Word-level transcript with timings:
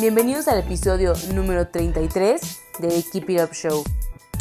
Bienvenidos 0.00 0.48
al 0.48 0.58
episodio 0.58 1.12
número 1.34 1.68
33 1.68 2.40
de 2.78 2.88
The 2.88 3.02
Keep 3.12 3.28
It 3.28 3.40
Up 3.42 3.52
Show. 3.52 3.84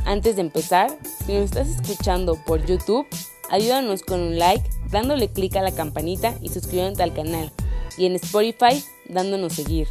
Antes 0.06 0.38
de 0.38 0.42
empezar, 0.42 0.90
si 1.26 1.34
nos 1.34 1.44
estás 1.44 1.68
escuchando 1.68 2.38
por 2.46 2.66
YouTube, 2.66 3.06
ayúdanos 3.50 4.04
con 4.04 4.22
un 4.22 4.40
like, 4.40 4.64
dándole 4.90 5.34
clic 5.34 5.58
a 5.58 5.62
la 5.62 5.74
campanita 5.74 6.34
y 6.40 6.48
suscribiéndote 6.48 7.04
al 7.04 7.14
canal. 7.14 7.52
Y 7.98 8.06
en 8.06 8.16
Spotify, 8.16 8.82
dándonos 9.10 9.52
seguir. 9.52 9.90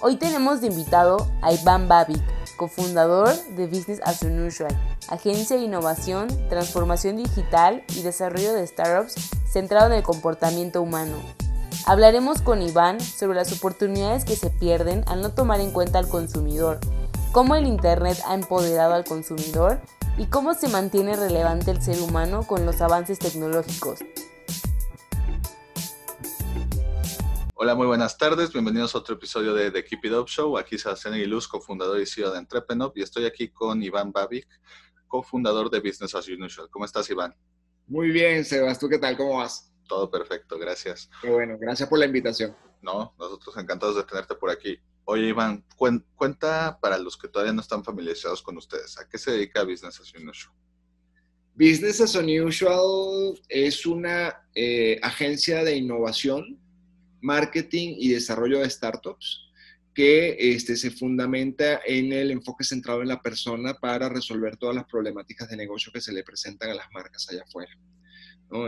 Hoy 0.00 0.16
tenemos 0.16 0.62
de 0.62 0.68
invitado 0.68 1.30
a 1.42 1.52
Iván 1.52 1.86
Babic, 1.86 2.22
cofundador 2.56 3.28
de 3.56 3.66
Business 3.66 4.00
as 4.04 4.22
Unusual, 4.22 4.74
agencia 5.10 5.58
de 5.58 5.64
innovación, 5.64 6.28
transformación 6.48 7.18
digital 7.18 7.84
y 7.94 8.00
desarrollo 8.00 8.54
de 8.54 8.66
startups 8.66 9.16
centrado 9.52 9.88
en 9.88 9.98
el 9.98 10.02
comportamiento 10.02 10.80
humano. 10.80 11.18
Hablaremos 11.86 12.40
con 12.40 12.62
Iván 12.62 12.98
sobre 12.98 13.36
las 13.36 13.52
oportunidades 13.52 14.24
que 14.24 14.36
se 14.36 14.48
pierden 14.48 15.04
al 15.06 15.20
no 15.20 15.34
tomar 15.34 15.60
en 15.60 15.70
cuenta 15.70 15.98
al 15.98 16.08
consumidor, 16.08 16.80
cómo 17.30 17.56
el 17.56 17.66
Internet 17.66 18.16
ha 18.26 18.34
empoderado 18.34 18.94
al 18.94 19.04
consumidor 19.04 19.82
y 20.16 20.24
cómo 20.24 20.54
se 20.54 20.68
mantiene 20.68 21.14
relevante 21.14 21.70
el 21.70 21.82
ser 21.82 22.00
humano 22.00 22.46
con 22.46 22.64
los 22.64 22.80
avances 22.80 23.18
tecnológicos. 23.18 23.98
Hola, 27.54 27.74
muy 27.74 27.86
buenas 27.86 28.16
tardes. 28.16 28.50
Bienvenidos 28.50 28.94
a 28.94 28.98
otro 28.98 29.16
episodio 29.16 29.52
de 29.52 29.70
The 29.70 29.84
Keep 29.84 30.06
It 30.06 30.12
Up 30.12 30.28
Show. 30.28 30.56
Aquí 30.56 30.78
Sebastián 30.78 31.12
Aguiluz, 31.12 31.46
cofundador 31.46 32.00
y 32.00 32.06
CEO 32.06 32.32
de 32.32 32.38
Entrepreneur, 32.38 32.92
y 32.94 33.02
estoy 33.02 33.26
aquí 33.26 33.48
con 33.48 33.82
Iván 33.82 34.10
Babic, 34.10 34.48
cofundador 35.06 35.68
de 35.68 35.80
Business 35.80 36.14
as 36.14 36.26
Usual. 36.26 36.70
¿Cómo 36.70 36.86
estás, 36.86 37.10
Iván? 37.10 37.34
Muy 37.86 38.08
bien, 38.08 38.42
Sebas. 38.46 38.78
¿Tú 38.78 38.88
qué 38.88 38.96
tal? 38.96 39.18
¿Cómo 39.18 39.36
vas? 39.36 39.73
Todo 39.86 40.10
perfecto, 40.10 40.58
gracias. 40.58 41.10
Qué 41.20 41.30
bueno, 41.30 41.56
gracias 41.58 41.88
por 41.88 41.98
la 41.98 42.06
invitación. 42.06 42.56
No, 42.82 43.14
nosotros 43.18 43.56
encantados 43.56 43.96
de 43.96 44.04
tenerte 44.04 44.34
por 44.34 44.50
aquí. 44.50 44.78
Oye, 45.04 45.28
Iván, 45.28 45.64
cuenta 45.76 46.78
para 46.80 46.98
los 46.98 47.16
que 47.16 47.28
todavía 47.28 47.52
no 47.52 47.60
están 47.60 47.84
familiarizados 47.84 48.42
con 48.42 48.56
ustedes, 48.56 48.98
¿a 48.98 49.08
qué 49.08 49.18
se 49.18 49.32
dedica 49.32 49.62
Business 49.62 50.00
as 50.00 50.12
Usual? 50.14 50.54
Business 51.54 52.00
as 52.00 52.14
Unusual 52.14 53.38
es 53.48 53.86
una 53.86 54.44
eh, 54.54 54.98
agencia 55.02 55.62
de 55.62 55.76
innovación 55.76 56.58
marketing 57.20 57.94
y 57.98 58.08
desarrollo 58.08 58.58
de 58.58 58.68
startups 58.68 59.40
que 59.94 60.36
este, 60.54 60.76
se 60.76 60.90
fundamenta 60.90 61.80
en 61.86 62.12
el 62.12 62.32
enfoque 62.32 62.64
centrado 62.64 63.00
en 63.00 63.08
la 63.08 63.22
persona 63.22 63.74
para 63.74 64.08
resolver 64.08 64.56
todas 64.56 64.74
las 64.74 64.84
problemáticas 64.86 65.48
de 65.48 65.56
negocio 65.56 65.92
que 65.92 66.00
se 66.00 66.12
le 66.12 66.24
presentan 66.24 66.70
a 66.70 66.74
las 66.74 66.90
marcas 66.92 67.28
allá 67.30 67.44
afuera. 67.46 67.70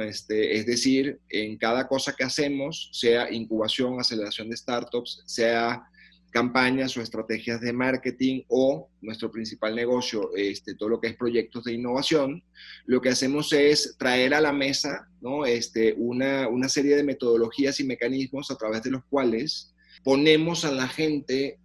Este, 0.03 0.57
es 0.59 0.67
decir, 0.67 1.21
en 1.29 1.57
cada 1.59 1.87
cosa 1.87 2.15
que 2.17 2.25
hacemos, 2.25 2.91
sea 2.93 3.33
incubación, 3.33 4.01
aceleración 4.01 4.51
de 4.51 4.57
startups, 4.57 5.23
sea 5.27 5.87
campañas 6.31 6.97
o 6.97 7.01
estrategias 7.01 7.61
de 7.61 7.73
marketing 7.73 8.43
o 8.49 8.89
nuestro 9.01 9.31
principal 9.31 9.77
negocio, 9.77 10.31
este, 10.35 10.75
todo 10.75 10.89
lo 10.89 11.01
que 11.01 11.09
es 11.09 11.17
proyectos 11.17 11.65
de 11.65 11.75
innovación, 11.75 12.43
lo 12.85 13.01
que 13.01 13.11
hacemos 13.11 13.53
es 13.53 13.97
traer 13.97 14.35
a 14.35 14.41
la 14.41 14.53
mesa 14.53 15.09
este, 15.47 15.95
una 15.95 16.69
serie 16.69 16.97
de 16.97 17.05
metodologías 17.05 17.79
y 17.79 17.85
mecanismos 17.85 18.51
a 18.51 18.57
través 18.57 18.83
de 18.83 18.91
los 18.91 19.05
cuales 19.05 19.73
ponemos 20.03 20.65
a 20.65 20.73
la 20.73 20.89
gente 20.89 21.59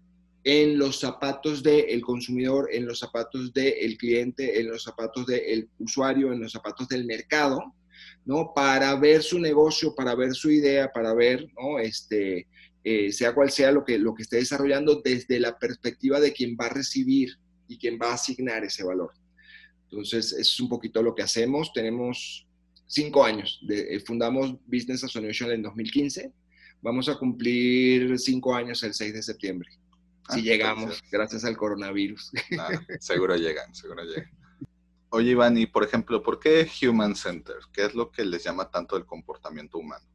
en 0.44 0.78
los 0.78 1.00
zapatos 1.00 1.63
del 1.63 2.01
consumidor, 2.01 2.69
en 2.72 2.85
los 2.85 3.00
zapatos 3.00 3.51
del 3.53 3.97
cliente, 3.97 4.59
en 4.59 4.69
los 4.69 4.84
zapatos 4.84 5.25
del 5.25 5.69
usuario, 5.79 6.31
en 6.31 6.40
los 6.40 6.51
zapatos 6.51 6.88
del 6.88 7.06
mercado, 7.06 7.74
¿no? 8.25 8.53
Para 8.53 8.95
ver 8.95 9.23
su 9.23 9.39
negocio, 9.39 9.95
para 9.95 10.15
ver 10.15 10.33
su 10.33 10.51
idea, 10.51 10.91
para 10.91 11.13
ver, 11.13 11.47
¿no? 11.59 11.79
Este, 11.79 12.47
eh, 12.83 13.11
sea 13.11 13.33
cual 13.33 13.51
sea 13.51 13.71
lo 13.71 13.83
que, 13.83 13.97
lo 13.97 14.13
que 14.13 14.23
esté 14.23 14.37
desarrollando 14.37 15.01
desde 15.03 15.39
la 15.39 15.57
perspectiva 15.57 16.19
de 16.19 16.33
quien 16.33 16.57
va 16.59 16.65
a 16.65 16.69
recibir 16.69 17.37
y 17.67 17.77
quien 17.77 17.99
va 18.01 18.11
a 18.11 18.15
asignar 18.15 18.63
ese 18.63 18.83
valor. 18.83 19.11
Entonces, 19.83 20.33
es 20.33 20.59
un 20.59 20.69
poquito 20.69 21.03
lo 21.03 21.13
que 21.13 21.23
hacemos. 21.23 21.71
Tenemos 21.73 22.47
cinco 22.87 23.23
años. 23.23 23.59
De, 23.61 23.95
eh, 23.95 23.99
fundamos 23.99 24.55
Business 24.65 25.03
Association 25.03 25.51
en 25.51 25.61
2015. 25.61 26.31
Vamos 26.81 27.09
a 27.09 27.15
cumplir 27.17 28.17
cinco 28.17 28.55
años 28.55 28.81
el 28.83 28.93
6 28.93 29.13
de 29.13 29.21
septiembre. 29.21 29.69
si 30.29 30.39
ah, 30.39 30.43
llegamos, 30.43 31.01
gracias 31.11 31.45
al 31.45 31.55
coronavirus. 31.55 32.31
Seguro 32.99 33.35
llegan, 33.35 33.73
seguro 33.75 34.03
llegan. 34.03 34.41
Oye, 35.13 35.31
Iván, 35.31 35.57
y 35.57 35.66
por 35.66 35.83
ejemplo, 35.83 36.23
¿por 36.23 36.39
qué 36.39 36.69
Human 36.88 37.17
Center? 37.17 37.57
¿Qué 37.73 37.83
es 37.83 37.94
lo 37.94 38.09
que 38.09 38.23
les 38.23 38.45
llama 38.45 38.72
tanto 38.72 38.95
el 38.95 39.05
comportamiento 39.05 39.77
humano? 39.77 40.05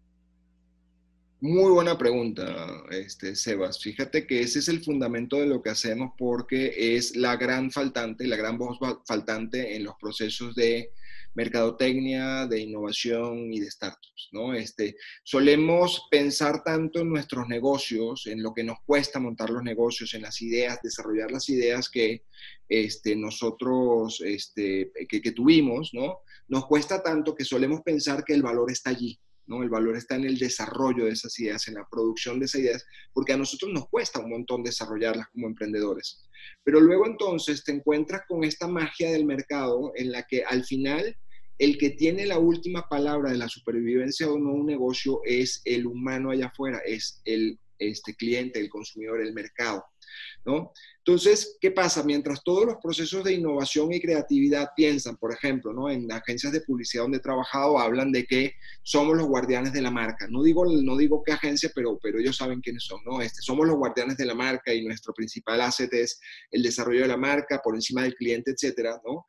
Muy 1.39 1.71
buena 1.71 1.99
pregunta, 1.99 2.83
este, 2.91 3.37
Sebas. 3.37 3.79
Fíjate 3.83 4.27
que 4.27 4.41
ese 4.41 4.59
es 4.59 4.69
el 4.69 4.83
fundamento 4.83 5.37
de 5.37 5.47
lo 5.47 5.63
que 5.63 5.69
hacemos 5.69 6.13
porque 6.17 6.97
es 6.97 7.15
la 7.15 7.37
gran 7.37 7.71
faltante, 7.71 8.27
la 8.27 8.37
gran 8.37 8.57
voz 8.57 8.79
faltante 9.07 9.77
en 9.77 9.85
los 9.85 9.97
procesos 10.01 10.55
de 10.55 10.91
mercadotecnia, 11.37 12.47
de 12.47 12.61
innovación 12.61 13.53
y 13.53 13.61
de 13.61 13.71
startups, 13.71 14.31
¿no? 14.33 14.55
Este, 14.55 14.97
solemos 15.23 16.09
pensar 16.11 16.65
tanto 16.65 17.01
en 17.01 17.11
nuestros 17.11 17.47
negocios, 17.47 18.27
en 18.27 18.43
lo 18.43 18.55
que 18.55 18.65
nos 18.65 18.79
cuesta 18.87 19.21
montar 19.21 19.51
los 19.51 19.63
negocios, 19.63 20.15
en 20.15 20.23
las 20.23 20.41
ideas, 20.41 20.81
desarrollar 20.83 21.31
las 21.31 21.49
ideas 21.51 21.91
que 21.91 22.25
este, 22.69 23.15
nosotros 23.15 24.23
este, 24.25 24.91
que, 25.09 25.33
tuvimos, 25.33 25.91
¿no? 25.93 26.21
Nos 26.49 26.67
cuesta 26.67 27.03
tanto 27.03 27.35
que 27.35 27.45
solemos 27.45 27.83
pensar 27.83 28.25
que 28.25 28.33
el 28.33 28.43
valor 28.43 28.73
está 28.73 28.91
allí, 28.91 29.21
¿no? 29.47 29.63
El 29.63 29.69
valor 29.69 29.95
está 29.95 30.17
en 30.17 30.25
el 30.25 30.39
desarrollo 30.39 31.05
de 31.05 31.11
esas 31.11 31.39
ideas, 31.39 31.69
en 31.69 31.75
la 31.75 31.87
producción 31.87 32.41
de 32.41 32.47
esas 32.47 32.63
ideas, 32.63 32.87
porque 33.13 33.35
a 33.35 33.37
nosotros 33.37 33.71
nos 33.75 33.91
cuesta 33.91 34.21
un 34.21 34.31
montón 34.31 34.63
desarrollarlas 34.63 35.29
como 35.29 35.49
emprendedores. 35.49 36.27
Pero 36.65 36.81
luego 36.81 37.07
entonces 37.07 37.63
te 37.63 37.73
encuentras 37.73 38.23
con 38.27 38.43
esta 38.43 38.67
magia 38.67 39.11
del 39.11 39.27
mercado 39.27 39.93
en 39.97 40.13
la 40.13 40.23
que 40.23 40.43
al 40.43 40.65
final 40.65 41.15
el 41.59 41.79
que 41.79 41.91
tiene 41.91 42.27
la 42.27 42.39
última 42.39 42.89
palabra 42.89 43.31
de 43.31 43.39
la 43.39 43.49
supervivencia 43.49 44.31
o 44.31 44.39
no 44.39 44.53
un 44.53 44.67
negocio 44.67 45.21
es 45.25 45.63
el 45.65 45.87
humano 45.87 46.31
allá 46.31 46.47
afuera, 46.47 46.81
es 46.85 47.21
el 47.25 47.59
este 47.79 48.15
cliente, 48.15 48.61
el 48.61 48.69
consumidor, 48.69 49.21
el 49.21 49.33
mercado. 49.33 49.85
¿no? 50.45 50.73
Entonces, 50.99 51.59
¿qué 51.61 51.73
pasa? 51.73 52.05
Mientras 52.05 52.43
todos 52.45 52.65
los 52.65 52.77
procesos 52.77 53.25
de 53.25 53.35
innovación 53.35 53.93
y 53.93 54.01
creatividad 54.01 54.71
piensan, 54.77 55.17
por 55.17 55.33
ejemplo, 55.33 55.73
¿no? 55.73 55.91
en 55.91 56.11
agencias 56.11 56.53
de 56.53 56.61
publicidad 56.61 57.03
donde 57.03 57.19
he 57.19 57.21
trabajado, 57.21 57.79
hablan 57.79 58.13
de 58.13 58.25
que 58.25 58.53
somos 58.83 59.17
los 59.17 59.27
guardianes 59.27 59.73
de 59.73 59.83
la 59.83 59.91
marca. 59.91 60.27
No 60.29 60.43
digo, 60.43 60.65
no 60.65 60.97
digo 60.97 61.23
qué 61.25 61.33
agencia, 61.33 61.71
pero, 61.75 61.99
pero 62.01 62.19
ellos 62.19 62.37
saben 62.37 62.61
quiénes 62.61 62.85
son. 62.85 63.01
¿no? 63.05 63.21
Este, 63.21 63.43
somos 63.43 63.67
los 63.67 63.77
guardianes 63.77 64.17
de 64.17 64.27
la 64.27 64.35
marca 64.35 64.73
y 64.73 64.85
nuestro 64.85 65.13
principal 65.13 65.61
asset 65.61 65.93
es 65.93 66.21
el 66.51 66.63
desarrollo 66.63 67.03
de 67.03 67.09
la 67.09 67.17
marca 67.17 67.61
por 67.63 67.75
encima 67.75 68.03
del 68.03 68.15
cliente, 68.15 68.53
etcétera, 68.53 69.01
¿no? 69.05 69.27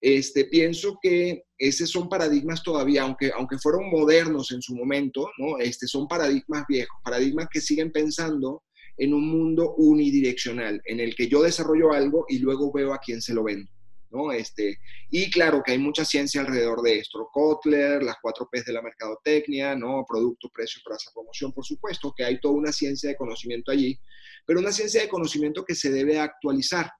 Este, 0.00 0.46
pienso 0.46 0.98
que 1.00 1.44
esos 1.58 1.90
son 1.90 2.08
paradigmas 2.08 2.62
todavía, 2.62 3.02
aunque, 3.02 3.30
aunque 3.36 3.58
fueron 3.58 3.90
modernos 3.90 4.50
en 4.50 4.62
su 4.62 4.74
momento, 4.74 5.30
¿no? 5.36 5.58
este, 5.58 5.86
son 5.86 6.08
paradigmas 6.08 6.64
viejos, 6.66 6.98
paradigmas 7.04 7.48
que 7.52 7.60
siguen 7.60 7.92
pensando 7.92 8.62
en 8.96 9.12
un 9.12 9.28
mundo 9.28 9.74
unidireccional, 9.76 10.80
en 10.84 11.00
el 11.00 11.14
que 11.14 11.28
yo 11.28 11.42
desarrollo 11.42 11.92
algo 11.92 12.24
y 12.28 12.38
luego 12.38 12.72
veo 12.72 12.94
a 12.94 12.98
quién 12.98 13.20
se 13.20 13.34
lo 13.34 13.44
vendo. 13.44 13.70
¿no? 14.10 14.32
Este, 14.32 14.78
y 15.10 15.30
claro 15.30 15.62
que 15.64 15.72
hay 15.72 15.78
mucha 15.78 16.04
ciencia 16.04 16.40
alrededor 16.40 16.82
de 16.82 16.98
esto. 16.98 17.28
Kotler, 17.32 18.02
las 18.02 18.16
cuatro 18.20 18.48
P's 18.50 18.64
de 18.64 18.72
la 18.72 18.82
mercadotecnia, 18.82 19.76
¿no? 19.76 20.04
Producto, 20.06 20.50
precio, 20.52 20.80
plaza, 20.84 21.10
promoción, 21.14 21.52
por 21.52 21.64
supuesto, 21.64 22.12
que 22.16 22.24
hay 22.24 22.40
toda 22.40 22.54
una 22.54 22.72
ciencia 22.72 23.10
de 23.10 23.16
conocimiento 23.16 23.70
allí, 23.70 23.98
pero 24.44 24.60
una 24.60 24.72
ciencia 24.72 25.00
de 25.00 25.08
conocimiento 25.08 25.64
que 25.64 25.74
se 25.74 25.90
debe 25.90 26.18
actualizar. 26.18 26.90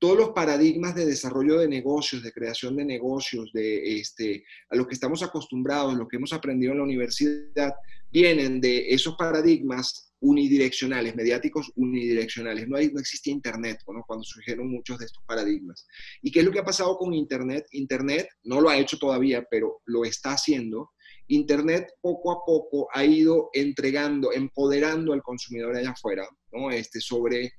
Todos 0.00 0.16
los 0.16 0.30
paradigmas 0.30 0.96
de 0.96 1.06
desarrollo 1.06 1.60
de 1.60 1.68
negocios, 1.68 2.22
de 2.22 2.32
creación 2.32 2.74
de 2.74 2.84
negocios, 2.84 3.52
de 3.52 4.00
este, 4.00 4.44
a 4.70 4.74
lo 4.74 4.86
que 4.86 4.94
estamos 4.94 5.22
acostumbrados, 5.22 5.94
lo 5.94 6.08
que 6.08 6.16
hemos 6.16 6.32
aprendido 6.32 6.72
en 6.72 6.78
la 6.78 6.84
universidad, 6.84 7.74
vienen 8.10 8.60
de 8.60 8.92
esos 8.92 9.14
paradigmas 9.16 10.10
unidireccionales, 10.20 11.14
mediáticos 11.16 11.72
unidireccionales. 11.76 12.68
No, 12.68 12.76
hay, 12.76 12.90
no 12.92 13.00
existía 13.00 13.32
Internet 13.32 13.80
cuando 13.84 14.24
surgieron 14.24 14.70
muchos 14.70 14.98
de 14.98 15.06
estos 15.06 15.22
paradigmas. 15.24 15.86
¿Y 16.22 16.30
qué 16.30 16.40
es 16.40 16.44
lo 16.44 16.52
que 16.52 16.60
ha 16.60 16.64
pasado 16.64 16.96
con 16.96 17.14
Internet? 17.14 17.66
Internet 17.72 18.28
no 18.44 18.60
lo 18.60 18.68
ha 18.68 18.78
hecho 18.78 18.98
todavía, 18.98 19.44
pero 19.50 19.80
lo 19.86 20.04
está 20.04 20.32
haciendo. 20.32 20.90
Internet 21.28 21.92
poco 22.00 22.32
a 22.32 22.44
poco 22.44 22.88
ha 22.92 23.04
ido 23.04 23.50
entregando, 23.52 24.32
empoderando 24.32 25.12
al 25.12 25.22
consumidor 25.22 25.76
allá 25.76 25.90
afuera, 25.90 26.28
¿no? 26.52 26.70
Este, 26.70 27.00
sobre 27.00 27.52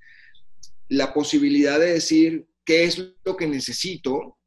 la 0.92 1.14
posibilidad 1.14 1.80
de 1.80 1.94
decir 1.94 2.48
qué 2.66 2.84
es 2.84 3.02
lo 3.24 3.38
que 3.38 3.48
necesito, 3.48 4.38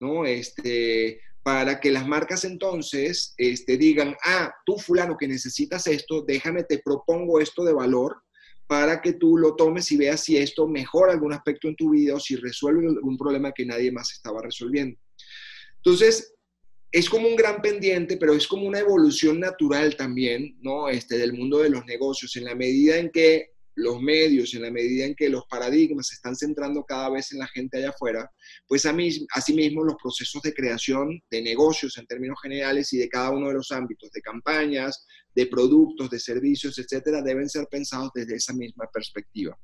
¿no? 0.00 0.24
Este, 0.24 1.20
para 1.42 1.78
que 1.78 1.90
las 1.90 2.08
marcas 2.08 2.44
entonces 2.44 3.34
este, 3.36 3.76
digan, 3.76 4.16
ah, 4.24 4.50
tú 4.64 4.78
fulano 4.78 5.18
que 5.18 5.28
necesitas 5.28 5.86
esto, 5.86 6.22
déjame, 6.22 6.64
te 6.64 6.78
propongo 6.78 7.38
esto 7.38 7.64
de 7.64 7.74
valor 7.74 8.16
para 8.66 9.02
que 9.02 9.12
tú 9.12 9.36
lo 9.36 9.56
tomes 9.56 9.92
y 9.92 9.98
veas 9.98 10.24
si 10.24 10.38
esto 10.38 10.66
mejora 10.66 11.12
algún 11.12 11.34
aspecto 11.34 11.68
en 11.68 11.76
tu 11.76 11.90
vida 11.90 12.14
o 12.14 12.20
si 12.20 12.34
resuelve 12.36 12.86
algún 12.86 13.18
problema 13.18 13.52
que 13.52 13.66
nadie 13.66 13.92
más 13.92 14.10
estaba 14.12 14.40
resolviendo. 14.40 14.98
Entonces, 15.76 16.32
es 16.90 17.10
como 17.10 17.28
un 17.28 17.36
gran 17.36 17.60
pendiente, 17.60 18.16
pero 18.16 18.32
es 18.32 18.48
como 18.48 18.66
una 18.66 18.78
evolución 18.78 19.38
natural 19.38 19.96
también, 19.96 20.56
¿no? 20.62 20.88
Este, 20.88 21.18
del 21.18 21.34
mundo 21.34 21.58
de 21.58 21.68
los 21.68 21.84
negocios, 21.84 22.34
en 22.36 22.44
la 22.44 22.54
medida 22.54 22.96
en 22.96 23.10
que 23.10 23.50
los 23.80 24.00
medios, 24.00 24.54
en 24.54 24.62
la 24.62 24.70
medida 24.70 25.06
en 25.06 25.14
que 25.14 25.28
los 25.28 25.44
paradigmas 25.46 26.08
se 26.08 26.14
están 26.14 26.36
centrando 26.36 26.84
cada 26.84 27.10
vez 27.10 27.32
en 27.32 27.38
la 27.38 27.46
gente 27.48 27.78
allá 27.78 27.90
afuera, 27.90 28.30
pues 28.66 28.86
a 28.86 28.92
mí, 28.92 29.10
asimismo 29.34 29.84
los 29.84 29.96
procesos 30.00 30.42
de 30.42 30.54
creación 30.54 31.20
de 31.30 31.42
negocios 31.42 31.96
en 31.98 32.06
términos 32.06 32.38
generales 32.42 32.92
y 32.92 32.98
de 32.98 33.08
cada 33.08 33.30
uno 33.30 33.48
de 33.48 33.54
los 33.54 33.70
ámbitos, 33.72 34.10
de 34.12 34.20
campañas, 34.20 35.06
de 35.34 35.46
productos, 35.46 36.10
de 36.10 36.18
servicios, 36.18 36.78
etcétera, 36.78 37.22
deben 37.22 37.48
ser 37.48 37.66
pensados 37.70 38.10
desde 38.14 38.36
esa 38.36 38.52
misma 38.52 38.88
perspectiva. 38.92 39.58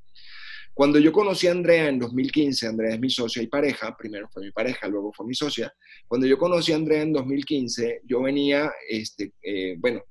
Cuando 0.72 0.98
yo 0.98 1.10
conocí 1.10 1.46
a 1.46 1.52
Andrea 1.52 1.88
en 1.88 1.98
2015, 1.98 2.66
Andrea 2.66 2.94
es 2.94 3.00
mi 3.00 3.08
socia 3.08 3.42
y 3.42 3.46
pareja, 3.46 3.96
primero 3.96 4.28
fue 4.30 4.44
mi 4.44 4.52
pareja, 4.52 4.86
luego 4.88 5.10
fue 5.10 5.26
mi 5.26 5.34
socia. 5.34 5.72
Cuando 6.06 6.26
yo 6.26 6.36
conocí 6.36 6.72
a 6.72 6.76
Andrea 6.76 7.00
en 7.00 7.14
2015, 7.14 8.02
yo 8.04 8.20
venía, 8.20 8.70
este, 8.86 9.32
eh, 9.42 9.76
bueno, 9.78 10.02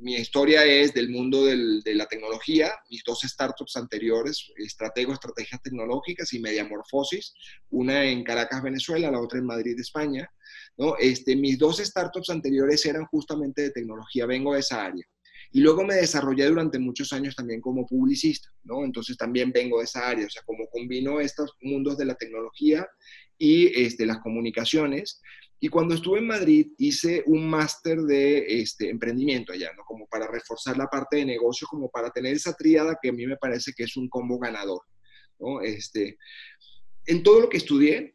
mi 0.00 0.14
historia 0.14 0.64
es 0.64 0.94
del 0.94 1.10
mundo 1.10 1.44
de 1.44 1.94
la 1.94 2.06
tecnología, 2.06 2.72
mis 2.88 3.02
dos 3.04 3.20
startups 3.22 3.76
anteriores, 3.76 4.52
Estratego 4.56 5.12
Estrategias 5.12 5.60
Tecnológicas 5.62 6.32
y 6.32 6.40
Mediamorfosis, 6.40 7.34
una 7.70 8.04
en 8.04 8.22
Caracas, 8.22 8.62
Venezuela, 8.62 9.10
la 9.10 9.20
otra 9.20 9.38
en 9.38 9.46
Madrid, 9.46 9.78
España. 9.78 10.30
¿no? 10.76 10.96
Este, 10.98 11.34
mis 11.34 11.58
dos 11.58 11.78
startups 11.78 12.30
anteriores 12.30 12.84
eran 12.86 13.06
justamente 13.06 13.62
de 13.62 13.70
tecnología, 13.70 14.26
vengo 14.26 14.54
de 14.54 14.60
esa 14.60 14.84
área. 14.84 15.04
Y 15.50 15.60
luego 15.60 15.84
me 15.84 15.94
desarrollé 15.94 16.46
durante 16.46 16.78
muchos 16.78 17.12
años 17.12 17.34
también 17.34 17.60
como 17.60 17.86
publicista, 17.86 18.50
¿no? 18.64 18.84
Entonces 18.84 19.16
también 19.16 19.50
vengo 19.50 19.78
de 19.78 19.84
esa 19.84 20.06
área, 20.06 20.26
o 20.26 20.30
sea, 20.30 20.42
como 20.44 20.68
combino 20.68 21.20
estos 21.20 21.54
mundos 21.62 21.96
de 21.96 22.04
la 22.04 22.14
tecnología 22.16 22.86
y 23.38 23.82
este, 23.82 24.04
las 24.04 24.18
comunicaciones. 24.18 25.22
Y 25.60 25.68
cuando 25.68 25.94
estuve 25.94 26.18
en 26.18 26.26
Madrid 26.26 26.68
hice 26.78 27.24
un 27.26 27.48
máster 27.48 27.98
de 28.02 28.60
este, 28.60 28.90
emprendimiento 28.90 29.52
allá, 29.52 29.72
¿no? 29.76 29.82
Como 29.84 30.06
para 30.06 30.28
reforzar 30.28 30.76
la 30.76 30.86
parte 30.86 31.16
de 31.16 31.24
negocio, 31.24 31.66
como 31.68 31.90
para 31.90 32.10
tener 32.10 32.34
esa 32.34 32.54
tríada 32.54 32.96
que 33.00 33.08
a 33.08 33.12
mí 33.12 33.26
me 33.26 33.36
parece 33.36 33.72
que 33.76 33.84
es 33.84 33.96
un 33.96 34.08
combo 34.08 34.38
ganador, 34.38 34.82
¿no? 35.38 35.60
Este, 35.60 36.16
en 37.06 37.22
todo 37.22 37.40
lo 37.40 37.48
que 37.48 37.56
estudié, 37.56 38.14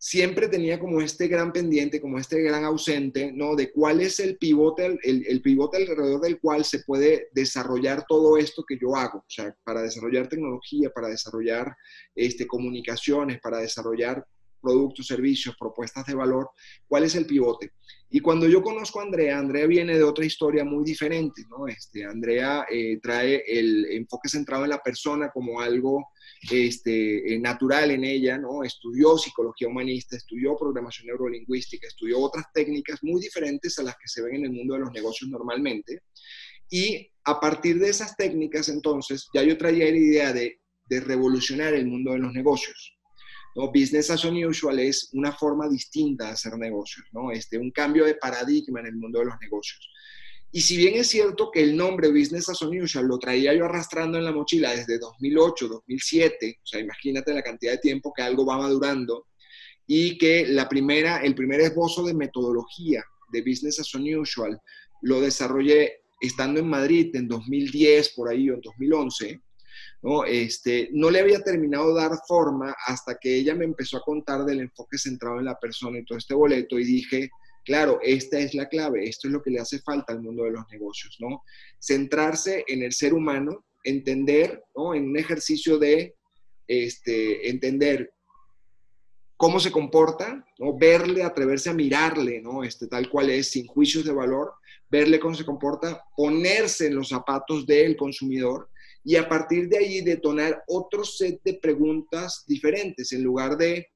siempre 0.00 0.48
tenía 0.48 0.80
como 0.80 1.02
este 1.02 1.28
gran 1.28 1.52
pendiente, 1.52 2.00
como 2.00 2.18
este 2.18 2.40
gran 2.42 2.64
ausente, 2.64 3.32
¿no? 3.32 3.54
De 3.54 3.70
cuál 3.70 4.00
es 4.00 4.18
el 4.18 4.38
pivote, 4.38 4.98
el, 5.02 5.42
pivote 5.42 5.76
alrededor 5.76 6.22
del 6.22 6.40
cual 6.40 6.64
se 6.64 6.80
puede 6.80 7.28
desarrollar 7.32 8.06
todo 8.08 8.38
esto 8.38 8.64
que 8.66 8.78
yo 8.80 8.96
hago, 8.96 9.18
o 9.18 9.28
sea, 9.28 9.54
para 9.62 9.82
desarrollar 9.82 10.26
tecnología, 10.26 10.90
para 10.90 11.08
desarrollar 11.08 11.76
este, 12.14 12.46
comunicaciones, 12.46 13.40
para 13.42 13.58
desarrollar 13.58 14.26
productos, 14.60 15.06
servicios, 15.06 15.56
propuestas 15.58 16.06
de 16.06 16.14
valor, 16.14 16.50
cuál 16.86 17.04
es 17.04 17.14
el 17.14 17.26
pivote. 17.26 17.72
Y 18.12 18.20
cuando 18.20 18.48
yo 18.48 18.60
conozco 18.60 18.98
a 18.98 19.04
Andrea, 19.04 19.38
Andrea 19.38 19.66
viene 19.66 19.96
de 19.96 20.02
otra 20.02 20.24
historia 20.24 20.64
muy 20.64 20.84
diferente, 20.84 21.42
¿no? 21.48 21.68
Este, 21.68 22.04
Andrea 22.04 22.66
eh, 22.68 22.98
trae 23.00 23.44
el 23.46 23.86
enfoque 23.86 24.28
centrado 24.28 24.64
en 24.64 24.70
la 24.70 24.82
persona 24.82 25.30
como 25.30 25.60
algo 25.60 26.08
este, 26.50 27.34
eh, 27.34 27.38
natural 27.38 27.92
en 27.92 28.02
ella, 28.02 28.36
¿no? 28.36 28.64
Estudió 28.64 29.16
psicología 29.16 29.68
humanista, 29.68 30.16
estudió 30.16 30.56
programación 30.56 31.06
neurolingüística, 31.06 31.86
estudió 31.86 32.18
otras 32.18 32.46
técnicas 32.52 32.98
muy 33.02 33.20
diferentes 33.20 33.78
a 33.78 33.84
las 33.84 33.94
que 33.94 34.08
se 34.08 34.22
ven 34.22 34.36
en 34.36 34.46
el 34.46 34.52
mundo 34.52 34.74
de 34.74 34.80
los 34.80 34.92
negocios 34.92 35.30
normalmente. 35.30 36.02
Y 36.68 37.12
a 37.24 37.38
partir 37.38 37.78
de 37.78 37.90
esas 37.90 38.16
técnicas, 38.16 38.68
entonces, 38.68 39.28
ya 39.32 39.44
yo 39.44 39.56
traía 39.56 39.84
la 39.84 39.96
idea 39.96 40.32
de, 40.32 40.60
de 40.88 41.00
revolucionar 41.00 41.74
el 41.74 41.86
mundo 41.86 42.12
de 42.12 42.18
los 42.18 42.32
negocios. 42.32 42.96
¿No? 43.54 43.68
Business 43.68 44.10
as 44.10 44.24
unusual 44.24 44.78
es 44.78 45.10
una 45.12 45.32
forma 45.32 45.68
distinta 45.68 46.26
de 46.26 46.32
hacer 46.32 46.56
negocios, 46.56 47.06
¿no? 47.12 47.30
Este, 47.30 47.58
un 47.58 47.70
cambio 47.70 48.04
de 48.04 48.14
paradigma 48.14 48.80
en 48.80 48.86
el 48.86 48.96
mundo 48.96 49.20
de 49.20 49.26
los 49.26 49.34
negocios. 49.40 49.88
Y 50.52 50.60
si 50.62 50.76
bien 50.76 50.94
es 50.96 51.08
cierto 51.08 51.50
que 51.52 51.62
el 51.62 51.76
nombre 51.76 52.08
Business 52.08 52.48
as 52.48 52.60
unusual 52.62 53.06
lo 53.06 53.18
traía 53.18 53.54
yo 53.54 53.64
arrastrando 53.64 54.18
en 54.18 54.24
la 54.24 54.32
mochila 54.32 54.74
desde 54.74 54.98
2008, 54.98 55.68
2007, 55.68 56.58
o 56.62 56.66
sea, 56.66 56.80
imagínate 56.80 57.32
la 57.32 57.42
cantidad 57.42 57.72
de 57.72 57.78
tiempo 57.78 58.12
que 58.12 58.22
algo 58.22 58.44
va 58.44 58.58
madurando, 58.58 59.26
y 59.86 60.18
que 60.18 60.46
la 60.46 60.68
primera, 60.68 61.18
el 61.18 61.34
primer 61.34 61.60
esbozo 61.60 62.04
de 62.04 62.14
metodología 62.14 63.04
de 63.32 63.42
Business 63.42 63.80
as 63.80 63.92
unusual 63.92 64.60
lo 65.02 65.20
desarrollé 65.20 66.02
estando 66.20 66.60
en 66.60 66.68
Madrid 66.68 67.14
en 67.16 67.26
2010, 67.26 68.10
por 68.10 68.28
ahí, 68.28 68.50
o 68.50 68.54
en 68.54 68.60
2011, 68.60 69.40
¿no? 70.02 70.24
Este, 70.24 70.88
no 70.92 71.10
le 71.10 71.20
había 71.20 71.40
terminado 71.40 71.94
de 71.94 72.00
dar 72.00 72.12
forma 72.26 72.74
hasta 72.86 73.16
que 73.16 73.34
ella 73.34 73.54
me 73.54 73.64
empezó 73.64 73.98
a 73.98 74.02
contar 74.02 74.44
del 74.44 74.60
enfoque 74.60 74.98
centrado 74.98 75.38
en 75.38 75.44
la 75.44 75.58
persona 75.58 75.98
y 75.98 76.04
todo 76.04 76.18
este 76.18 76.34
boleto 76.34 76.78
y 76.78 76.84
dije, 76.84 77.30
claro, 77.64 77.98
esta 78.02 78.38
es 78.38 78.54
la 78.54 78.68
clave, 78.68 79.08
esto 79.08 79.28
es 79.28 79.32
lo 79.32 79.42
que 79.42 79.50
le 79.50 79.60
hace 79.60 79.80
falta 79.80 80.12
al 80.12 80.22
mundo 80.22 80.44
de 80.44 80.52
los 80.52 80.64
negocios, 80.70 81.16
¿no? 81.20 81.42
Centrarse 81.78 82.64
en 82.66 82.82
el 82.82 82.92
ser 82.92 83.14
humano, 83.14 83.64
entender, 83.84 84.64
¿no? 84.74 84.94
En 84.94 85.08
un 85.08 85.18
ejercicio 85.18 85.78
de 85.78 86.14
este, 86.66 87.50
entender 87.50 88.12
cómo 89.40 89.58
se 89.58 89.72
comporta, 89.72 90.44
¿no? 90.58 90.76
verle, 90.76 91.22
atreverse 91.22 91.70
a 91.70 91.74
mirarle, 91.74 92.42
¿no? 92.42 92.62
este, 92.62 92.86
tal 92.88 93.08
cual 93.08 93.30
es, 93.30 93.50
sin 93.50 93.66
juicios 93.66 94.04
de 94.04 94.12
valor, 94.12 94.52
verle 94.90 95.18
cómo 95.18 95.34
se 95.34 95.46
comporta, 95.46 96.04
ponerse 96.14 96.88
en 96.88 96.96
los 96.96 97.08
zapatos 97.08 97.64
del 97.64 97.96
consumidor 97.96 98.68
y 99.02 99.16
a 99.16 99.28
partir 99.28 99.68
de 99.68 99.78
ahí 99.78 100.00
detonar 100.02 100.62
otro 100.68 101.04
set 101.04 101.40
de 101.44 101.54
preguntas 101.54 102.44
diferentes 102.46 103.12
en 103.12 103.22
lugar 103.22 103.56
de, 103.56 103.88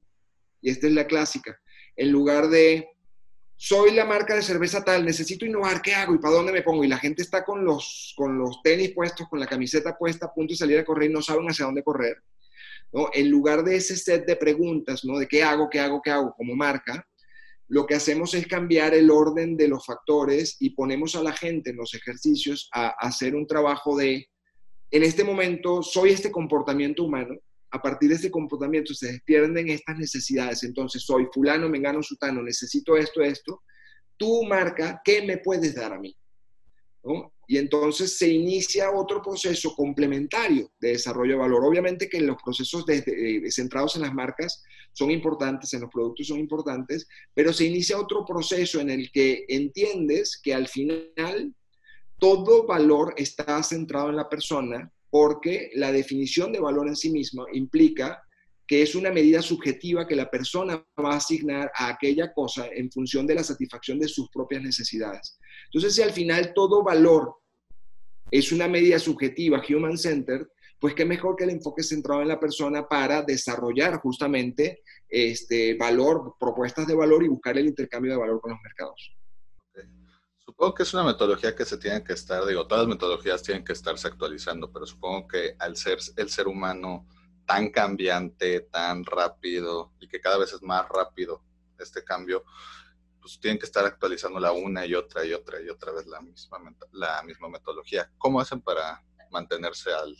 y 0.61 0.69
esta 0.69 0.87
es 0.87 0.93
la 0.93 1.07
clásica, 1.07 1.59
en 1.95 2.11
lugar 2.11 2.49
de, 2.49 2.87
soy 3.55 3.91
la 3.91 4.05
marca 4.05 4.35
de 4.35 4.41
cerveza 4.41 4.83
tal, 4.83 5.05
necesito 5.05 5.45
innovar, 5.45 5.81
¿qué 5.81 5.93
hago 5.93 6.15
y 6.15 6.19
para 6.19 6.35
dónde 6.35 6.51
me 6.51 6.61
pongo? 6.61 6.83
Y 6.83 6.87
la 6.87 6.97
gente 6.97 7.21
está 7.21 7.45
con 7.45 7.63
los, 7.63 8.13
con 8.17 8.37
los 8.37 8.61
tenis 8.63 8.91
puestos, 8.93 9.27
con 9.29 9.39
la 9.39 9.47
camiseta 9.47 9.97
puesta, 9.97 10.25
a 10.25 10.33
punto 10.33 10.53
de 10.53 10.57
salir 10.57 10.79
a 10.79 10.85
correr 10.85 11.09
y 11.09 11.13
no 11.13 11.21
saben 11.21 11.47
hacia 11.47 11.65
dónde 11.65 11.83
correr. 11.83 12.17
¿no? 12.91 13.09
En 13.13 13.29
lugar 13.29 13.63
de 13.63 13.77
ese 13.77 13.95
set 13.95 14.25
de 14.25 14.35
preguntas, 14.35 15.05
¿no? 15.05 15.17
De 15.17 15.27
qué 15.27 15.43
hago, 15.43 15.69
qué 15.69 15.79
hago, 15.79 16.01
qué 16.01 16.11
hago 16.11 16.33
como 16.35 16.55
marca, 16.55 17.07
lo 17.67 17.85
que 17.85 17.95
hacemos 17.95 18.33
es 18.33 18.45
cambiar 18.45 18.93
el 18.93 19.09
orden 19.09 19.57
de 19.57 19.67
los 19.67 19.85
factores 19.85 20.57
y 20.59 20.71
ponemos 20.71 21.15
a 21.15 21.23
la 21.23 21.33
gente 21.33 21.71
en 21.71 21.77
los 21.77 21.93
ejercicios 21.93 22.69
a 22.73 22.89
hacer 22.99 23.35
un 23.35 23.47
trabajo 23.47 23.97
de 23.97 24.27
en 24.91 25.03
este 25.03 25.23
momento 25.23 25.81
soy 25.83 26.11
este 26.11 26.31
comportamiento 26.31 27.03
humano, 27.03 27.35
a 27.71 27.81
partir 27.81 28.09
de 28.09 28.15
este 28.15 28.31
comportamiento 28.31 28.93
se 28.93 29.11
despierden 29.11 29.69
estas 29.69 29.97
necesidades, 29.97 30.63
entonces 30.63 31.03
soy 31.03 31.27
fulano, 31.33 31.67
mengano, 31.67 32.01
sutano, 32.01 32.41
necesito 32.41 32.95
esto, 32.95 33.21
esto, 33.21 33.63
tú 34.17 34.43
marca, 34.43 35.01
¿qué 35.03 35.23
me 35.23 35.37
puedes 35.37 35.75
dar 35.75 35.93
a 35.93 35.99
mí? 35.99 36.15
Y 37.47 37.57
entonces 37.57 38.17
se 38.17 38.29
inicia 38.29 38.91
otro 38.91 39.21
proceso 39.21 39.75
complementario 39.75 40.71
de 40.79 40.89
desarrollo 40.89 41.33
de 41.33 41.39
valor. 41.39 41.63
Obviamente 41.63 42.09
que 42.09 42.19
los 42.19 42.37
procesos 42.41 42.83
centrados 43.49 43.95
en 43.95 44.01
las 44.01 44.13
marcas 44.13 44.63
son 44.91 45.11
importantes, 45.11 45.71
en 45.73 45.81
los 45.81 45.91
productos 45.91 46.27
son 46.27 46.39
importantes, 46.39 47.07
pero 47.33 47.53
se 47.53 47.65
inicia 47.65 47.99
otro 47.99 48.25
proceso 48.25 48.79
en 48.79 48.89
el 48.89 49.11
que 49.11 49.45
entiendes 49.49 50.39
que 50.41 50.55
al 50.55 50.67
final 50.67 51.53
todo 52.19 52.65
valor 52.65 53.13
está 53.17 53.61
centrado 53.63 54.09
en 54.09 54.15
la 54.15 54.29
persona 54.29 54.91
porque 55.09 55.71
la 55.75 55.91
definición 55.91 56.51
de 56.51 56.59
valor 56.59 56.87
en 56.87 56.95
sí 56.95 57.09
misma 57.09 57.45
implica 57.53 58.21
que 58.67 58.81
es 58.81 58.95
una 58.95 59.11
medida 59.11 59.41
subjetiva 59.41 60.07
que 60.07 60.15
la 60.15 60.29
persona 60.29 60.83
va 60.99 61.13
a 61.13 61.17
asignar 61.17 61.71
a 61.75 61.89
aquella 61.89 62.33
cosa 62.33 62.67
en 62.73 62.91
función 62.91 63.27
de 63.27 63.35
la 63.35 63.43
satisfacción 63.43 63.99
de 63.99 64.07
sus 64.07 64.29
propias 64.29 64.63
necesidades. 64.63 65.37
Entonces, 65.65 65.95
si 65.95 66.01
al 66.01 66.11
final 66.11 66.53
todo 66.53 66.83
valor 66.83 67.35
es 68.31 68.51
una 68.51 68.67
medida 68.67 68.97
subjetiva, 68.97 69.61
human-centered, 69.69 70.47
pues 70.79 70.93
qué 70.93 71.05
mejor 71.05 71.35
que 71.35 71.45
el 71.45 71.51
enfoque 71.51 71.83
centrado 71.83 72.21
en 72.21 72.27
la 72.27 72.39
persona 72.39 72.87
para 72.87 73.21
desarrollar 73.21 73.99
justamente 73.99 74.81
este 75.07 75.75
valor, 75.75 76.35
propuestas 76.39 76.87
de 76.87 76.95
valor 76.95 77.23
y 77.23 77.27
buscar 77.27 77.57
el 77.57 77.67
intercambio 77.67 78.13
de 78.13 78.17
valor 78.17 78.41
con 78.41 78.51
los 78.51 78.61
mercados. 78.61 79.15
Supongo 80.45 80.75
que 80.75 80.83
es 80.83 80.93
una 80.93 81.03
metodología 81.03 81.55
que 81.55 81.65
se 81.65 81.77
tiene 81.77 82.03
que 82.03 82.13
estar, 82.13 82.45
digo, 82.45 82.67
todas 82.67 82.85
las 82.85 82.95
metodologías 82.95 83.41
tienen 83.41 83.65
que 83.65 83.73
estarse 83.73 84.07
actualizando, 84.07 84.71
pero 84.71 84.85
supongo 84.85 85.27
que 85.27 85.55
al 85.57 85.75
ser 85.75 85.97
el 86.17 86.29
ser 86.29 86.47
humano 86.47 87.07
tan 87.45 87.71
cambiante, 87.71 88.61
tan 88.61 89.03
rápido 89.03 89.93
y 89.99 90.07
que 90.07 90.21
cada 90.21 90.37
vez 90.37 90.53
es 90.53 90.61
más 90.61 90.87
rápido 90.87 91.43
este 91.79 92.03
cambio, 92.03 92.43
pues 93.19 93.39
tienen 93.39 93.57
que 93.57 93.65
estar 93.65 93.85
actualizando 93.85 94.39
la 94.39 94.51
una 94.51 94.85
y 94.85 94.93
otra 94.93 95.25
y 95.25 95.33
otra 95.33 95.59
y 95.61 95.67
otra 95.69 95.91
vez 95.91 96.05
la 96.05 96.21
misma, 96.21 96.59
la 96.91 97.23
misma 97.23 97.49
metodología. 97.49 98.11
¿Cómo 98.17 98.39
hacen 98.39 98.61
para 98.61 99.03
mantenerse 99.31 99.91
al, 99.91 100.15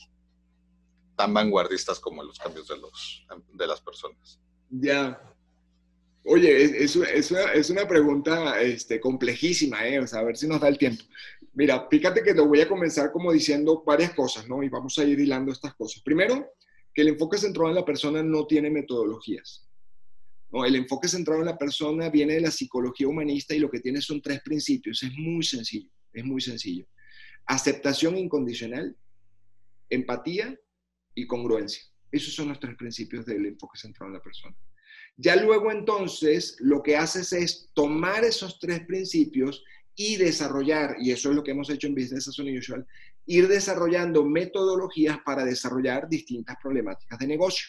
tan 1.15 1.33
vanguardistas 1.33 1.99
como 1.99 2.23
los 2.23 2.39
cambios 2.39 2.67
de, 2.67 2.77
los, 2.77 3.25
de 3.53 3.67
las 3.67 3.79
personas? 3.79 4.39
Ya. 4.69 5.34
Oye, 6.27 6.83
es, 6.83 7.69
una, 7.69 7.87
pregunta 7.87 8.59
este, 8.59 8.99
complejísima, 8.99 9.87
¿eh? 9.87 9.99
O 9.99 10.07
sea, 10.07 10.21
a 10.21 10.23
ver 10.23 10.35
si 10.35 10.47
nos 10.47 10.59
da 10.59 10.67
el 10.67 10.77
tiempo. 10.79 11.03
Mira, 11.53 11.87
fíjate 11.89 12.23
que 12.23 12.33
lo 12.33 12.47
voy 12.47 12.61
a 12.61 12.67
comenzar 12.67 13.11
como 13.11 13.31
diciendo 13.31 13.83
varias 13.85 14.13
cosas, 14.15 14.47
¿no? 14.47 14.63
Y 14.63 14.69
vamos 14.69 14.97
a 14.97 15.03
ir 15.03 15.19
hilando 15.19 15.51
estas 15.51 15.75
cosas. 15.75 16.01
Primero, 16.01 16.53
que 16.91 17.03
el 17.03 17.09
enfoque 17.09 17.37
centrado 17.37 17.69
en 17.69 17.75
la 17.75 17.85
persona 17.85 18.23
no 18.23 18.47
tiene 18.47 18.71
metodologías. 18.71 19.69
El 20.51 20.75
enfoque 20.75 21.07
centrado 21.07 21.41
en 21.41 21.47
la 21.47 21.57
persona 21.57 22.09
viene 22.09 22.35
de 22.35 22.41
la 22.41 22.51
psicología 22.51 23.07
humanista 23.07 23.53
y 23.53 23.59
lo 23.59 23.69
que 23.69 23.81
tiene 23.81 24.01
son 24.01 24.19
tres 24.19 24.41
principios. 24.41 25.03
Es 25.03 25.11
muy 25.13 25.43
sencillo, 25.43 25.91
es 26.11 26.25
muy 26.25 26.41
sencillo. 26.41 26.87
Aceptación 27.45 28.17
incondicional, 28.17 28.97
empatía 29.89 30.57
y 31.13 31.27
congruencia. 31.27 31.83
Esos 32.11 32.33
son 32.33 32.47
los 32.47 32.59
tres 32.59 32.75
principios 32.77 33.25
del 33.27 33.45
enfoque 33.45 33.77
centrado 33.77 34.07
en 34.07 34.13
la 34.13 34.23
persona. 34.23 34.55
Ya 35.17 35.35
luego 35.35 35.71
entonces 35.71 36.57
lo 36.59 36.83
que 36.83 36.97
haces 36.97 37.31
es 37.33 37.69
tomar 37.73 38.23
esos 38.23 38.59
tres 38.59 38.81
principios 38.85 39.63
y 39.95 40.17
desarrollar, 40.17 40.97
y 40.99 41.11
eso 41.11 41.29
es 41.29 41.35
lo 41.35 41.43
que 41.43 41.51
hemos 41.51 41.69
hecho 41.69 41.87
en 41.87 41.95
Business 41.95 42.27
as 42.27 42.37
Unusual, 42.37 42.85
ir 43.25 43.47
desarrollando 43.47 44.25
metodologías 44.25 45.17
para 45.25 45.45
desarrollar 45.45 46.09
distintas 46.09 46.57
problemáticas 46.61 47.17
de 47.17 47.27
negocio. 47.27 47.67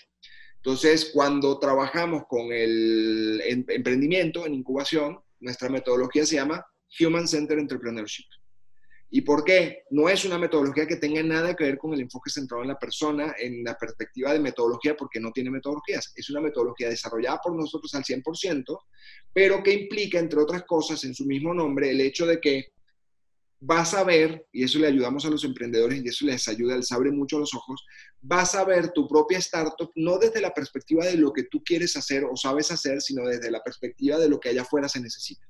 Entonces, 0.57 1.11
cuando 1.15 1.61
trabajamos 1.61 2.25
con 2.29 2.53
el 2.53 3.41
emprendimiento 3.69 4.45
en 4.45 4.55
incubación, 4.55 5.21
nuestra 5.39 5.69
metodología 5.69 6.27
se 6.27 6.35
llama 6.35 6.67
Human 6.99 7.29
Centered 7.29 7.61
Entrepreneurship. 7.61 8.27
¿Y 9.09 9.21
por 9.21 9.45
qué? 9.45 9.85
No 9.91 10.09
es 10.09 10.25
una 10.25 10.39
metodología 10.39 10.87
que 10.87 10.97
tenga 10.97 11.23
nada 11.23 11.55
que 11.55 11.65
ver 11.65 11.79
con 11.79 11.95
el 11.95 12.01
enfoque 12.01 12.31
centrado 12.31 12.63
en 12.63 12.69
la 12.69 12.79
persona 12.79 13.35
en 13.39 13.63
la 13.63 13.77
perspectiva 13.77 14.33
de 14.33 14.41
metodología, 14.41 14.97
porque 14.97 15.21
no 15.21 15.31
tiene 15.31 15.51
metodologías. 15.51 16.13
Es 16.17 16.29
una 16.31 16.41
metodología 16.41 16.89
desarrollada 16.89 17.41
por 17.43 17.55
nosotros 17.55 17.95
al 17.95 18.03
100%, 18.03 18.79
pero 19.33 19.63
que 19.63 19.73
implica, 19.73 20.19
entre 20.19 20.41
otras 20.41 20.65
cosas, 20.65 21.05
en 21.05 21.15
su 21.15 21.25
mismo 21.25 21.55
nombre, 21.55 21.91
el 21.91 22.01
hecho 22.01 22.27
de 22.27 22.41
que 22.41 22.73
vas 23.61 23.95
a 23.95 24.05
ver, 24.05 24.47
y 24.53 24.65
eso 24.65 24.79
le 24.79 24.89
ayudamos 24.89 25.25
a 25.25 25.31
los 25.31 25.45
emprendedores 25.45 26.03
y 26.05 26.09
eso 26.09 26.27
les 26.27 26.47
ayuda, 26.49 26.77
les 26.77 26.93
abre 26.93 27.11
mucho 27.11 27.39
los 27.39 27.55
ojos, 27.55 27.85
vas 28.21 28.55
a 28.55 28.65
ver 28.65 28.93
tu 28.93 29.09
propia 29.09 29.39
startup 29.39 29.91
no 29.95 30.19
desde 30.19 30.41
la 30.41 30.53
perspectiva 30.53 31.07
de 31.07 31.17
lo 31.17 31.33
que 31.33 31.45
tú 31.45 31.63
quieres 31.65 31.97
hacer 31.97 32.25
o 32.25 32.37
sabes 32.37 32.71
hacer, 32.71 33.01
sino 33.01 33.27
desde 33.27 33.51
la 33.51 33.63
perspectiva 33.63 34.19
de 34.19 34.29
lo 34.29 34.39
que 34.41 34.51
allá 34.51 34.63
afuera 34.63 34.89
se 34.89 35.01
necesita. 35.01 35.47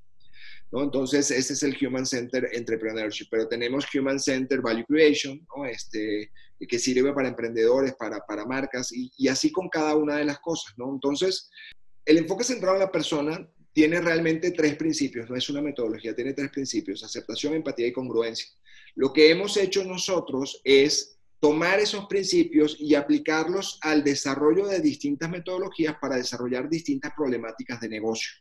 Entonces, 0.73 1.31
ese 1.31 1.53
es 1.53 1.63
el 1.63 1.77
Human 1.81 2.05
Center 2.05 2.49
Entrepreneurship, 2.53 3.29
pero 3.31 3.49
tenemos 3.49 3.87
Human 3.95 4.19
Center 4.19 4.61
Value 4.61 4.85
Creation, 4.87 5.47
este, 5.71 6.31
que 6.69 6.79
sirve 6.79 7.13
para 7.13 7.29
emprendedores, 7.29 7.95
para, 7.95 8.19
para 8.21 8.45
marcas, 8.45 8.93
y, 8.93 9.11
y, 9.17 9.29
así 9.29 9.53
con 9.53 9.69
cada 9.69 9.95
una 9.95 10.17
de 10.17 10.25
las 10.25 10.41
cosas. 10.41 10.75
¿no? 10.77 10.93
Entonces, 10.93 11.51
el 12.05 12.19
enfoque 12.19 12.45
centrado 12.45 12.77
en 12.77 12.81
la 12.81 12.93
persona 12.93 13.49
tiene 13.73 14.01
realmente 14.01 14.53
tres 14.53 14.77
principios, 14.77 15.29
no 15.29 15.37
es 15.37 15.49
una 15.51 15.61
metodología, 15.61 16.15
tiene 16.15 16.33
tres 16.33 16.51
principios, 16.51 17.05
aceptación, 17.05 17.55
empatía 17.55 17.87
y 17.87 17.93
congruencia. 17.93 18.49
Lo 18.95 19.13
que 19.13 19.31
hemos 19.31 19.57
hecho 19.59 19.85
nosotros 19.85 20.61
es 20.65 21.19
tomar 21.41 21.79
esos 21.79 22.07
principios 22.07 22.77
y 22.81 22.95
aplicarlos 22.95 23.79
al 23.83 24.03
desarrollo 24.03 24.67
de 24.67 24.81
distintas 24.81 25.29
metodologías 25.31 25.97
para 26.01 26.17
desarrollar 26.17 26.69
distintas 26.69 27.13
problemáticas 27.15 27.79
de 27.81 27.91
negocio. 27.91 28.33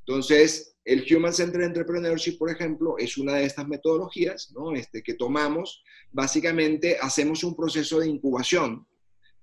Entonces, 0.00 0.76
el 0.84 1.04
Human 1.14 1.34
Centered 1.34 1.66
Entrepreneurship, 1.66 2.38
por 2.38 2.50
ejemplo, 2.50 2.96
es 2.98 3.18
una 3.18 3.34
de 3.34 3.44
estas 3.44 3.68
metodologías 3.68 4.50
¿no? 4.52 4.74
este, 4.74 5.02
que 5.02 5.14
tomamos. 5.14 5.82
Básicamente, 6.10 6.96
hacemos 7.00 7.44
un 7.44 7.54
proceso 7.54 8.00
de 8.00 8.08
incubación, 8.08 8.86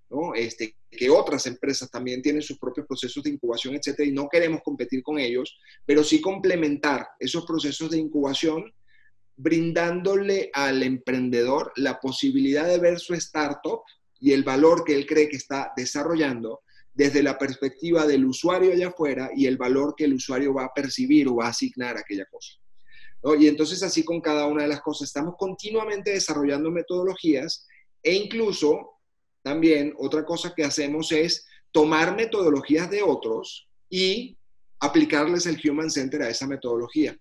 ¿no? 0.09 0.33
este, 0.33 0.75
que 0.89 1.09
otras 1.09 1.45
empresas 1.45 1.91
también 1.91 2.21
tienen 2.21 2.41
sus 2.41 2.57
propios 2.57 2.87
procesos 2.87 3.23
de 3.23 3.29
incubación, 3.29 3.75
etcétera, 3.75 4.09
y 4.09 4.11
no 4.11 4.27
queremos 4.29 4.61
competir 4.63 5.03
con 5.03 5.19
ellos, 5.19 5.57
pero 5.85 6.03
sí 6.03 6.21
complementar 6.21 7.07
esos 7.19 7.45
procesos 7.45 7.91
de 7.91 7.99
incubación 7.99 8.73
brindándole 9.35 10.49
al 10.53 10.81
emprendedor 10.81 11.71
la 11.75 11.99
posibilidad 11.99 12.67
de 12.67 12.79
ver 12.79 12.99
su 12.99 13.13
startup 13.13 13.81
y 14.19 14.31
el 14.31 14.43
valor 14.43 14.83
que 14.83 14.95
él 14.95 15.05
cree 15.05 15.29
que 15.29 15.37
está 15.37 15.71
desarrollando 15.77 16.61
desde 16.97 17.21
la 17.21 17.37
perspectiva 17.37 18.07
del 18.07 18.25
usuario 18.25 18.73
allá 18.73 18.87
afuera 18.87 19.29
y 19.35 19.45
el 19.45 19.55
valor 19.55 19.93
que 19.95 20.05
el 20.05 20.15
usuario 20.15 20.55
va 20.55 20.65
a 20.65 20.73
percibir 20.73 21.27
o 21.27 21.35
va 21.35 21.45
a 21.45 21.49
asignar 21.49 21.95
a 21.95 21.99
aquella 21.99 22.25
cosa. 22.25 22.53
Y 23.39 23.47
entonces 23.47 23.83
así 23.83 24.03
con 24.03 24.19
cada 24.19 24.47
una 24.47 24.63
de 24.63 24.69
las 24.69 24.81
cosas, 24.81 25.09
estamos 25.09 25.35
continuamente 25.37 26.09
desarrollando 26.09 26.71
metodologías 26.71 27.67
e 28.01 28.15
incluso 28.15 28.95
también 29.43 29.93
otra 29.99 30.25
cosa 30.25 30.55
que 30.55 30.63
hacemos 30.63 31.11
es 31.11 31.45
tomar 31.71 32.15
metodologías 32.15 32.89
de 32.89 33.03
otros 33.03 33.69
y 33.91 34.35
aplicarles 34.79 35.45
el 35.45 35.59
Human 35.69 35.91
Center 35.91 36.23
a 36.23 36.29
esa 36.29 36.47
metodología. 36.47 37.15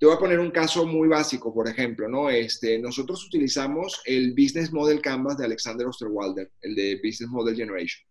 Te 0.00 0.06
voy 0.06 0.16
a 0.16 0.18
poner 0.18 0.40
un 0.40 0.50
caso 0.50 0.84
muy 0.84 1.06
básico, 1.06 1.54
por 1.54 1.68
ejemplo, 1.68 2.08
¿no? 2.08 2.28
Este, 2.28 2.76
nosotros 2.80 3.24
utilizamos 3.24 4.02
el 4.04 4.32
Business 4.32 4.72
Model 4.72 5.00
Canvas 5.00 5.38
de 5.38 5.44
Alexander 5.44 5.86
Osterwalder, 5.86 6.50
el 6.62 6.74
de 6.74 6.96
Business 6.96 7.30
Model 7.30 7.54
Generation. 7.54 8.04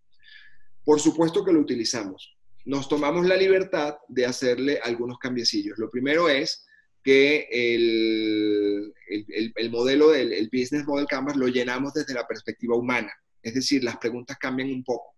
Por 0.84 1.00
supuesto 1.00 1.44
que 1.44 1.54
lo 1.54 1.60
utilizamos. 1.60 2.38
Nos 2.66 2.88
tomamos 2.88 3.26
la 3.26 3.36
libertad 3.36 3.96
de 4.08 4.26
hacerle 4.26 4.80
algunos 4.84 5.18
cambiecillos. 5.18 5.78
Lo 5.78 5.90
primero 5.90 6.30
es 6.30 6.66
que 7.04 7.48
el, 7.52 8.94
el, 9.56 9.72
modelo 9.72 10.12
del 10.12 10.50
Business 10.54 10.86
Model 10.86 11.08
Canvas 11.08 11.36
lo 11.36 11.48
llenamos 11.48 11.94
desde 11.94 12.14
la 12.14 12.28
perspectiva 12.28 12.76
humana. 12.76 13.12
Es 13.42 13.56
decir, 13.56 13.84
las 13.84 13.98
preguntas 13.98 14.38
cambian 14.38 14.70
un 14.70 14.84
poco. 14.84 15.16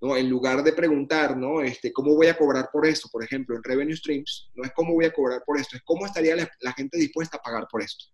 ¿no? 0.00 0.16
En 0.16 0.28
lugar 0.28 0.64
de 0.64 0.72
preguntar, 0.72 1.36
¿no? 1.36 1.60
Este, 1.60 1.92
¿cómo 1.92 2.14
voy 2.16 2.26
a 2.26 2.36
cobrar 2.36 2.70
por 2.72 2.86
esto? 2.86 3.08
Por 3.12 3.22
ejemplo, 3.22 3.54
en 3.54 3.62
Revenue 3.62 3.96
Streams, 3.96 4.50
no 4.54 4.64
es 4.64 4.72
cómo 4.72 4.94
voy 4.94 5.04
a 5.04 5.12
cobrar 5.12 5.42
por 5.44 5.60
esto, 5.60 5.76
es 5.76 5.82
cómo 5.82 6.06
estaría 6.06 6.34
la, 6.34 6.50
la 6.60 6.72
gente 6.72 6.98
dispuesta 6.98 7.36
a 7.36 7.42
pagar 7.42 7.68
por 7.70 7.82
esto. 7.82 8.06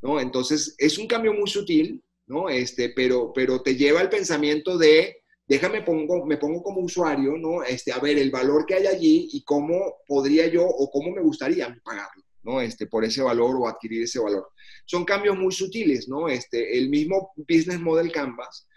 ¿no? 0.00 0.20
Entonces, 0.20 0.74
es 0.78 0.98
un 0.98 1.06
cambio 1.06 1.34
muy 1.34 1.48
sutil, 1.48 2.02
¿no? 2.26 2.48
Este, 2.48 2.90
pero, 2.90 3.32
pero 3.34 3.62
te 3.62 3.76
lleva 3.76 4.00
al 4.00 4.08
pensamiento 4.08 4.78
de 4.78 5.24
déjame 5.46 5.82
pongo, 5.82 6.26
me 6.26 6.36
pongo 6.36 6.62
como 6.62 6.80
usuario, 6.80 7.36
¿no? 7.38 7.62
Este, 7.62 7.92
a 7.92 7.98
ver 7.98 8.18
el 8.18 8.30
valor 8.30 8.66
que 8.66 8.74
hay 8.74 8.86
allí 8.86 9.28
y 9.32 9.44
cómo 9.44 9.96
podría 10.06 10.46
yo 10.48 10.64
o 10.66 10.90
cómo 10.90 11.10
me 11.12 11.22
gustaría 11.22 11.76
pagarlo, 11.84 12.24
¿no? 12.42 12.60
Este, 12.60 12.86
por 12.86 13.04
ese 13.04 13.22
valor 13.22 13.56
o 13.56 13.68
adquirir 13.68 14.02
ese 14.02 14.18
valor. 14.18 14.50
Son 14.84 15.04
cambios 15.04 15.38
muy 15.38 15.52
sutiles, 15.52 16.08
¿no? 16.08 16.28
Este, 16.28 16.76
el 16.78 16.88
mismo 16.88 17.32
Business 17.36 17.80
Model 17.80 18.10
Canvas, 18.10 18.68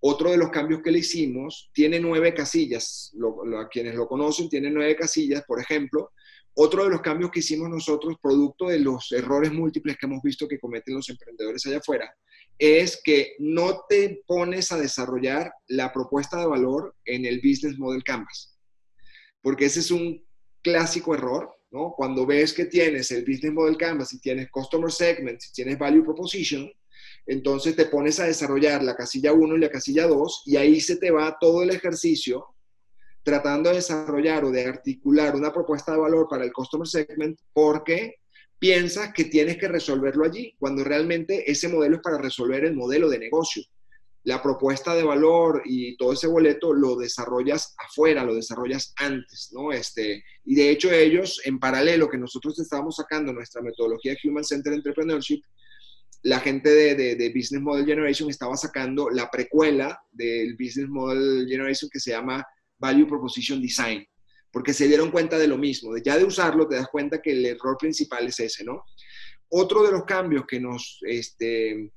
otro 0.00 0.30
de 0.30 0.36
los 0.36 0.50
cambios 0.50 0.82
que 0.82 0.90
le 0.90 0.98
hicimos, 0.98 1.70
tiene 1.72 1.98
nueve 1.98 2.34
casillas, 2.34 3.12
a 3.58 3.68
quienes 3.68 3.94
lo 3.94 4.06
conocen, 4.06 4.48
tiene 4.48 4.70
nueve 4.70 4.94
casillas, 4.96 5.42
por 5.46 5.60
ejemplo, 5.60 6.12
otro 6.56 6.84
de 6.84 6.90
los 6.90 7.00
cambios 7.00 7.30
que 7.30 7.40
hicimos 7.40 7.68
nosotros, 7.68 8.16
producto 8.22 8.68
de 8.68 8.78
los 8.78 9.10
errores 9.12 9.52
múltiples 9.52 9.96
que 9.96 10.06
hemos 10.06 10.22
visto 10.22 10.46
que 10.46 10.60
cometen 10.60 10.94
los 10.94 11.08
emprendedores 11.08 11.66
allá 11.66 11.78
afuera, 11.78 12.14
es 12.58 13.00
que 13.02 13.34
no 13.38 13.84
te 13.88 14.22
pones 14.26 14.72
a 14.72 14.78
desarrollar 14.78 15.52
la 15.66 15.92
propuesta 15.92 16.38
de 16.38 16.46
valor 16.46 16.94
en 17.04 17.24
el 17.24 17.38
Business 17.38 17.78
Model 17.78 18.04
Canvas. 18.04 18.56
Porque 19.42 19.66
ese 19.66 19.80
es 19.80 19.90
un 19.90 20.24
clásico 20.62 21.14
error, 21.14 21.50
¿no? 21.70 21.92
Cuando 21.96 22.24
ves 22.24 22.52
que 22.52 22.66
tienes 22.66 23.10
el 23.10 23.24
Business 23.24 23.52
Model 23.52 23.76
Canvas 23.76 24.12
y 24.12 24.20
tienes 24.20 24.50
Customer 24.50 24.90
Segment, 24.90 25.40
si 25.40 25.52
tienes 25.52 25.78
Value 25.78 26.04
Proposition, 26.04 26.70
entonces 27.26 27.74
te 27.74 27.86
pones 27.86 28.20
a 28.20 28.26
desarrollar 28.26 28.82
la 28.82 28.96
casilla 28.96 29.32
1 29.32 29.56
y 29.56 29.60
la 29.60 29.70
casilla 29.70 30.06
2 30.06 30.42
y 30.46 30.56
ahí 30.56 30.80
se 30.80 30.96
te 30.96 31.10
va 31.10 31.36
todo 31.40 31.62
el 31.62 31.70
ejercicio 31.70 32.46
tratando 33.22 33.70
de 33.70 33.76
desarrollar 33.76 34.44
o 34.44 34.50
de 34.50 34.66
articular 34.66 35.34
una 35.34 35.52
propuesta 35.52 35.92
de 35.92 35.98
valor 35.98 36.28
para 36.28 36.44
el 36.44 36.52
Customer 36.52 36.86
Segment 36.86 37.38
porque 37.52 38.16
piensas 38.64 39.12
que 39.12 39.26
tienes 39.26 39.58
que 39.58 39.68
resolverlo 39.68 40.24
allí, 40.24 40.54
cuando 40.58 40.82
realmente 40.84 41.50
ese 41.50 41.68
modelo 41.68 41.96
es 41.96 42.02
para 42.02 42.16
resolver 42.16 42.64
el 42.64 42.74
modelo 42.74 43.10
de 43.10 43.18
negocio. 43.18 43.62
La 44.22 44.42
propuesta 44.42 44.94
de 44.94 45.02
valor 45.02 45.60
y 45.66 45.98
todo 45.98 46.14
ese 46.14 46.28
boleto 46.28 46.72
lo 46.72 46.96
desarrollas 46.96 47.74
afuera, 47.76 48.24
lo 48.24 48.34
desarrollas 48.34 48.94
antes, 48.96 49.50
¿no? 49.52 49.70
Este, 49.70 50.24
y 50.46 50.54
de 50.54 50.70
hecho 50.70 50.90
ellos, 50.90 51.42
en 51.44 51.58
paralelo 51.58 52.08
que 52.08 52.16
nosotros 52.16 52.58
estábamos 52.58 52.96
sacando 52.96 53.34
nuestra 53.34 53.60
metodología 53.60 54.16
Human 54.24 54.44
Centered 54.44 54.76
Entrepreneurship, 54.76 55.42
la 56.22 56.40
gente 56.40 56.70
de, 56.70 57.16
de, 57.16 57.28
Business 57.36 57.60
Model 57.60 57.84
Generation 57.84 58.30
estaba 58.30 58.56
sacando 58.56 59.10
la 59.10 59.30
precuela 59.30 60.00
del 60.10 60.56
Business 60.56 60.88
Model 60.88 61.46
Generation 61.46 61.90
que 61.92 62.00
se 62.00 62.12
llama 62.12 62.42
Value 62.78 63.06
Proposition 63.06 63.60
Design 63.60 64.06
porque 64.54 64.72
se 64.72 64.86
dieron 64.86 65.10
cuenta 65.10 65.36
de 65.36 65.48
lo 65.48 65.58
mismo, 65.58 65.96
ya 65.96 66.16
de 66.16 66.22
usarlo 66.22 66.68
te 66.68 66.76
das 66.76 66.86
cuenta 66.86 67.20
que 67.20 67.32
el 67.32 67.44
error 67.44 67.76
principal 67.76 68.28
es 68.28 68.38
ese, 68.38 68.62
¿no? 68.62 68.84
Otro 69.48 69.82
de 69.82 69.90
los 69.90 70.04
cambios 70.04 70.44
que 70.46 70.60
nos, 70.60 71.00
este, 71.02 71.92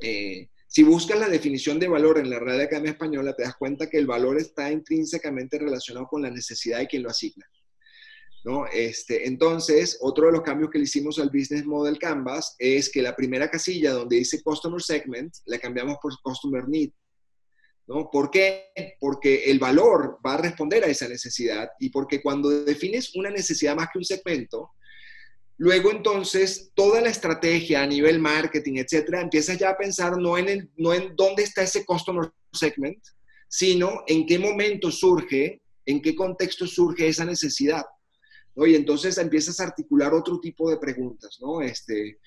eh, 0.00 0.50
si 0.68 0.82
buscas 0.82 1.18
la 1.18 1.30
definición 1.30 1.80
de 1.80 1.88
valor 1.88 2.18
en 2.18 2.28
la 2.28 2.38
Real 2.38 2.60
Academia 2.60 2.90
Española, 2.90 3.34
te 3.34 3.44
das 3.44 3.56
cuenta 3.56 3.88
que 3.88 3.96
el 3.96 4.06
valor 4.06 4.38
está 4.38 4.70
intrínsecamente 4.70 5.58
relacionado 5.58 6.06
con 6.06 6.20
la 6.20 6.30
necesidad 6.30 6.80
de 6.80 6.86
quien 6.86 7.02
lo 7.02 7.08
asigna. 7.08 7.46
¿no? 8.44 8.66
Este, 8.66 9.26
entonces, 9.26 9.96
otro 10.02 10.26
de 10.26 10.32
los 10.32 10.42
cambios 10.42 10.70
que 10.70 10.78
le 10.78 10.84
hicimos 10.84 11.18
al 11.18 11.30
Business 11.30 11.64
Model 11.64 11.98
Canvas 11.98 12.56
es 12.58 12.90
que 12.90 13.00
la 13.00 13.16
primera 13.16 13.50
casilla 13.50 13.94
donde 13.94 14.16
dice 14.16 14.42
Customer 14.42 14.82
Segment, 14.82 15.34
la 15.46 15.58
cambiamos 15.58 15.96
por 16.02 16.12
Customer 16.22 16.68
Need. 16.68 16.90
¿No? 17.88 18.10
¿Por 18.10 18.30
qué? 18.30 18.72
Porque 18.98 19.44
el 19.44 19.60
valor 19.60 20.18
va 20.24 20.34
a 20.34 20.38
responder 20.38 20.84
a 20.84 20.88
esa 20.88 21.08
necesidad 21.08 21.68
y 21.78 21.90
porque 21.90 22.20
cuando 22.20 22.50
defines 22.64 23.14
una 23.14 23.30
necesidad 23.30 23.76
más 23.76 23.88
que 23.92 23.98
un 23.98 24.04
segmento, 24.04 24.70
luego 25.58 25.92
entonces 25.92 26.72
toda 26.74 27.00
la 27.00 27.10
estrategia 27.10 27.82
a 27.82 27.86
nivel 27.86 28.18
marketing, 28.18 28.78
etcétera, 28.78 29.20
empiezas 29.20 29.58
ya 29.58 29.70
a 29.70 29.76
pensar 29.76 30.18
no 30.18 30.36
en, 30.36 30.48
el, 30.48 30.70
no 30.76 30.94
en 30.94 31.14
dónde 31.14 31.44
está 31.44 31.62
ese 31.62 31.84
customer 31.84 32.30
segment, 32.52 33.02
sino 33.48 34.02
en 34.06 34.26
qué 34.26 34.38
momento 34.38 34.90
surge, 34.90 35.62
en 35.84 36.02
qué 36.02 36.14
contexto 36.16 36.66
surge 36.66 37.06
esa 37.06 37.24
necesidad. 37.24 37.84
Y 38.56 38.74
entonces 38.74 39.18
empiezas 39.18 39.60
a 39.60 39.64
articular 39.64 40.14
otro 40.14 40.40
tipo 40.40 40.70
de 40.70 40.78
preguntas, 40.78 41.38
¿no? 41.40 41.60
Este, 41.60 42.18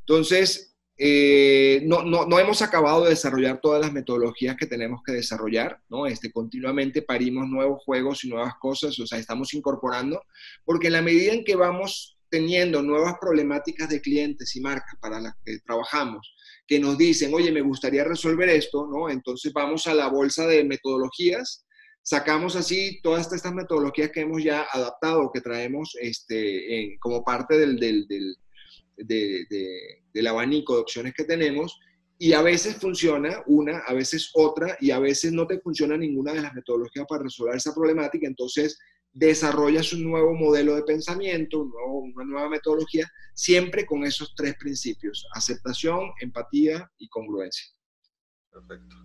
entonces, 0.00 0.75
eh, 0.98 1.82
no, 1.84 2.02
no, 2.02 2.26
no, 2.26 2.38
hemos 2.38 2.62
acabado 2.62 3.04
de 3.04 3.10
desarrollar 3.10 3.60
todas 3.60 3.80
las 3.82 3.92
metodologías 3.92 4.56
que 4.56 4.66
tenemos 4.66 5.02
que 5.04 5.12
desarrollar, 5.12 5.80
¿no? 5.88 6.06
Este, 6.06 6.32
continuamente 6.32 7.02
parimos 7.02 7.48
nuevos 7.48 7.82
juegos 7.84 8.24
y 8.24 8.28
nuevas 8.28 8.54
cosas, 8.58 8.98
o 8.98 9.06
sea, 9.06 9.18
estamos 9.18 9.52
incorporando, 9.54 10.22
porque 10.64 10.86
en 10.86 10.94
la 10.94 11.02
medida 11.02 11.32
en 11.32 11.44
que 11.44 11.56
vamos 11.56 12.18
teniendo 12.30 12.82
nuevas 12.82 13.14
problemáticas 13.20 13.88
de 13.88 14.00
clientes 14.00 14.56
y 14.56 14.60
marcas 14.60 14.94
para 15.00 15.20
las 15.20 15.34
que 15.44 15.58
trabajamos, 15.60 16.34
que 16.66 16.80
nos 16.80 16.96
dicen, 16.96 17.32
oye, 17.34 17.52
me 17.52 17.60
gustaría 17.60 18.02
resolver 18.02 18.48
esto, 18.48 18.86
¿no? 18.86 19.10
Entonces 19.10 19.52
vamos 19.52 19.86
a 19.86 19.94
la 19.94 20.08
bolsa 20.08 20.46
de 20.46 20.64
metodologías 20.64 21.66
sacamos 22.06 22.54
así 22.54 23.00
todas 23.02 23.32
estas 23.32 23.52
metodologías 23.52 24.12
que 24.12 24.20
hemos 24.20 24.42
ya 24.42 24.64
adaptado, 24.72 25.32
que 25.32 25.40
traemos 25.40 25.96
este, 26.00 26.96
como 27.00 27.24
parte 27.24 27.58
del, 27.58 27.80
del, 27.80 28.36
abanico 30.26 30.74
de 30.74 30.80
opciones 30.80 31.14
que 31.14 31.24
tenemos, 31.24 31.78
y 32.18 32.32
a 32.32 32.42
veces 32.42 32.76
funciona 32.76 33.42
una, 33.46 33.78
a 33.80 33.92
veces 33.92 34.30
otra, 34.34 34.76
y 34.80 34.90
a 34.90 34.98
veces 34.98 35.32
no 35.32 35.46
te 35.46 35.60
funciona 35.60 35.96
ninguna 35.96 36.32
de 36.32 36.42
las 36.42 36.54
metodologías 36.54 37.06
para 37.08 37.24
resolver 37.24 37.56
esa 37.56 37.74
problemática, 37.74 38.26
entonces 38.26 38.78
desarrollas 39.12 39.92
un 39.92 40.04
nuevo 40.04 40.34
modelo 40.34 40.76
de 40.76 40.82
pensamiento, 40.82 41.62
una 41.62 42.24
nueva 42.24 42.48
metodología, 42.50 43.10
siempre 43.34 43.86
con 43.86 44.04
esos 44.04 44.34
tres 44.34 44.54
principios, 44.56 45.26
aceptación, 45.34 46.10
empatía 46.20 46.90
y 46.98 47.08
congruencia. 47.08 47.66
Perfecto. 48.50 48.96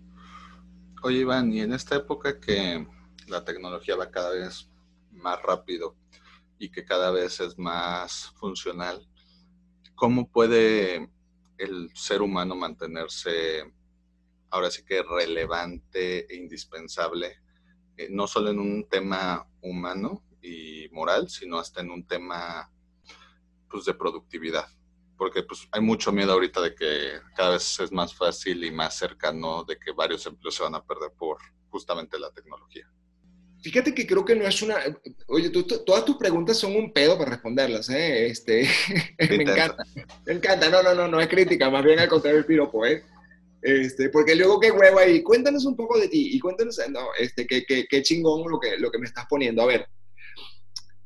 Oye, 1.02 1.20
Iván, 1.20 1.52
y 1.52 1.62
en 1.62 1.72
esta 1.72 1.96
época 1.96 2.38
que 2.38 2.86
la 3.26 3.44
tecnología 3.44 3.96
va 3.96 4.10
cada 4.10 4.32
vez 4.32 4.70
más 5.10 5.40
rápido 5.42 5.96
y 6.58 6.70
que 6.70 6.84
cada 6.84 7.10
vez 7.10 7.40
es 7.40 7.58
más 7.58 8.32
funcional, 8.36 9.06
¿cómo 10.02 10.28
puede 10.28 11.08
el 11.58 11.88
ser 11.94 12.22
humano 12.22 12.56
mantenerse 12.56 13.72
ahora 14.50 14.68
sí 14.68 14.84
que 14.84 15.00
relevante 15.00 16.26
e 16.28 16.38
indispensable, 16.38 17.36
eh, 17.96 18.08
no 18.10 18.26
solo 18.26 18.50
en 18.50 18.58
un 18.58 18.88
tema 18.88 19.46
humano 19.60 20.24
y 20.42 20.88
moral, 20.90 21.28
sino 21.28 21.56
hasta 21.56 21.82
en 21.82 21.92
un 21.92 22.04
tema 22.04 22.68
pues, 23.70 23.84
de 23.84 23.94
productividad? 23.94 24.66
porque 25.16 25.44
pues 25.44 25.68
hay 25.70 25.80
mucho 25.80 26.10
miedo 26.10 26.32
ahorita 26.32 26.60
de 26.60 26.74
que 26.74 27.20
cada 27.36 27.50
vez 27.50 27.78
es 27.78 27.92
más 27.92 28.12
fácil 28.12 28.64
y 28.64 28.72
más 28.72 28.96
cercano 28.98 29.62
de 29.62 29.78
que 29.78 29.92
varios 29.92 30.26
empleos 30.26 30.56
se 30.56 30.64
van 30.64 30.74
a 30.74 30.82
perder 30.82 31.12
por 31.16 31.38
justamente 31.70 32.18
la 32.18 32.32
tecnología. 32.32 32.90
Fíjate 33.62 33.94
que 33.94 34.06
creo 34.06 34.24
que 34.24 34.34
no 34.34 34.46
es 34.46 34.60
una... 34.62 34.76
Oye, 35.28 35.50
todas 35.50 36.04
tus 36.04 36.16
preguntas 36.16 36.58
son 36.58 36.74
un 36.74 36.92
pedo 36.92 37.16
para 37.16 37.30
responderlas, 37.30 37.88
¿eh? 37.90 38.26
Este, 38.26 38.68
me 39.18 39.42
encanta. 39.42 39.84
Me 40.26 40.32
encanta. 40.32 40.68
No, 40.68 40.82
no, 40.82 40.94
no, 40.94 41.08
no 41.08 41.20
es 41.20 41.28
crítica, 41.28 41.70
más 41.70 41.84
bien 41.84 42.00
al 42.00 42.08
contrario 42.08 42.38
el 42.38 42.44
piropo, 42.44 42.84
¿eh? 42.84 43.02
Este, 43.62 44.08
porque 44.08 44.34
luego 44.34 44.58
qué 44.58 44.72
huevo 44.72 44.98
ahí, 44.98 45.22
cuéntanos 45.22 45.64
un 45.64 45.76
poco 45.76 45.96
de 45.96 46.08
ti 46.08 46.30
y 46.32 46.40
cuéntanos, 46.40 46.80
no, 46.90 47.06
este, 47.16 47.46
qué, 47.46 47.64
qué, 47.64 47.86
qué 47.88 48.02
chingón 48.02 48.50
lo 48.50 48.58
que, 48.58 48.76
lo 48.76 48.90
que 48.90 48.98
me 48.98 49.06
estás 49.06 49.26
poniendo. 49.30 49.62
A 49.62 49.66
ver, 49.66 49.86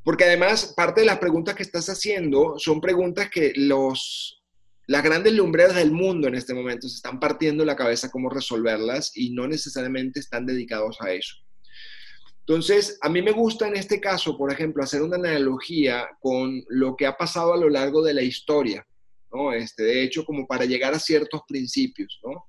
porque 0.06 0.24
además, 0.24 0.72
parte 0.76 1.00
de 1.00 1.06
las 1.08 1.18
preguntas 1.18 1.56
que 1.56 1.64
estás 1.64 1.88
haciendo 1.88 2.58
son 2.58 2.80
preguntas 2.80 3.28
que 3.28 3.52
los, 3.56 4.40
las 4.86 5.02
grandes 5.02 5.32
lumbreras 5.32 5.74
del 5.74 5.90
mundo 5.90 6.28
en 6.28 6.36
este 6.36 6.54
momento 6.54 6.88
se 6.88 6.94
están 6.94 7.18
partiendo 7.18 7.64
la 7.64 7.74
cabeza 7.74 8.10
cómo 8.10 8.30
resolverlas 8.30 9.10
y 9.16 9.30
no 9.30 9.48
necesariamente 9.48 10.20
están 10.20 10.46
dedicados 10.46 10.96
a 11.00 11.10
eso. 11.10 11.34
Entonces, 12.48 12.98
a 13.02 13.08
mí 13.08 13.22
me 13.22 13.32
gusta 13.32 13.66
en 13.66 13.74
este 13.74 14.00
caso, 14.00 14.38
por 14.38 14.52
ejemplo, 14.52 14.82
hacer 14.82 15.02
una 15.02 15.16
analogía 15.16 16.08
con 16.20 16.62
lo 16.68 16.94
que 16.94 17.06
ha 17.06 17.16
pasado 17.16 17.52
a 17.52 17.56
lo 17.56 17.68
largo 17.68 18.02
de 18.04 18.14
la 18.14 18.22
historia, 18.22 18.86
¿no? 19.32 19.52
Este, 19.52 19.82
de 19.82 20.04
hecho, 20.04 20.24
como 20.24 20.46
para 20.46 20.64
llegar 20.64 20.94
a 20.94 21.00
ciertos 21.00 21.40
principios, 21.48 22.20
¿no? 22.22 22.46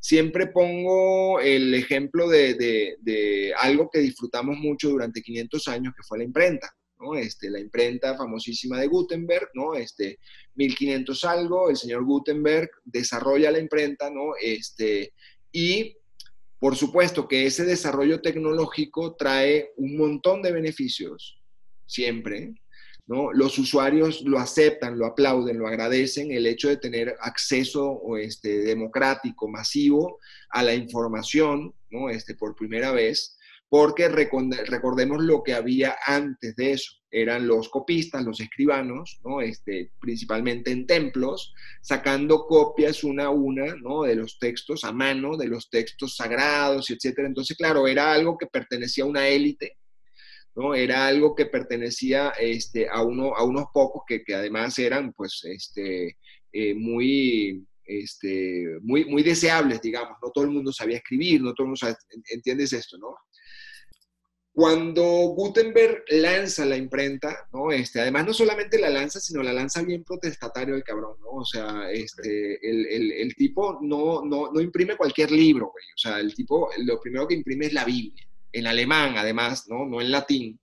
Siempre 0.00 0.46
pongo 0.46 1.40
el 1.40 1.74
ejemplo 1.74 2.28
de, 2.28 2.54
de, 2.54 2.96
de 3.00 3.52
algo 3.58 3.90
que 3.92 3.98
disfrutamos 3.98 4.56
mucho 4.56 4.88
durante 4.88 5.20
500 5.20 5.68
años, 5.68 5.94
que 5.94 6.02
fue 6.02 6.18
la 6.18 6.24
imprenta. 6.24 6.74
Este, 7.16 7.50
la 7.50 7.60
imprenta 7.60 8.16
famosísima 8.16 8.80
de 8.80 8.86
Gutenberg, 8.86 9.50
¿no? 9.52 9.74
Este, 9.74 10.18
1500 10.54 11.24
algo, 11.24 11.68
el 11.68 11.76
señor 11.76 12.04
Gutenberg 12.04 12.70
desarrolla 12.84 13.50
la 13.50 13.58
imprenta, 13.58 14.08
¿no? 14.10 14.32
Este, 14.40 15.12
y 15.52 15.96
por 16.64 16.76
supuesto 16.76 17.28
que 17.28 17.44
ese 17.44 17.66
desarrollo 17.66 18.22
tecnológico 18.22 19.16
trae 19.16 19.72
un 19.76 19.98
montón 19.98 20.40
de 20.40 20.50
beneficios, 20.50 21.38
siempre, 21.84 22.54
¿no? 23.06 23.34
Los 23.34 23.58
usuarios 23.58 24.22
lo 24.22 24.38
aceptan, 24.38 24.98
lo 24.98 25.04
aplauden, 25.04 25.58
lo 25.58 25.68
agradecen, 25.68 26.32
el 26.32 26.46
hecho 26.46 26.70
de 26.70 26.78
tener 26.78 27.16
acceso 27.20 28.00
este, 28.16 28.60
democrático, 28.60 29.46
masivo 29.46 30.18
a 30.48 30.62
la 30.62 30.74
información, 30.74 31.74
¿no? 31.90 32.08
Este, 32.08 32.34
por 32.34 32.56
primera 32.56 32.92
vez, 32.92 33.36
porque 33.68 34.08
recordemos 34.08 35.22
lo 35.22 35.42
que 35.42 35.52
había 35.52 35.98
antes 36.06 36.56
de 36.56 36.72
eso. 36.72 36.92
Eran 37.16 37.46
los 37.46 37.68
copistas, 37.68 38.24
los 38.24 38.40
escribanos, 38.40 39.20
¿no? 39.24 39.40
este, 39.40 39.92
principalmente 40.00 40.72
en 40.72 40.84
templos, 40.84 41.54
sacando 41.80 42.44
copias 42.46 43.04
una 43.04 43.26
a 43.26 43.30
una 43.30 43.76
¿no? 43.76 44.02
de 44.02 44.16
los 44.16 44.36
textos 44.40 44.82
a 44.82 44.90
mano, 44.90 45.36
de 45.36 45.46
los 45.46 45.70
textos 45.70 46.16
sagrados, 46.16 46.90
etc. 46.90 47.18
Entonces, 47.18 47.56
claro, 47.56 47.86
era 47.86 48.12
algo 48.12 48.36
que 48.36 48.48
pertenecía 48.48 49.04
a 49.04 49.06
una 49.06 49.28
élite, 49.28 49.76
¿no? 50.56 50.74
Era 50.74 51.06
algo 51.06 51.36
que 51.36 51.46
pertenecía 51.46 52.30
este, 52.30 52.88
a, 52.88 53.02
uno, 53.02 53.36
a 53.36 53.44
unos 53.44 53.66
pocos 53.72 54.02
que, 54.08 54.24
que 54.24 54.34
además 54.34 54.76
eran 54.80 55.12
pues, 55.12 55.40
este, 55.44 56.16
eh, 56.52 56.74
muy, 56.74 57.64
este, 57.84 58.78
muy, 58.82 59.04
muy 59.04 59.22
deseables, 59.22 59.80
digamos. 59.80 60.18
No 60.20 60.30
todo 60.32 60.44
el 60.44 60.50
mundo 60.50 60.72
sabía 60.72 60.96
escribir, 60.96 61.40
no 61.40 61.54
todo 61.54 61.66
el 61.66 61.68
mundo 61.68 61.76
sabía, 61.76 61.96
entiendes 62.32 62.72
esto, 62.72 62.98
¿no? 62.98 63.14
Cuando 64.54 65.02
Gutenberg 65.02 66.04
lanza 66.10 66.64
la 66.64 66.76
imprenta, 66.76 67.48
¿no? 67.52 67.72
Este, 67.72 68.00
además 68.00 68.26
no 68.26 68.32
solamente 68.32 68.78
la 68.78 68.88
lanza, 68.88 69.18
sino 69.18 69.42
la 69.42 69.52
lanza 69.52 69.82
bien 69.82 70.04
protestatario 70.04 70.76
el 70.76 70.84
cabrón, 70.84 71.16
¿no? 71.20 71.40
O 71.40 71.44
sea, 71.44 71.90
este, 71.90 72.64
el, 72.64 72.86
el, 72.86 73.10
el 73.10 73.34
tipo 73.34 73.80
no, 73.82 74.24
no, 74.24 74.52
no, 74.52 74.60
imprime 74.60 74.96
cualquier 74.96 75.32
libro, 75.32 75.72
güey. 75.72 75.84
O 75.86 75.98
sea, 75.98 76.20
el 76.20 76.32
tipo, 76.36 76.70
lo 76.78 77.00
primero 77.00 77.26
que 77.26 77.34
imprime 77.34 77.66
es 77.66 77.72
la 77.72 77.84
Biblia, 77.84 78.28
en 78.52 78.68
alemán 78.68 79.18
además, 79.18 79.66
¿no? 79.68 79.86
No 79.86 80.00
en 80.00 80.12
latín. 80.12 80.60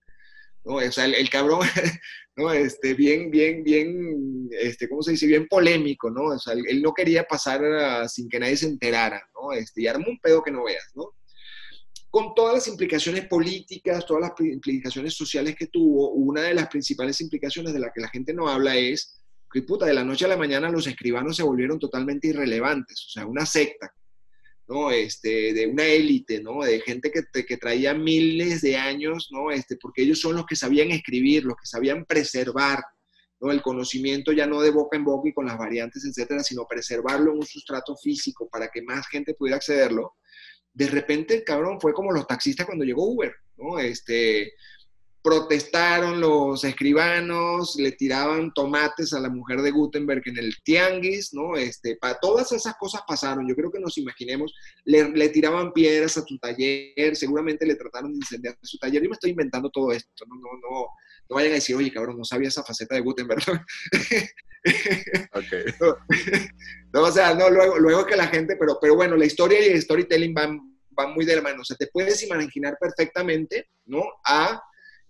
¿no? 0.64 0.76
O 0.76 0.92
sea, 0.92 1.04
el, 1.04 1.30
cabrón, 1.30 1.60
¿no? 2.38 2.54
Este, 2.54 2.94
bien, 2.94 3.30
bien, 3.30 3.62
bien, 3.62 4.50
este, 4.52 4.88
¿cómo 4.88 5.04
se 5.04 5.12
dice? 5.12 5.28
Bien 5.28 5.48
polémico, 5.50 6.10
¿no? 6.10 6.28
O 6.28 6.40
sea, 6.40 6.54
él, 6.54 6.82
no 6.82 6.94
quería 6.94 7.26
pasar 7.26 8.08
sin 8.08 8.30
que 8.30 8.40
nadie 8.40 8.56
se 8.56 8.68
enterara, 8.68 9.22
¿no? 9.36 9.52
Este, 9.52 9.82
y 9.82 9.88
armó 9.88 10.06
un 10.08 10.20
pedo 10.22 10.42
que 10.42 10.52
no 10.52 10.64
veas, 10.64 10.92
¿no? 10.96 11.14
Con 12.12 12.36
todas 12.36 12.56
las 12.56 12.68
implicaciones 12.68 13.26
políticas, 13.26 14.06
todas 14.06 14.22
las 14.22 14.32
implicaciones 14.42 15.14
sociales 15.14 15.56
que 15.56 15.68
tuvo, 15.68 16.12
una 16.12 16.42
de 16.42 16.54
las 16.54 16.68
principales 16.68 17.22
implicaciones 17.22 17.74
de 17.74 17.80
la 17.80 17.92
que 17.92 18.02
la 18.02 18.10
gente 18.10 18.34
no 18.34 18.50
habla 18.50 18.76
es 18.76 19.24
que, 19.50 19.62
puta, 19.62 19.86
de 19.86 19.94
la 19.94 20.04
noche 20.04 20.26
a 20.26 20.28
la 20.28 20.36
mañana 20.36 20.70
los 20.70 20.88
escribanos 20.88 21.38
se 21.38 21.44
volvieron 21.44 21.80
totalmente 21.80 22.28
irrelevantes, 22.28 23.06
o 23.08 23.10
sea, 23.10 23.26
una 23.26 23.46
secta, 23.46 23.94
¿no? 24.68 24.92
Este, 24.92 25.54
de 25.54 25.68
una 25.68 25.86
élite, 25.86 26.42
¿no? 26.42 26.62
De 26.64 26.82
gente 26.82 27.12
que, 27.12 27.46
que 27.46 27.58
traía 27.58 27.94
miles 27.94 28.62
de 28.62 28.76
años, 28.76 29.30
¿no? 29.32 29.50
Este, 29.50 29.78
porque 29.78 30.02
ellos 30.02 30.20
son 30.20 30.36
los 30.36 30.46
que 30.46 30.58
sabían 30.58 30.92
escribir, 30.92 31.46
los 31.46 31.56
que 31.56 31.66
sabían 31.66 32.04
preservar, 32.04 32.84
¿no? 33.40 33.52
El 33.52 33.62
conocimiento 33.62 34.34
ya 34.34 34.48
no 34.48 34.62
de 34.62 34.72
boca 34.72 34.98
en 34.98 35.06
boca 35.06 35.30
y 35.30 35.34
con 35.34 35.46
las 35.46 35.58
variantes, 35.58 36.04
etcétera, 36.04 36.44
sino 36.44 36.68
preservarlo 36.68 37.32
en 37.32 37.38
un 37.38 37.46
sustrato 37.46 37.96
físico 37.96 38.50
para 38.50 38.68
que 38.68 38.82
más 38.82 39.08
gente 39.08 39.34
pudiera 39.34 39.58
accederlo 39.58 40.16
de 40.74 40.88
repente 40.88 41.36
el 41.36 41.44
cabrón 41.44 41.80
fue 41.80 41.94
como 41.94 42.12
los 42.12 42.28
taxistas 42.28 42.66
cuando 42.66 42.86
llegó 42.86 43.06
Uber, 43.06 43.34
¿no? 43.58 43.80
Este, 43.80 44.54
protestaron 45.24 46.20
los 46.20 46.64
escribanos, 46.64 47.76
le 47.76 47.92
tiraban 47.92 48.52
tomates 48.54 49.14
a 49.14 49.20
la 49.20 49.30
mujer 49.30 49.62
de 49.62 49.72
Gutenberg 49.72 50.24
en 50.26 50.38
el 50.38 50.54
tianguis, 50.64 51.34
¿no? 51.34 51.56
Este, 51.56 51.96
para 51.98 52.20
todas 52.20 52.52
esas 52.52 52.76
cosas 52.78 53.02
pasaron. 53.08 53.48
Yo 53.48 53.56
creo 53.56 53.72
que 53.72 53.80
nos 53.80 53.98
imaginemos, 53.98 54.54
le, 54.84 55.30
tiraban 55.30 55.74
piedras 55.74 56.18
a 56.18 56.26
tu 56.26 56.38
taller, 56.40 57.16
seguramente 57.16 57.66
le 57.66 57.76
trataron 57.76 58.12
de 58.12 58.18
incendiar 58.18 58.58
su 58.64 58.78
taller. 58.78 59.04
Yo 59.04 59.10
me 59.10 59.14
estoy 59.14 59.32
inventando 59.32 59.70
todo 59.70 59.92
esto, 59.92 60.26
no, 60.28 60.36
no, 60.36 60.50
no, 60.62 60.88
no 61.30 61.36
vayan 61.36 61.52
a 61.52 61.56
decir, 61.56 61.76
oye, 61.76 61.92
cabrón, 61.92 62.18
no 62.18 62.26
sabía 62.26 62.48
esa 62.48 62.64
faceta 62.64 62.96
de 62.96 63.02
Gutenberg. 63.02 63.44
okay. 65.34 65.66
no, 66.94 67.02
o 67.02 67.12
sea, 67.12 67.36
no, 67.36 67.50
luego, 67.50 67.78
luego 67.78 68.06
que 68.06 68.16
la 68.16 68.28
gente, 68.28 68.56
pero, 68.60 68.80
pero 68.82 68.96
bueno, 68.96 69.16
la 69.16 69.26
historia 69.26 69.60
y 69.60 69.70
el 69.70 69.82
storytelling 69.82 70.34
van, 70.34 70.60
van 70.90 71.14
muy 71.14 71.26
de 71.26 71.36
la 71.36 71.44
mano. 71.44 71.62
O 71.62 71.66
sea, 71.66 71.78
te 71.78 71.88
puedes 71.88 72.24
imaginar 72.24 72.76
perfectamente, 72.80 73.70
¿no? 73.86 74.04
A 74.26 74.62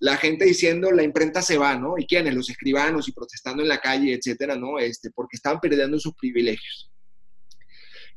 la 0.02 0.18
gente 0.18 0.46
diciendo 0.46 0.92
la 0.92 1.04
imprenta 1.04 1.44
se 1.44 1.60
va, 1.60 1.78
¿no? 1.78 1.96
¿Y 1.96 2.08
quiénes? 2.08 2.34
Los 2.34 2.50
escribanos 2.50 3.08
y 3.08 3.12
protestando 3.12 3.62
en 3.62 3.70
la 3.70 3.80
calle, 3.80 4.14
etcétera, 4.14 4.56
¿no? 4.56 4.80
Este, 4.80 5.12
porque 5.12 5.38
estaban 5.38 5.60
perdiendo 5.60 6.00
sus 6.00 6.16
privilegios. 6.16 6.92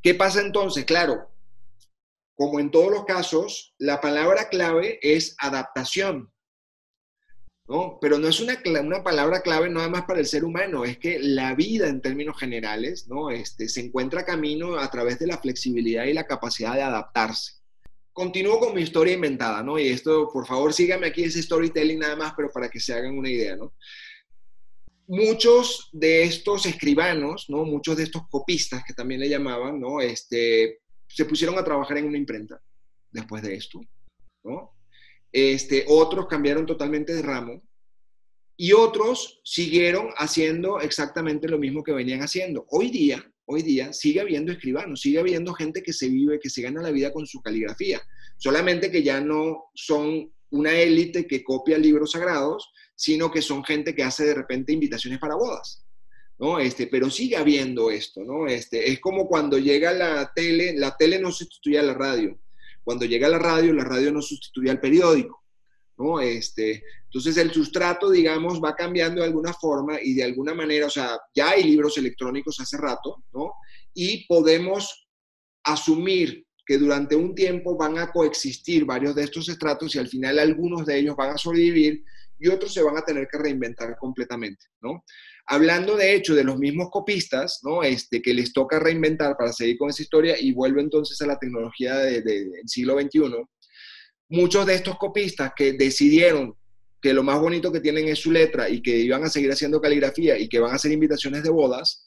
¿Qué 0.02 0.14
pasa 0.14 0.40
entonces? 0.40 0.86
Claro, 0.86 1.30
como 2.34 2.58
en 2.58 2.70
todos 2.70 2.90
los 2.90 3.04
casos, 3.04 3.74
la 3.76 4.00
palabra 4.00 4.48
clave 4.48 4.98
es 5.02 5.36
adaptación. 5.38 6.32
¿no? 7.68 7.98
Pero 8.00 8.18
no 8.18 8.28
es 8.28 8.40
una, 8.40 8.58
una, 8.80 9.02
palabra 9.02 9.42
clave 9.42 9.68
nada 9.68 9.88
más 9.88 10.04
para 10.04 10.20
el 10.20 10.26
ser 10.26 10.44
humano, 10.44 10.84
es 10.84 10.98
que 10.98 11.18
la 11.18 11.54
vida 11.54 11.88
en 11.88 12.02
términos 12.02 12.38
generales, 12.38 13.08
¿no? 13.08 13.30
Este, 13.30 13.70
se 13.70 13.80
encuentra 13.80 14.26
camino 14.26 14.78
a 14.78 14.90
través 14.90 15.18
de 15.18 15.26
la 15.26 15.38
flexibilidad 15.38 16.04
y 16.04 16.12
la 16.12 16.26
capacidad 16.26 16.74
de 16.74 16.82
adaptarse 16.82 17.63
continúo 18.14 18.60
con 18.60 18.74
mi 18.74 18.80
historia 18.80 19.12
inventada, 19.12 19.62
¿no? 19.62 19.78
Y 19.78 19.88
esto, 19.88 20.30
por 20.32 20.46
favor, 20.46 20.72
síganme 20.72 21.08
aquí 21.08 21.24
ese 21.24 21.42
storytelling 21.42 21.98
nada 21.98 22.16
más, 22.16 22.32
pero 22.34 22.48
para 22.50 22.70
que 22.70 22.80
se 22.80 22.94
hagan 22.94 23.18
una 23.18 23.28
idea, 23.28 23.56
¿no? 23.56 23.74
Muchos 25.06 25.90
de 25.92 26.22
estos 26.22 26.64
escribanos, 26.64 27.46
¿no? 27.50 27.64
Muchos 27.64 27.96
de 27.96 28.04
estos 28.04 28.22
copistas 28.28 28.82
que 28.86 28.94
también 28.94 29.20
le 29.20 29.28
llamaban, 29.28 29.78
¿no? 29.78 30.00
Este, 30.00 30.78
se 31.08 31.24
pusieron 31.26 31.58
a 31.58 31.64
trabajar 31.64 31.98
en 31.98 32.06
una 32.06 32.16
imprenta 32.16 32.62
después 33.10 33.42
de 33.42 33.54
esto, 33.54 33.80
¿no? 34.44 34.72
Este, 35.32 35.84
otros 35.88 36.26
cambiaron 36.28 36.64
totalmente 36.64 37.12
de 37.12 37.22
ramo 37.22 37.62
y 38.56 38.72
otros 38.72 39.40
siguieron 39.44 40.10
haciendo 40.16 40.80
exactamente 40.80 41.48
lo 41.48 41.58
mismo 41.58 41.82
que 41.82 41.92
venían 41.92 42.22
haciendo. 42.22 42.64
Hoy 42.70 42.90
día, 42.90 43.28
hoy 43.46 43.62
día 43.62 43.92
sigue 43.92 44.20
habiendo 44.20 44.52
escribanos, 44.52 45.00
sigue 45.00 45.18
habiendo 45.18 45.52
gente 45.54 45.82
que 45.82 45.92
se 45.92 46.08
vive, 46.08 46.40
que 46.40 46.50
se 46.50 46.62
gana 46.62 46.82
la 46.82 46.90
vida 46.90 47.12
con 47.12 47.26
su 47.26 47.40
caligrafía, 47.40 48.00
solamente 48.36 48.90
que 48.90 49.02
ya 49.02 49.20
no 49.20 49.64
son 49.74 50.32
una 50.50 50.72
élite 50.72 51.26
que 51.26 51.42
copia 51.42 51.78
libros 51.78 52.12
sagrados, 52.12 52.70
sino 52.94 53.30
que 53.30 53.42
son 53.42 53.64
gente 53.64 53.94
que 53.94 54.04
hace 54.04 54.24
de 54.24 54.34
repente 54.34 54.72
invitaciones 54.72 55.18
para 55.18 55.34
bodas. 55.34 55.84
¿no? 56.38 56.58
Este, 56.58 56.86
pero 56.86 57.10
sigue 57.10 57.36
habiendo 57.36 57.90
esto, 57.90 58.24
¿no? 58.24 58.46
Este, 58.46 58.90
es 58.90 59.00
como 59.00 59.28
cuando 59.28 59.58
llega 59.58 59.92
la 59.92 60.32
tele, 60.34 60.74
la 60.76 60.96
tele 60.96 61.20
no 61.20 61.30
sustituye 61.30 61.78
a 61.78 61.82
la 61.82 61.94
radio. 61.94 62.38
Cuando 62.82 63.06
llega 63.06 63.28
la 63.28 63.38
radio, 63.38 63.72
la 63.72 63.84
radio 63.84 64.12
no 64.12 64.20
sustituye 64.20 64.70
al 64.70 64.80
periódico. 64.80 65.43
¿No? 65.96 66.20
Este, 66.20 66.82
entonces 67.04 67.36
el 67.36 67.52
sustrato, 67.52 68.10
digamos, 68.10 68.60
va 68.62 68.74
cambiando 68.74 69.20
de 69.20 69.28
alguna 69.28 69.52
forma 69.52 69.98
y 70.02 70.14
de 70.14 70.24
alguna 70.24 70.54
manera, 70.54 70.86
o 70.86 70.90
sea, 70.90 71.18
ya 71.34 71.50
hay 71.50 71.64
libros 71.64 71.96
electrónicos 71.98 72.58
hace 72.60 72.76
rato, 72.76 73.24
¿no? 73.32 73.52
Y 73.94 74.26
podemos 74.26 75.08
asumir 75.64 76.44
que 76.66 76.78
durante 76.78 77.14
un 77.14 77.34
tiempo 77.34 77.76
van 77.76 77.98
a 77.98 78.10
coexistir 78.10 78.84
varios 78.84 79.14
de 79.14 79.24
estos 79.24 79.48
estratos 79.48 79.94
y 79.94 79.98
al 79.98 80.08
final 80.08 80.38
algunos 80.38 80.86
de 80.86 80.98
ellos 80.98 81.16
van 81.16 81.30
a 81.30 81.38
sobrevivir 81.38 82.02
y 82.38 82.48
otros 82.48 82.72
se 82.72 82.82
van 82.82 82.96
a 82.96 83.04
tener 83.04 83.28
que 83.30 83.38
reinventar 83.38 83.96
completamente, 83.98 84.66
¿no? 84.80 85.04
Hablando 85.46 85.96
de 85.96 86.14
hecho 86.14 86.34
de 86.34 86.42
los 86.42 86.58
mismos 86.58 86.88
copistas, 86.90 87.60
¿no? 87.62 87.82
Este, 87.82 88.22
que 88.22 88.34
les 88.34 88.52
toca 88.52 88.78
reinventar 88.78 89.36
para 89.36 89.52
seguir 89.52 89.78
con 89.78 89.90
esa 89.90 90.02
historia 90.02 90.40
y 90.40 90.52
vuelvo 90.52 90.80
entonces 90.80 91.20
a 91.20 91.26
la 91.26 91.38
tecnología 91.38 91.96
del 91.96 92.50
siglo 92.66 92.98
XXI, 92.98 93.44
muchos 94.28 94.66
de 94.66 94.74
estos 94.74 94.96
copistas 94.98 95.52
que 95.56 95.72
decidieron 95.72 96.54
que 97.00 97.12
lo 97.12 97.22
más 97.22 97.38
bonito 97.38 97.70
que 97.70 97.80
tienen 97.80 98.08
es 98.08 98.18
su 98.18 98.32
letra 98.32 98.68
y 98.68 98.80
que 98.80 98.96
iban 98.96 99.22
a 99.24 99.28
seguir 99.28 99.52
haciendo 99.52 99.80
caligrafía 99.80 100.38
y 100.38 100.48
que 100.48 100.58
van 100.58 100.72
a 100.72 100.76
hacer 100.76 100.90
invitaciones 100.90 101.42
de 101.42 101.50
bodas, 101.50 102.06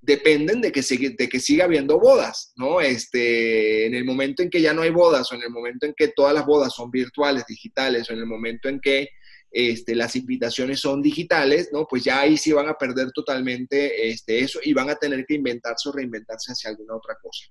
dependen 0.00 0.60
de 0.60 0.72
que, 0.72 0.80
de 0.80 1.28
que 1.28 1.40
siga 1.40 1.64
habiendo 1.64 1.98
bodas, 1.98 2.52
¿no? 2.56 2.80
Este, 2.80 3.86
en 3.86 3.94
el 3.94 4.04
momento 4.04 4.42
en 4.42 4.48
que 4.48 4.62
ya 4.62 4.72
no 4.72 4.82
hay 4.82 4.90
bodas 4.90 5.30
o 5.30 5.34
en 5.34 5.42
el 5.42 5.50
momento 5.50 5.86
en 5.86 5.94
que 5.94 6.08
todas 6.08 6.32
las 6.32 6.46
bodas 6.46 6.74
son 6.74 6.90
virtuales, 6.90 7.44
digitales, 7.46 8.08
o 8.08 8.14
en 8.14 8.20
el 8.20 8.26
momento 8.26 8.68
en 8.68 8.80
que 8.80 9.08
este, 9.50 9.94
las 9.94 10.14
invitaciones 10.14 10.80
son 10.80 11.02
digitales, 11.02 11.70
¿no? 11.72 11.86
Pues 11.86 12.04
ya 12.04 12.20
ahí 12.20 12.36
sí 12.36 12.52
van 12.52 12.68
a 12.68 12.78
perder 12.78 13.10
totalmente 13.12 14.08
este, 14.08 14.40
eso 14.40 14.60
y 14.62 14.72
van 14.72 14.88
a 14.88 14.96
tener 14.96 15.24
que 15.26 15.34
inventarse 15.34 15.88
o 15.88 15.92
reinventarse 15.92 16.52
hacia 16.52 16.70
alguna 16.70 16.96
otra 16.96 17.16
cosa. 17.20 17.46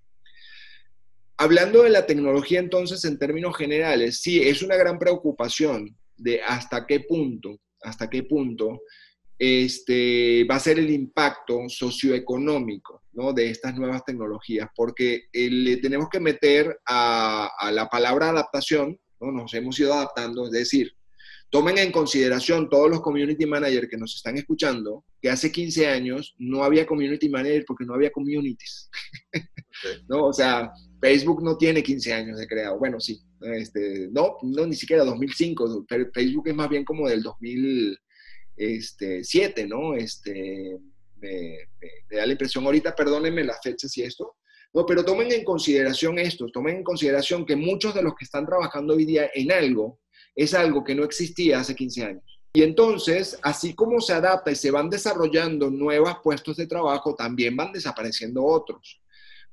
Hablando 1.39 1.84
de 1.84 1.91
la 1.91 2.06
tecnología 2.06 2.60
entonces 2.60 3.06
en 3.06 3.19
términos 3.19 3.56
generales, 3.56 4.21
sí, 4.21 4.41
es 4.41 4.63
una 4.63 4.76
gran 4.76 4.97
preocupación 4.97 5.95
de 6.15 6.41
hasta 6.41 6.88
qué 6.88 7.02
punto, 7.02 7.60
hasta 7.82 8.10
qué 8.10 8.23
punto 8.23 8.82
este, 9.38 10.45
va 10.50 10.56
a 10.56 10.60
ser 10.60 10.80
el 10.80 10.89
impacto 10.89 11.69
socioeconómico 11.69 13.04
¿no? 13.13 13.34
de 13.34 13.52
estas 13.52 13.76
nuevas 13.76 14.04
tecnologías, 14.04 14.67
porque 14.76 15.26
eh, 15.32 15.50
le 15.50 15.78
tenemos 15.78 16.10
que 16.10 16.19
meter 16.19 16.80
a, 16.88 17.52
a, 17.60 17.71
la 17.71 17.88
palabra 17.88 18.30
adaptación, 18.30 19.00
¿no? 19.21 19.32
nos 19.32 19.54
hemos 19.54 19.80
ido 19.80 19.93
adaptando, 19.93 20.45
es 20.45 20.52
decir, 20.52 20.91
tomen 21.52 21.78
en 21.78 21.91
consideración 21.91 22.67
todos 22.67 22.89
los 22.89 23.02
community 23.02 23.45
managers 23.45 23.88
que 23.88 23.97
nos 23.97 24.15
están 24.15 24.38
escuchando, 24.38 25.06
que 25.21 25.30
hace 25.30 25.52
15 25.52 25.88
años 25.88 26.36
no 26.39 26.63
había 26.63 26.88
community 26.88 27.30
manager 27.30 27.63
porque 27.65 27.86
no 27.86 27.93
había 27.93 28.12
communities. 28.12 28.89
¿no? 30.08 30.26
O 30.26 30.34
sea, 30.34 30.71
Facebook 30.99 31.43
no 31.43 31.57
tiene 31.57 31.83
15 31.83 32.13
años 32.13 32.39
de 32.39 32.47
creado. 32.47 32.77
Bueno, 32.79 32.99
sí. 32.99 33.21
Este, 33.41 34.10
no, 34.12 34.38
no, 34.41 34.65
ni 34.65 34.75
siquiera 34.75 35.03
2005. 35.03 35.86
Facebook 36.13 36.47
es 36.47 36.55
más 36.55 36.69
bien 36.69 36.83
como 36.83 37.07
del 37.07 37.21
2007, 37.23 38.01
este, 38.57 39.67
¿no? 39.67 39.93
Este, 39.95 40.79
me, 41.19 41.57
da 42.10 42.25
la 42.25 42.31
impresión, 42.31 42.65
ahorita 42.65 42.95
perdónenme 42.95 43.43
las 43.43 43.60
fechas 43.62 43.95
y 43.97 44.03
esto, 44.03 44.36
no, 44.73 44.86
pero 44.86 45.03
tomen 45.03 45.31
en 45.31 45.43
consideración 45.43 46.19
esto, 46.19 46.47
tomen 46.51 46.77
en 46.77 46.83
consideración 46.83 47.45
que 47.45 47.55
muchos 47.55 47.95
de 47.95 48.03
los 48.03 48.15
que 48.15 48.25
están 48.25 48.45
trabajando 48.45 48.93
hoy 48.93 49.05
día 49.05 49.29
en 49.33 49.51
algo 49.51 49.99
es 50.36 50.53
algo 50.53 50.83
que 50.83 50.93
no 50.93 51.03
existía 51.03 51.60
hace 51.60 51.75
15 51.75 52.03
años. 52.03 52.23
Y 52.53 52.63
entonces, 52.63 53.38
así 53.43 53.73
como 53.73 54.01
se 54.01 54.13
adapta 54.13 54.51
y 54.51 54.55
se 54.55 54.71
van 54.71 54.89
desarrollando 54.89 55.69
nuevos 55.69 56.17
puestos 56.23 56.57
de 56.57 56.67
trabajo, 56.67 57.15
también 57.15 57.55
van 57.55 57.71
desapareciendo 57.71 58.43
otros. 58.43 59.01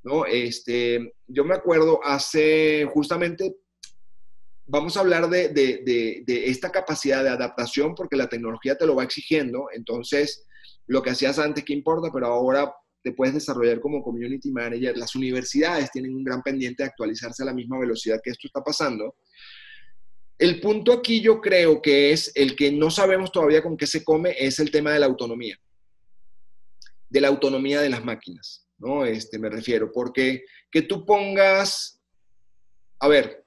¿No? 0.04 0.26
Este, 0.26 1.14
yo 1.26 1.44
me 1.44 1.54
acuerdo 1.54 1.98
hace 2.04 2.86
justamente, 2.92 3.56
vamos 4.66 4.96
a 4.96 5.00
hablar 5.00 5.28
de, 5.28 5.48
de, 5.48 6.22
esta 6.46 6.70
capacidad 6.70 7.24
de 7.24 7.30
adaptación 7.30 7.94
porque 7.94 8.16
la 8.16 8.28
tecnología 8.28 8.76
te 8.76 8.86
lo 8.86 8.94
va 8.94 9.04
exigiendo, 9.04 9.66
entonces 9.74 10.46
lo 10.86 11.02
que 11.02 11.10
hacías 11.10 11.38
antes, 11.38 11.64
¿qué 11.64 11.72
importa? 11.72 12.10
Pero 12.12 12.26
ahora 12.26 12.72
te 13.02 13.12
puedes 13.12 13.34
desarrollar 13.34 13.80
como 13.80 14.02
community 14.02 14.50
manager. 14.50 14.96
Las 14.96 15.14
universidades 15.14 15.90
tienen 15.90 16.14
un 16.14 16.24
gran 16.24 16.42
pendiente 16.42 16.82
de 16.82 16.88
actualizarse 16.88 17.42
a 17.42 17.46
la 17.46 17.54
misma 17.54 17.78
velocidad 17.78 18.20
que 18.22 18.30
esto 18.30 18.46
está 18.46 18.62
pasando. 18.62 19.16
El 20.38 20.60
punto 20.60 20.92
aquí 20.92 21.20
yo 21.20 21.40
creo 21.40 21.80
que 21.80 22.12
es 22.12 22.32
el 22.34 22.56
que 22.56 22.72
no 22.72 22.90
sabemos 22.90 23.32
todavía 23.32 23.62
con 23.62 23.76
qué 23.76 23.86
se 23.86 24.02
come, 24.04 24.34
es 24.38 24.58
el 24.58 24.70
tema 24.70 24.92
de 24.92 25.00
la 25.00 25.06
autonomía, 25.06 25.56
de 27.08 27.20
la 27.20 27.28
autonomía 27.28 27.80
de 27.80 27.90
las 27.90 28.04
máquinas. 28.04 28.63
¿No? 28.78 29.04
Este, 29.04 29.38
me 29.38 29.48
refiero, 29.48 29.90
porque 29.92 30.44
que 30.70 30.82
tú 30.82 31.04
pongas, 31.04 32.00
a 32.98 33.08
ver, 33.08 33.44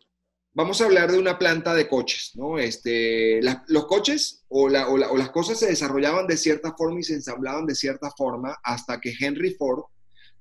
vamos 0.58 0.82
a 0.82 0.86
hablar 0.86 1.12
de 1.12 1.20
una 1.20 1.38
planta 1.38 1.76
de 1.76 1.88
coches, 1.88 2.32
¿no? 2.34 2.58
Este, 2.58 3.40
los 3.68 3.86
coches 3.86 4.44
o, 4.48 4.68
las 4.68 5.30
cosas 5.30 5.60
se 5.60 5.68
desarrollaban 5.68 6.26
de 6.26 6.36
cierta 6.36 6.74
forma 6.76 7.00
y 7.00 7.04
se 7.04 7.14
ensamblaban 7.14 7.68
de 7.68 7.76
cierta 7.76 8.10
forma 8.18 8.58
hasta 8.64 9.00
que 9.00 9.14
Henry 9.20 9.54
Ford, 9.54 9.84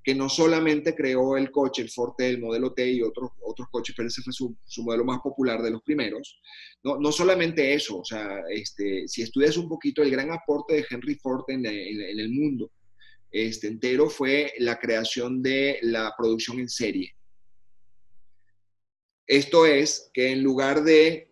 que 0.03 0.15
no 0.15 0.31
solamente 0.31 0.95
creó 0.95 1.37
el 1.37 1.51
coche, 1.51 1.83
el 1.83 1.91
Ford 1.91 2.15
T, 2.17 2.27
el 2.29 2.41
modelo 2.41 2.73
T 2.73 2.91
y 2.91 3.03
otros, 3.03 3.33
otros 3.43 3.69
coches, 3.71 3.95
pero 3.95 4.09
ese 4.09 4.23
fue 4.23 4.33
su, 4.33 4.57
modelo 4.85 5.05
más 5.05 5.21
popular 5.21 5.61
de 5.61 5.73
los 5.73 5.83
primeros, 5.83 6.41
no, 6.83 6.97
no 6.99 7.13
solamente 7.13 7.75
eso, 7.75 7.99
o 7.99 8.05
sea, 8.05 8.41
este, 8.49 9.07
si 9.09 9.21
estudias 9.21 9.59
un 9.59 9.69
poquito 9.69 10.03
el 10.03 10.11
gran 10.11 10.33
aporte 10.33 10.77
de 10.77 10.87
Henry 10.89 11.17
Ford 11.17 11.45
en 11.49 11.67
el 11.67 12.31
mundo, 12.31 12.71
este, 13.45 13.67
entero 13.67 14.09
fue 14.09 14.53
la 14.59 14.79
creación 14.79 15.43
de 15.43 15.79
la 15.83 16.15
producción 16.17 16.59
en 16.59 16.69
serie. 16.69 17.15
Esto 19.27 19.67
es 19.67 20.11
que 20.15 20.31
en 20.31 20.43
lugar 20.43 20.83
de 20.85 21.31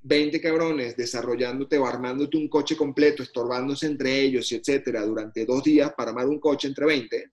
20 0.00 0.40
cabrones 0.40 0.96
desarrollándote 0.96 1.78
o 1.78 1.86
armándote 1.86 2.36
un 2.36 2.48
coche 2.48 2.76
completo, 2.76 3.22
estorbándose 3.22 3.86
entre 3.86 4.20
ellos, 4.20 4.50
etcétera, 4.50 5.04
durante 5.04 5.44
dos 5.44 5.62
días 5.62 5.92
para 5.96 6.10
armar 6.10 6.26
un 6.26 6.40
coche 6.40 6.68
entre 6.68 6.86
20, 6.86 7.30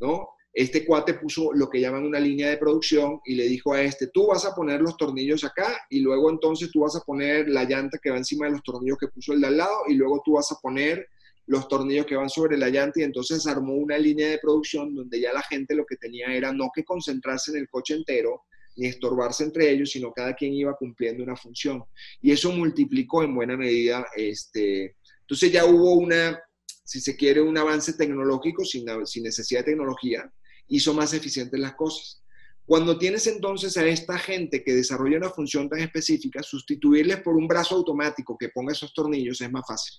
¿no? 0.00 0.30
este 0.58 0.84
cuate 0.84 1.14
puso 1.14 1.52
lo 1.52 1.70
que 1.70 1.80
llaman 1.80 2.04
una 2.04 2.18
línea 2.18 2.48
de 2.48 2.56
producción 2.56 3.20
y 3.24 3.36
le 3.36 3.44
dijo 3.44 3.74
a 3.74 3.82
este, 3.82 4.08
tú 4.08 4.26
vas 4.26 4.44
a 4.44 4.56
poner 4.56 4.80
los 4.80 4.96
tornillos 4.96 5.44
acá 5.44 5.86
y 5.88 6.00
luego 6.00 6.30
entonces 6.30 6.70
tú 6.72 6.80
vas 6.80 6.96
a 6.96 7.00
poner 7.00 7.48
la 7.48 7.62
llanta 7.62 7.98
que 8.02 8.10
va 8.10 8.16
encima 8.16 8.46
de 8.46 8.52
los 8.52 8.62
tornillos 8.64 8.98
que 8.98 9.06
puso 9.06 9.32
el 9.32 9.40
de 9.40 9.46
al 9.46 9.56
lado 9.56 9.82
y 9.86 9.94
luego 9.94 10.20
tú 10.24 10.32
vas 10.32 10.50
a 10.50 10.58
poner 10.60 11.06
los 11.48 11.66
tornillos 11.66 12.04
que 12.04 12.14
van 12.14 12.28
sobre 12.28 12.58
la 12.58 12.68
llanta 12.68 13.00
y 13.00 13.04
entonces 13.04 13.46
armó 13.46 13.74
una 13.74 13.96
línea 13.96 14.28
de 14.28 14.38
producción 14.38 14.94
donde 14.94 15.18
ya 15.18 15.32
la 15.32 15.42
gente 15.42 15.74
lo 15.74 15.86
que 15.86 15.96
tenía 15.96 16.26
era 16.28 16.52
no 16.52 16.70
que 16.74 16.84
concentrarse 16.84 17.50
en 17.50 17.58
el 17.58 17.68
coche 17.68 17.94
entero 17.94 18.42
ni 18.76 18.86
estorbarse 18.86 19.44
entre 19.44 19.70
ellos, 19.70 19.90
sino 19.90 20.12
cada 20.12 20.34
quien 20.34 20.52
iba 20.52 20.76
cumpliendo 20.76 21.24
una 21.24 21.36
función. 21.36 21.82
Y 22.20 22.30
eso 22.30 22.52
multiplicó 22.52 23.24
en 23.24 23.34
buena 23.34 23.56
medida, 23.56 24.06
este, 24.14 24.96
entonces 25.22 25.50
ya 25.50 25.64
hubo 25.64 25.94
una, 25.94 26.38
si 26.84 27.00
se 27.00 27.16
quiere, 27.16 27.40
un 27.40 27.58
avance 27.58 27.94
tecnológico 27.94 28.64
sin, 28.64 28.84
sin 29.04 29.24
necesidad 29.24 29.60
de 29.60 29.72
tecnología, 29.72 30.30
hizo 30.68 30.94
más 30.94 31.12
eficientes 31.12 31.58
las 31.58 31.74
cosas. 31.74 32.22
Cuando 32.64 32.98
tienes 32.98 33.26
entonces 33.26 33.76
a 33.78 33.86
esta 33.86 34.18
gente 34.18 34.62
que 34.62 34.74
desarrolla 34.74 35.16
una 35.16 35.30
función 35.30 35.68
tan 35.68 35.80
específica, 35.80 36.42
sustituirles 36.42 37.22
por 37.22 37.34
un 37.34 37.48
brazo 37.48 37.74
automático 37.74 38.36
que 38.38 38.50
ponga 38.50 38.72
esos 38.72 38.92
tornillos 38.92 39.40
es 39.40 39.50
más 39.50 39.66
fácil. 39.66 39.98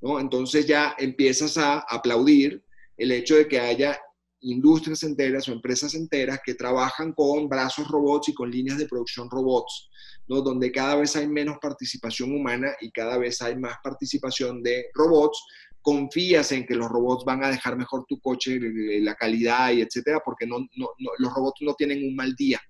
¿No? 0.00 0.20
Entonces 0.20 0.66
ya 0.66 0.94
empiezas 0.98 1.58
a 1.58 1.80
aplaudir 1.80 2.62
el 2.96 3.12
hecho 3.12 3.36
de 3.36 3.48
que 3.48 3.60
haya 3.60 3.98
industrias 4.40 5.02
enteras 5.02 5.48
o 5.48 5.52
empresas 5.52 5.94
enteras 5.94 6.40
que 6.44 6.54
trabajan 6.54 7.12
con 7.12 7.48
brazos 7.48 7.88
robots 7.88 8.28
y 8.28 8.34
con 8.34 8.50
líneas 8.50 8.78
de 8.78 8.86
producción 8.86 9.28
robots, 9.28 9.90
¿no? 10.28 10.42
donde 10.42 10.70
cada 10.70 10.94
vez 10.94 11.16
hay 11.16 11.26
menos 11.26 11.58
participación 11.60 12.32
humana 12.32 12.70
y 12.80 12.90
cada 12.92 13.18
vez 13.18 13.42
hay 13.42 13.56
más 13.56 13.76
participación 13.82 14.62
de 14.62 14.86
robots 14.94 15.42
confías 15.80 16.52
en 16.52 16.66
que 16.66 16.74
los 16.74 16.88
robots 16.90 17.24
van 17.24 17.42
a 17.42 17.50
dejar 17.50 17.76
mejor 17.76 18.04
tu 18.06 18.20
coche, 18.20 18.58
la 19.00 19.14
calidad 19.14 19.72
y 19.72 19.80
etcétera, 19.80 20.20
porque 20.22 20.46
no, 20.46 20.58
los 21.18 21.32
robots 21.32 21.62
no 21.62 21.72
tienen 21.74 22.06
un 22.06 22.14
mal 22.14 22.34
día 22.34 22.60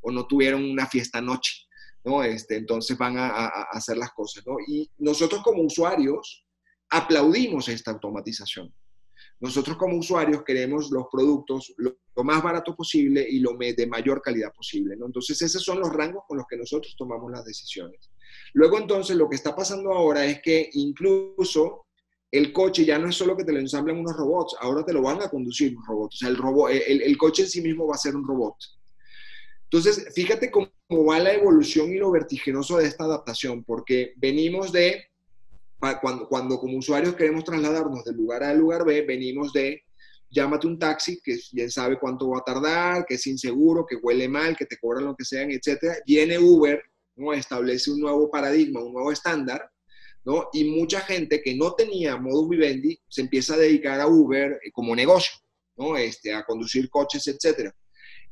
o 0.00 0.10
no 0.10 0.26
tuvieron 0.26 0.64
una 0.64 0.86
fiesta 0.86 1.20
noche, 1.20 1.66
¿no? 2.04 2.22
Este, 2.22 2.56
entonces 2.56 2.96
van 2.98 3.16
a, 3.16 3.46
hacer 3.70 3.96
las 3.96 4.10
cosas, 4.12 4.44
¿no? 4.46 4.56
Y 4.66 4.90
nosotros 4.98 5.42
como 5.42 5.62
usuarios 5.62 6.44
aplaudimos 6.90 7.68
esta 7.68 7.92
automatización. 7.92 8.72
Nosotros 9.40 9.76
como 9.76 9.96
usuarios 9.96 10.42
queremos 10.44 10.90
los 10.90 11.06
productos 11.10 11.72
lo, 11.76 11.96
más 12.24 12.42
barato 12.42 12.74
posible 12.74 13.24
y 13.28 13.38
lo 13.38 13.56
de 13.56 13.86
mayor 13.86 14.20
calidad 14.20 14.52
posible, 14.52 14.96
¿no? 14.96 15.06
Entonces 15.06 15.40
esos 15.40 15.62
son 15.62 15.78
los 15.78 15.92
rangos 15.92 16.24
con 16.26 16.38
los 16.38 16.46
que 16.48 16.56
nosotros 16.56 16.96
tomamos 16.98 17.30
las 17.30 17.44
decisiones. 17.44 18.10
Luego 18.54 18.78
entonces 18.78 19.16
lo 19.16 19.28
que 19.28 19.36
está 19.36 19.54
pasando 19.54 19.92
ahora 19.92 20.24
es 20.24 20.40
que 20.42 20.68
incluso 20.72 21.86
el 22.30 22.52
coche 22.52 22.84
ya 22.84 22.98
no 22.98 23.08
es 23.08 23.16
solo 23.16 23.36
que 23.36 23.44
te 23.44 23.52
lo 23.52 23.58
ensamblan 23.58 23.98
unos 23.98 24.16
robots, 24.16 24.56
ahora 24.60 24.84
te 24.84 24.92
lo 24.92 25.02
van 25.02 25.22
a 25.22 25.30
conducir 25.30 25.76
un 25.76 25.84
robot. 25.84 26.12
O 26.12 26.16
sea, 26.16 26.28
el, 26.28 26.36
robot, 26.36 26.70
el, 26.72 27.16
coche 27.16 27.42
en 27.42 27.48
sí 27.48 27.60
mismo 27.62 27.86
va 27.86 27.94
a 27.94 27.98
ser 27.98 28.14
un 28.16 28.26
robot. 28.26 28.56
Entonces, 29.64 30.12
fíjate 30.14 30.50
cómo 30.50 30.70
va 30.90 31.18
la 31.18 31.32
evolución 31.32 31.92
y 31.92 31.96
lo 31.96 32.10
vertiginoso 32.10 32.78
de 32.78 32.86
esta 32.86 33.04
adaptación, 33.04 33.64
porque 33.64 34.14
venimos 34.16 34.72
de, 34.72 35.07
cuando, 36.00 36.28
cuando 36.28 36.58
como 36.58 36.78
usuarios 36.78 37.14
queremos 37.14 37.44
trasladarnos 37.44 38.04
del 38.04 38.16
lugar 38.16 38.42
A 38.42 38.50
al 38.50 38.58
lugar 38.58 38.84
B, 38.84 39.02
venimos 39.02 39.52
de 39.52 39.82
llámate 40.30 40.66
un 40.66 40.78
taxi, 40.78 41.20
que 41.22 41.38
bien 41.52 41.70
sabe 41.70 41.98
cuánto 41.98 42.28
va 42.30 42.38
a 42.38 42.44
tardar, 42.44 43.06
que 43.06 43.14
es 43.14 43.26
inseguro, 43.26 43.86
que 43.86 43.96
huele 43.96 44.28
mal, 44.28 44.56
que 44.56 44.66
te 44.66 44.78
cobran 44.78 45.04
lo 45.04 45.16
que 45.16 45.24
sean, 45.24 45.50
etc. 45.50 46.02
Viene 46.06 46.38
Uber, 46.38 46.82
¿no? 47.16 47.32
establece 47.32 47.90
un 47.90 48.00
nuevo 48.00 48.30
paradigma, 48.30 48.82
un 48.82 48.92
nuevo 48.92 49.10
estándar, 49.12 49.70
y 50.52 50.64
mucha 50.64 51.00
gente 51.00 51.40
que 51.42 51.54
no 51.54 51.74
tenía 51.74 52.16
modus 52.16 52.50
vivendi 52.50 52.98
se 53.08 53.22
empieza 53.22 53.54
a 53.54 53.58
dedicar 53.58 54.00
a 54.00 54.06
Uber 54.06 54.60
eh, 54.62 54.70
como 54.72 54.94
negocio, 54.94 55.32
¿no? 55.76 55.96
Este, 55.96 56.34
a 56.34 56.44
conducir 56.44 56.90
coches, 56.90 57.26
etc. 57.28 57.72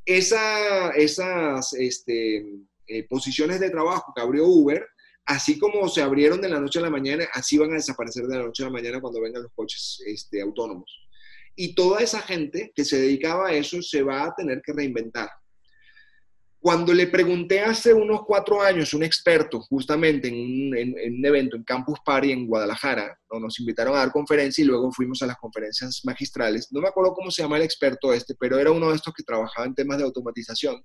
Esa, 0.05 0.91
esas 0.91 1.73
este, 1.73 2.45
eh, 2.87 3.05
posiciones 3.09 3.61
de 3.61 3.71
trabajo 3.71 4.13
que 4.15 4.21
abrió 4.21 4.47
Uber, 4.47 4.87
así 5.27 5.59
como 5.59 5.89
se 5.89 6.03
abrieron 6.03 6.41
de 6.41 6.49
la 6.49 6.61
noche 6.61 6.79
a 6.79 6.83
la 6.83 6.91
mañana, 6.91 7.27
así 7.33 7.59
van 7.59 7.73
a 7.73 7.75
desaparecer 7.75 8.27
de 8.27 8.39
la 8.39 8.45
noche 8.45 8.63
a 8.63 8.67
la 8.67 8.73
mañana 8.73 9.01
cuando 9.01 9.21
vengan 9.21 9.43
los 9.43 9.53
coches 9.53 10.01
este, 10.07 10.41
autónomos. 10.41 10.91
Y 11.57 11.75
toda 11.75 12.01
esa 12.01 12.21
gente 12.21 12.73
que 12.75 12.85
se 12.85 13.01
dedicaba 13.01 13.49
a 13.49 13.53
eso 13.53 13.83
se 13.83 14.03
va 14.03 14.25
a 14.25 14.35
tener 14.35 14.63
que 14.65 14.73
reinventar. 14.73 15.29
Cuando 16.61 16.93
le 16.93 17.07
pregunté 17.07 17.61
hace 17.61 17.93
unos 17.93 18.23
cuatro 18.27 18.61
años, 18.61 18.93
un 18.93 19.05
experto, 19.05 19.61
justamente 19.61 20.29
en 20.29 20.35
un, 20.35 21.25
evento 21.25 21.57
en 21.57 21.63
Campus 21.65 22.01
Party 22.05 22.33
en 22.33 22.47
Guadalajara, 22.47 23.17
nos 23.41 23.61
invitaron 23.61 23.95
a 23.95 23.99
dar 23.99 24.11
conferencia 24.11 24.63
y 24.63 24.67
luego 24.67 24.91
fuimos 24.93 25.23
a 25.23 25.27
las 25.27 25.37
conferencias 25.37 26.01
magistrales. 26.05 26.69
No 26.73 26.81
me 26.81 26.89
acuerdo 26.89 27.15
cómo 27.15 27.31
se 27.31 27.43
llama 27.43 27.57
el 27.57 27.63
experto 27.63 28.13
este, 28.13 28.35
pero 28.35 28.59
era 28.59 28.73
uno 28.73 28.91
de 28.91 28.97
estos 28.97 29.15
que 29.15 29.23
trabajaba 29.23 29.67
en 29.67 29.75
temas 29.75 29.99
de 29.99 30.05
automatización. 30.05 30.83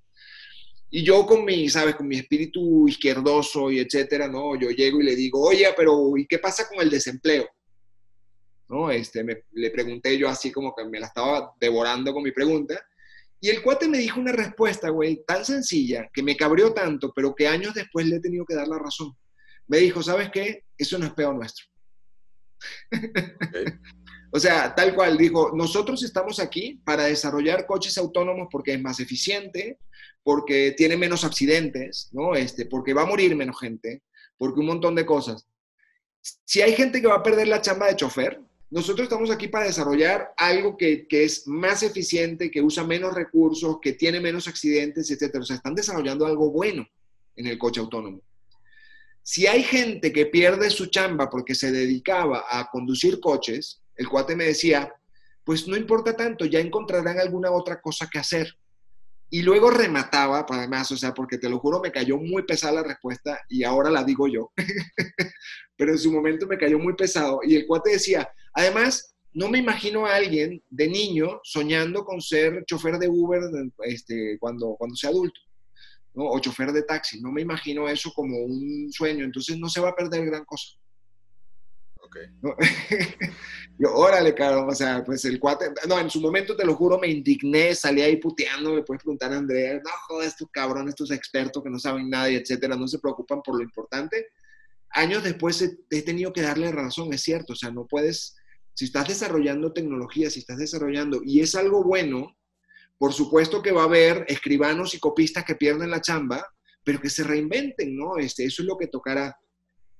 Y 0.94 1.04
yo 1.04 1.26
con 1.26 1.46
mi, 1.46 1.70
¿sabes? 1.70 1.96
Con 1.96 2.08
mi 2.08 2.18
espíritu 2.18 2.86
izquierdoso 2.86 3.72
y 3.72 3.80
etcétera, 3.80 4.28
¿no? 4.28 4.60
Yo 4.60 4.70
llego 4.72 5.00
y 5.00 5.06
le 5.06 5.16
digo, 5.16 5.42
oye, 5.42 5.66
pero 5.76 6.18
¿y 6.18 6.28
qué 6.28 6.38
pasa 6.38 6.68
con 6.68 6.82
el 6.82 6.90
desempleo? 6.90 7.48
¿No? 8.68 8.92
Este, 8.92 9.26
le 9.54 9.72
pregunté 9.72 10.18
yo 10.18 10.28
así 10.28 10.52
como 10.52 10.76
que 10.76 10.84
me 10.84 11.00
la 11.00 11.08
estaba 11.08 11.54
devorando 11.60 12.14
con 12.14 12.24
mi 12.24 12.32
pregunta. 12.32 12.86
Y 13.40 13.50
el 13.50 13.62
cuate 13.62 13.88
me 13.88 14.00
dijo 14.00 14.20
una 14.20 14.34
respuesta, 14.34 14.90
güey, 14.90 15.24
tan 15.26 15.46
sencilla, 15.46 16.10
que 16.14 16.22
me 16.22 16.36
cabrió 16.36 16.74
tanto, 16.74 17.14
pero 17.16 17.34
que 17.34 17.48
años 17.48 17.74
después 17.74 18.06
le 18.06 18.18
he 18.18 18.20
tenido 18.20 18.46
que 18.46 18.56
dar 18.56 18.68
la 18.68 18.78
razón. 18.78 19.16
Me 19.68 19.78
dijo, 19.78 20.04
¿sabes 20.04 20.30
qué? 20.30 20.66
Eso 20.78 21.00
no 21.00 21.06
es 21.06 21.14
peor 21.14 21.36
nuestro. 21.36 21.66
O 24.32 24.40
sea, 24.40 24.74
tal 24.74 24.96
cual, 24.96 25.18
dijo, 25.18 25.52
nosotros 25.54 26.04
estamos 26.04 26.40
aquí 26.40 26.82
para 26.86 27.06
desarrollar 27.06 27.66
coches 27.66 27.98
autónomos 27.98 28.48
porque 28.50 28.74
es 28.74 28.82
más 28.82 29.00
eficiente, 29.02 29.78
porque 30.24 30.74
tiene 30.78 30.96
menos 30.96 31.26
accidentes, 31.26 32.10
¿no? 32.14 32.36
Este, 32.36 32.66
porque 32.66 32.94
va 32.94 33.02
a 33.02 33.08
morir 33.08 33.36
menos 33.36 33.60
gente, 33.60 34.04
porque 34.38 34.62
un 34.62 34.68
montón 34.68 34.96
de 34.96 35.06
cosas. 35.06 35.46
Si 36.46 36.62
hay 36.62 36.74
gente 36.74 37.02
que 37.02 37.08
va 37.08 37.16
a 37.16 37.24
perder 37.24 37.50
la 37.50 37.62
chamba 37.62 37.88
de 37.88 37.96
chofer, 37.98 38.40
nosotros 38.70 39.04
estamos 39.04 39.30
aquí 39.32 39.50
para 39.50 39.66
desarrollar 39.66 40.34
algo 40.38 40.78
que, 40.78 41.06
es 41.10 41.46
más 41.46 41.84
eficiente, 41.84 42.50
que 42.50 42.62
usa 42.62 42.86
menos 42.86 43.14
recursos, 43.14 43.80
que 43.82 43.94
tiene 43.94 44.22
menos 44.22 44.48
accidentes, 44.48 45.12
etc. 45.12 45.36
O 45.40 45.44
sea, 45.44 45.58
están 45.58 45.76
desarrollando 45.76 46.26
algo 46.26 46.52
bueno 46.52 46.88
en 47.36 47.48
el 47.48 47.58
coche 47.58 47.82
autónomo. 47.82 48.22
Si 49.24 49.46
hay 49.46 49.64
gente 49.64 50.14
que 50.14 50.26
pierde 50.26 50.70
su 50.70 50.86
chamba 50.86 51.30
porque 51.30 51.54
se 51.54 51.72
dedicaba 51.72 52.46
a 52.50 52.70
conducir 52.72 53.20
coches, 53.20 53.81
el 54.02 54.10
cuate 54.10 54.36
me 54.36 54.46
decía, 54.46 54.92
pues 55.44 55.68
no 55.68 55.78
importa 55.78 56.18
tanto, 56.18 56.46
ya 56.46 56.60
encontrarán 56.60 57.20
alguna 57.20 57.52
otra 57.52 57.80
cosa 57.80 58.10
que 58.12 58.18
hacer. 58.18 58.58
Y 59.30 59.44
luego 59.44 59.70
remataba, 59.70 60.44
además, 60.50 60.92
o 60.92 60.98
sea, 60.98 61.14
porque 61.14 61.38
te 61.38 61.48
lo 61.48 61.60
juro, 61.60 61.80
me 61.80 61.92
cayó 61.92 62.18
muy 62.18 62.42
pesada 62.42 62.74
la 62.74 62.84
respuesta 62.84 63.40
y 63.48 63.64
ahora 63.64 63.92
la 63.92 64.04
digo 64.04 64.28
yo. 64.28 64.52
Pero 65.78 65.92
en 65.92 66.00
su 66.00 66.12
momento 66.12 66.48
me 66.48 66.58
cayó 66.58 66.80
muy 66.80 66.96
pesado. 66.96 67.42
Y 67.44 67.56
el 67.56 67.68
cuate 67.68 67.92
decía, 67.92 68.28
además, 68.54 69.16
no 69.34 69.50
me 69.50 69.60
imagino 69.60 70.08
a 70.08 70.16
alguien 70.16 70.64
de 70.68 70.88
niño 70.88 71.40
soñando 71.44 72.04
con 72.04 72.22
ser 72.22 72.66
chofer 72.66 72.98
de 72.98 73.08
Uber 73.08 73.40
este, 73.84 74.38
cuando, 74.40 74.76
cuando 74.80 74.96
sea 74.96 75.12
adulto. 75.12 75.40
O 76.16 76.40
chofer 76.40 76.72
de 76.72 76.82
taxi. 76.82 77.22
No 77.22 77.32
me 77.32 77.42
imagino 77.42 77.88
eso 77.88 78.12
como 78.16 78.36
un 78.36 78.92
sueño. 78.92 79.26
Entonces 79.26 79.60
no 79.60 79.70
se 79.70 79.80
va 79.80 79.90
a 79.90 79.96
perder 79.96 80.26
gran 80.26 80.44
cosa. 80.44 80.76
Yo, 83.78 83.94
órale, 83.96 84.36
cabrón, 84.36 84.70
o 84.70 84.76
sea, 84.76 85.04
pues 85.04 85.26
el 85.26 85.40
cuate, 85.40 85.72
no, 85.88 86.00
en 86.00 86.10
su 86.10 86.22
momento 86.22 86.56
te 86.56 86.66
lo 86.66 86.76
juro, 86.76 87.00
me 87.00 87.08
indigné, 87.08 87.74
salí 87.74 88.02
ahí 88.02 88.18
puteando, 88.18 88.74
me 88.74 88.84
puedes 88.84 89.02
preguntar 89.02 89.32
a 89.34 89.38
Andrea, 89.38 89.76
no, 89.76 89.90
joder, 90.08 90.28
estos 90.28 90.50
cabrones, 90.52 90.90
estos 90.90 91.12
expertos 91.12 91.64
que 91.64 91.70
no 91.70 91.80
saben 91.80 92.10
nada 92.10 92.30
y 92.30 92.36
etcétera, 92.36 92.76
no 92.76 92.88
se 92.88 93.00
preocupan 93.00 93.42
por 93.42 93.56
lo 93.56 93.64
importante. 93.64 94.28
Años 94.92 95.24
después 95.24 95.62
he, 95.62 95.78
he 95.90 96.02
tenido 96.02 96.34
que 96.34 96.42
darle 96.42 96.72
razón, 96.72 97.14
es 97.14 97.22
cierto, 97.22 97.54
o 97.54 97.56
sea, 97.56 97.72
no 97.72 97.88
puedes, 97.88 98.36
si 98.74 98.86
estás 98.86 99.08
desarrollando 99.08 99.74
tecnología, 99.74 100.30
si 100.30 100.40
estás 100.40 100.58
desarrollando, 100.58 101.22
y 101.24 101.40
es 101.40 101.56
algo 101.56 101.84
bueno, 101.84 102.36
por 103.02 103.14
supuesto 103.14 103.64
que 103.64 103.72
va 103.72 103.82
a 103.82 103.86
haber 103.86 104.26
escribanos 104.28 104.94
y 104.94 105.00
copistas 105.00 105.44
que 105.44 105.56
pierden 105.56 105.90
la 105.90 106.02
chamba, 106.02 106.46
pero 106.84 107.02
que 107.02 107.10
se 107.10 107.24
reinventen, 107.24 107.98
¿no? 107.98 108.18
Este, 108.18 108.46
eso 108.46 108.62
es 108.62 108.68
lo 108.68 108.78
que 108.78 108.86
tocará. 108.86 109.36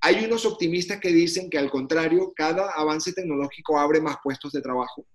Hay 0.02 0.26
unos 0.26 0.46
optimistas 0.46 1.00
que 1.00 1.10
dicen 1.10 1.50
que 1.50 1.60
al 1.60 1.70
contrario, 1.70 2.34
cada 2.36 2.72
avance 2.72 3.14
tecnológico 3.14 3.80
abre 3.80 4.02
más 4.02 4.18
puestos 4.24 4.52
de 4.52 4.62
trabajo. 4.62 5.06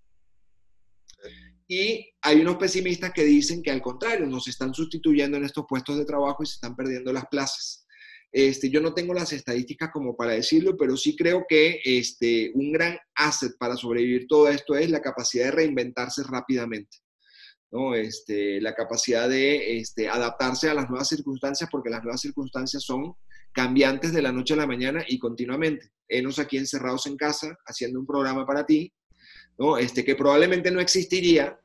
Y 1.68 2.08
hay 2.22 2.40
unos 2.40 2.56
pesimistas 2.56 3.12
que 3.12 3.24
dicen 3.24 3.62
que 3.62 3.72
al 3.72 3.82
contrario, 3.82 4.26
nos 4.26 4.46
están 4.46 4.72
sustituyendo 4.72 5.36
en 5.36 5.44
estos 5.44 5.64
puestos 5.68 5.98
de 5.98 6.04
trabajo 6.04 6.42
y 6.42 6.46
se 6.46 6.54
están 6.54 6.76
perdiendo 6.76 7.12
las 7.12 7.26
plazas. 7.26 7.84
Este, 8.30 8.70
yo 8.70 8.80
no 8.80 8.94
tengo 8.94 9.14
las 9.14 9.32
estadísticas 9.32 9.90
como 9.92 10.16
para 10.16 10.32
decirlo, 10.32 10.76
pero 10.76 10.96
sí 10.96 11.16
creo 11.16 11.44
que 11.48 11.80
este, 11.84 12.52
un 12.54 12.70
gran 12.70 12.96
asset 13.14 13.56
para 13.58 13.76
sobrevivir 13.76 14.26
todo 14.28 14.48
esto 14.48 14.76
es 14.76 14.90
la 14.90 15.00
capacidad 15.00 15.46
de 15.46 15.50
reinventarse 15.52 16.22
rápidamente. 16.22 16.98
¿no? 17.72 17.94
Este, 17.94 18.60
la 18.60 18.74
capacidad 18.74 19.28
de 19.28 19.78
este, 19.78 20.08
adaptarse 20.08 20.68
a 20.68 20.74
las 20.74 20.88
nuevas 20.88 21.08
circunstancias, 21.08 21.68
porque 21.72 21.90
las 21.90 22.04
nuevas 22.04 22.20
circunstancias 22.20 22.84
son 22.84 23.14
cambiantes 23.56 24.12
de 24.12 24.20
la 24.20 24.32
noche 24.32 24.52
a 24.52 24.58
la 24.58 24.66
mañana 24.66 25.02
y 25.08 25.18
continuamente. 25.18 25.90
Enos 26.06 26.38
aquí 26.38 26.58
encerrados 26.58 27.06
en 27.06 27.16
casa 27.16 27.56
haciendo 27.64 27.98
un 27.98 28.06
programa 28.06 28.44
para 28.44 28.66
ti, 28.66 28.92
¿no? 29.58 29.78
Este, 29.78 30.04
que 30.04 30.14
probablemente 30.14 30.70
no 30.70 30.78
existiría 30.78 31.58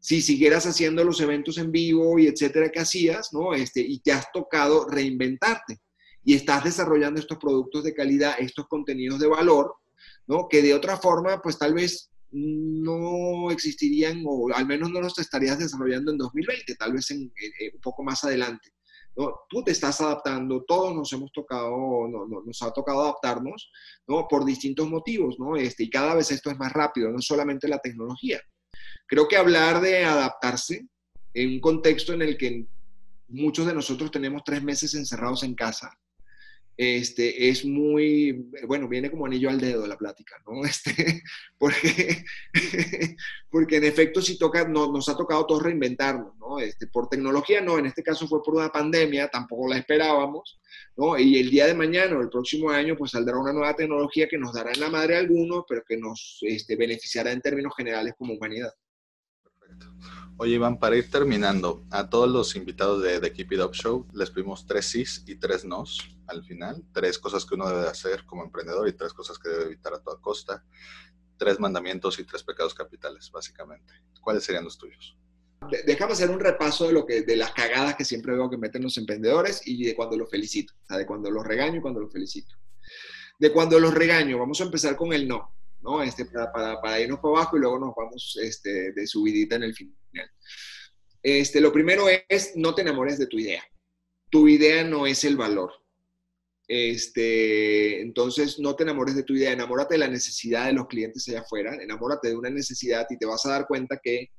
si 0.00 0.22
siguieras 0.22 0.64
haciendo 0.64 1.04
los 1.04 1.20
eventos 1.20 1.58
en 1.58 1.70
vivo 1.70 2.18
y 2.18 2.26
etcétera 2.26 2.70
que 2.70 2.80
hacías, 2.80 3.34
¿no? 3.34 3.52
Este, 3.52 3.82
y 3.82 4.00
te 4.00 4.12
has 4.12 4.32
tocado 4.32 4.88
reinventarte 4.88 5.82
y 6.24 6.32
estás 6.32 6.64
desarrollando 6.64 7.20
estos 7.20 7.36
productos 7.36 7.84
de 7.84 7.92
calidad, 7.92 8.36
estos 8.38 8.66
contenidos 8.66 9.20
de 9.20 9.26
valor, 9.26 9.74
¿no? 10.26 10.48
Que 10.48 10.62
de 10.62 10.72
otra 10.72 10.96
forma, 10.96 11.42
pues 11.42 11.58
tal 11.58 11.74
vez 11.74 12.10
no 12.32 13.50
existirían 13.50 14.22
o 14.26 14.48
al 14.54 14.66
menos 14.66 14.90
no 14.90 15.02
los 15.02 15.18
estarías 15.18 15.58
desarrollando 15.58 16.12
en 16.12 16.16
2020, 16.16 16.76
tal 16.76 16.94
vez 16.94 17.10
en, 17.10 17.30
un 17.74 17.80
poco 17.82 18.02
más 18.02 18.24
adelante. 18.24 18.70
¿No? 19.20 19.40
Tú 19.48 19.62
te 19.62 19.72
estás 19.72 20.00
adaptando, 20.00 20.64
todos 20.66 20.94
nos 20.94 21.12
hemos 21.12 21.30
tocado, 21.32 22.08
no, 22.08 22.26
nos 22.26 22.62
ha 22.62 22.72
tocado 22.72 23.02
adaptarnos 23.02 23.70
¿no? 24.06 24.26
por 24.28 24.44
distintos 24.44 24.88
motivos, 24.88 25.36
¿no? 25.38 25.56
Este, 25.56 25.84
y 25.84 25.90
cada 25.90 26.14
vez 26.14 26.30
esto 26.30 26.50
es 26.50 26.58
más 26.58 26.72
rápido, 26.72 27.10
no 27.10 27.20
solamente 27.20 27.68
la 27.68 27.78
tecnología. 27.78 28.40
Creo 29.06 29.28
que 29.28 29.36
hablar 29.36 29.80
de 29.80 30.04
adaptarse 30.04 30.86
en 31.34 31.50
un 31.50 31.60
contexto 31.60 32.12
en 32.12 32.22
el 32.22 32.36
que 32.36 32.66
muchos 33.28 33.66
de 33.66 33.74
nosotros 33.74 34.10
tenemos 34.10 34.42
tres 34.44 34.62
meses 34.62 34.94
encerrados 34.94 35.42
en 35.42 35.54
casa, 35.54 35.90
este, 36.82 37.50
es 37.50 37.66
muy, 37.66 38.48
bueno, 38.66 38.88
viene 38.88 39.10
como 39.10 39.26
anillo 39.26 39.50
al 39.50 39.60
dedo 39.60 39.86
la 39.86 39.98
plática, 39.98 40.36
¿no? 40.46 40.62
Este, 40.64 41.22
porque, 41.58 42.24
porque 43.50 43.76
en 43.76 43.84
efecto 43.84 44.22
sí 44.22 44.38
toca, 44.38 44.66
no, 44.66 44.90
nos 44.90 45.06
ha 45.10 45.16
tocado 45.16 45.44
todos 45.44 45.62
reinventarnos, 45.62 46.38
¿no? 46.38 46.58
Este, 46.58 46.86
por 46.86 47.10
tecnología 47.10 47.60
no, 47.60 47.78
en 47.78 47.84
este 47.84 48.02
caso 48.02 48.26
fue 48.26 48.42
por 48.42 48.54
una 48.54 48.72
pandemia, 48.72 49.28
tampoco 49.28 49.68
la 49.68 49.76
esperábamos, 49.76 50.58
¿no? 50.96 51.18
Y 51.18 51.38
el 51.38 51.50
día 51.50 51.66
de 51.66 51.74
mañana 51.74 52.16
o 52.16 52.22
el 52.22 52.30
próximo 52.30 52.70
año 52.70 52.96
pues 52.96 53.10
saldrá 53.10 53.36
una 53.36 53.52
nueva 53.52 53.76
tecnología 53.76 54.26
que 54.26 54.38
nos 54.38 54.54
dará 54.54 54.72
en 54.72 54.80
la 54.80 54.88
madre 54.88 55.16
a 55.16 55.18
algunos, 55.18 55.64
pero 55.68 55.82
que 55.86 55.98
nos 55.98 56.38
este, 56.40 56.76
beneficiará 56.76 57.30
en 57.30 57.42
términos 57.42 57.74
generales 57.76 58.14
como 58.16 58.32
humanidad. 58.32 58.72
Oye, 60.36 60.54
Iván, 60.54 60.78
para 60.78 60.96
ir 60.96 61.10
terminando, 61.10 61.84
a 61.90 62.08
todos 62.08 62.30
los 62.30 62.56
invitados 62.56 63.02
de 63.02 63.20
The 63.20 63.32
Keep 63.32 63.52
It 63.52 63.60
Up 63.60 63.74
Show 63.74 64.06
les 64.14 64.30
pedimos 64.30 64.66
tres 64.66 64.86
sís 64.86 65.22
y 65.26 65.36
tres 65.36 65.66
nos 65.66 66.16
al 66.26 66.42
final. 66.44 66.82
Tres 66.92 67.18
cosas 67.18 67.44
que 67.44 67.54
uno 67.56 67.68
debe 67.68 67.86
hacer 67.86 68.24
como 68.24 68.42
emprendedor 68.42 68.88
y 68.88 68.92
tres 68.92 69.12
cosas 69.12 69.38
que 69.38 69.50
debe 69.50 69.64
evitar 69.64 69.92
a 69.92 69.98
toda 69.98 70.20
costa. 70.20 70.64
Tres 71.36 71.60
mandamientos 71.60 72.18
y 72.18 72.24
tres 72.24 72.42
pecados 72.42 72.72
capitales, 72.72 73.30
básicamente. 73.30 73.92
¿Cuáles 74.20 74.44
serían 74.44 74.64
los 74.64 74.78
tuyos? 74.78 75.16
Déjame 75.86 76.12
hacer 76.12 76.30
un 76.30 76.40
repaso 76.40 76.86
de, 76.86 76.94
lo 76.94 77.04
que, 77.04 77.20
de 77.22 77.36
las 77.36 77.52
cagadas 77.52 77.94
que 77.94 78.04
siempre 78.04 78.32
veo 78.32 78.48
que 78.48 78.56
meten 78.56 78.82
los 78.82 78.96
emprendedores 78.96 79.60
y 79.66 79.84
de 79.84 79.94
cuando 79.94 80.16
los 80.16 80.30
felicito. 80.30 80.72
O 80.84 80.86
sea, 80.86 80.96
de 80.96 81.06
cuando 81.06 81.30
los 81.30 81.46
regaño 81.46 81.76
y 81.76 81.80
cuando 81.82 82.00
los 82.00 82.10
felicito. 82.10 82.54
De 83.38 83.52
cuando 83.52 83.78
los 83.78 83.92
regaño, 83.92 84.38
vamos 84.38 84.60
a 84.60 84.64
empezar 84.64 84.96
con 84.96 85.12
el 85.12 85.28
no. 85.28 85.54
¿No? 85.82 86.02
Este, 86.02 86.24
para, 86.26 86.52
para, 86.52 86.80
para, 86.80 87.00
irnos 87.00 87.20
para 87.20 87.36
abajo 87.36 87.56
y 87.56 87.60
luego 87.60 87.78
nos 87.78 87.94
vamos 87.96 88.38
este, 88.42 88.92
de 88.92 89.06
subidita 89.06 89.56
en 89.56 89.64
el 89.64 89.74
final. 89.74 89.96
Este, 91.22 91.60
lo 91.60 91.72
primero 91.72 92.06
es, 92.28 92.56
no 92.56 92.74
te 92.74 92.82
enamores 92.82 93.18
de 93.18 93.26
tu 93.26 93.38
idea. 93.38 93.62
Tu 94.30 94.48
idea 94.48 94.84
no 94.84 95.06
es 95.06 95.24
el 95.24 95.36
valor. 95.36 95.72
Este, 96.66 98.00
entonces, 98.00 98.60
no 98.60 98.76
te 98.76 98.84
enamores 98.84 99.16
de 99.16 99.24
tu 99.24 99.34
idea, 99.34 99.52
enamórate 99.52 99.94
de 99.94 99.98
la 99.98 100.08
necesidad 100.08 100.66
de 100.66 100.72
los 100.72 100.86
clientes 100.86 101.28
allá 101.28 101.40
afuera, 101.40 101.74
enamórate 101.74 102.28
de 102.28 102.36
una 102.36 102.48
necesidad 102.48 103.06
y 103.10 103.18
te 103.18 103.26
vas 103.26 103.44
a 103.44 103.50
dar 103.50 103.66
cuenta 103.66 103.98
que 104.02 104.30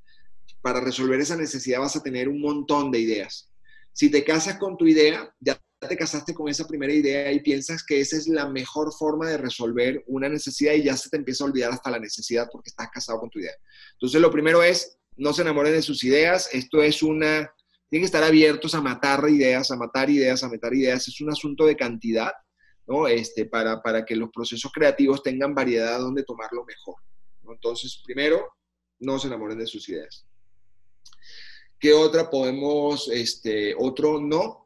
para 0.62 0.80
resolver 0.80 1.20
esa 1.20 1.36
necesidad 1.36 1.80
vas 1.80 1.96
a 1.96 2.04
tener 2.04 2.30
un 2.30 2.40
montón 2.40 2.90
de 2.90 3.00
ideas. 3.00 3.52
Si 3.92 4.10
te 4.10 4.24
casas 4.24 4.58
con 4.58 4.78
tu 4.78 4.88
idea, 4.88 5.34
ya 5.40 5.60
te 5.88 5.98
casaste 5.98 6.34
con 6.34 6.48
esa 6.48 6.68
primera 6.68 6.94
idea 6.94 7.32
y 7.32 7.40
piensas 7.40 7.84
que 7.84 8.00
esa 8.00 8.16
es 8.16 8.28
la 8.28 8.48
mejor 8.48 8.94
forma 8.94 9.28
de 9.28 9.38
resolver 9.38 10.04
una 10.08 10.30
necesidad 10.30 10.74
y 10.74 10.84
ya 10.84 10.96
se 10.96 11.10
te 11.10 11.18
empieza 11.18 11.44
a 11.44 11.48
olvidar 11.48 11.72
hasta 11.72 11.90
la 11.90 12.00
necesidad 12.00 12.48
porque 12.52 12.70
estás 12.70 12.90
casado 12.92 13.20
con 13.20 13.30
tu 13.30 13.40
idea. 13.40 13.54
Entonces, 13.94 14.22
lo 14.22 14.30
primero 14.30 14.62
es, 14.62 14.98
no 15.18 15.34
se 15.34 15.42
enamoren 15.42 15.74
de 15.74 15.82
sus 15.82 16.04
ideas. 16.04 16.50
Esto 16.54 16.84
es 16.84 17.02
una, 17.02 17.52
tienen 17.90 18.04
que 18.04 18.06
estar 18.06 18.24
abiertos 18.24 18.76
a 18.76 18.82
matar 18.82 19.28
ideas, 19.28 19.72
a 19.72 19.76
matar 19.76 20.10
ideas, 20.10 20.44
a 20.44 20.50
matar 20.50 20.74
ideas. 20.74 21.08
Es 21.08 21.20
un 21.20 21.32
asunto 21.32 21.66
de 21.66 21.76
cantidad, 21.76 22.32
¿no? 22.86 23.08
Este, 23.08 23.46
para, 23.46 23.82
para 23.82 24.06
que 24.06 24.16
los 24.16 24.30
procesos 24.30 24.72
creativos 24.72 25.24
tengan 25.24 25.56
variedad 25.56 26.00
donde 26.00 26.24
tomarlo 26.24 26.64
mejor. 26.64 26.96
Entonces, 27.52 28.02
primero, 28.06 28.48
no 29.00 29.18
se 29.18 29.28
enamoren 29.28 29.58
de 29.58 29.66
sus 29.66 29.90
ideas. 29.90 30.28
¿Qué 31.80 31.92
otra 31.92 32.30
podemos, 32.30 33.10
este, 33.12 33.74
otro 33.76 34.22
no? 34.22 34.62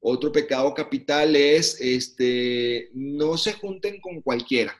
Otro 0.00 0.30
pecado 0.30 0.72
capital 0.74 1.34
es, 1.36 1.80
este, 1.80 2.90
no 2.94 3.36
se 3.36 3.54
junten 3.54 4.00
con 4.00 4.20
cualquiera 4.20 4.76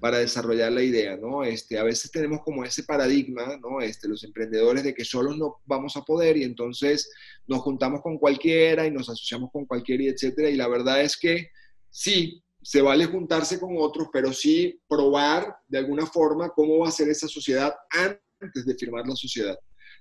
para 0.00 0.18
desarrollar 0.18 0.72
la 0.72 0.82
idea, 0.82 1.16
¿no? 1.16 1.44
Este, 1.44 1.78
a 1.78 1.82
veces 1.82 2.10
tenemos 2.10 2.40
como 2.42 2.64
ese 2.64 2.84
paradigma, 2.84 3.58
¿no? 3.58 3.80
Este, 3.80 4.08
los 4.08 4.24
emprendedores 4.24 4.82
de 4.82 4.94
que 4.94 5.04
solo 5.04 5.34
no 5.34 5.60
vamos 5.66 5.96
a 5.96 6.02
poder 6.02 6.36
y 6.36 6.44
entonces 6.44 7.10
nos 7.46 7.60
juntamos 7.60 8.00
con 8.00 8.18
cualquiera 8.18 8.86
y 8.86 8.90
nos 8.90 9.08
asociamos 9.10 9.50
con 9.52 9.66
cualquiera 9.66 10.04
y 10.04 10.08
etcétera. 10.08 10.48
Y 10.48 10.56
la 10.56 10.68
verdad 10.68 11.02
es 11.02 11.16
que 11.18 11.50
sí, 11.90 12.42
se 12.62 12.80
vale 12.80 13.04
juntarse 13.06 13.60
con 13.60 13.76
otros, 13.76 14.08
pero 14.10 14.32
sí 14.32 14.80
probar 14.88 15.54
de 15.68 15.78
alguna 15.78 16.06
forma 16.06 16.48
cómo 16.48 16.78
va 16.78 16.88
a 16.88 16.92
ser 16.92 17.10
esa 17.10 17.28
sociedad 17.28 17.74
antes 17.90 18.64
de 18.64 18.74
firmar 18.74 19.06
la 19.06 19.14
sociedad. 19.14 19.58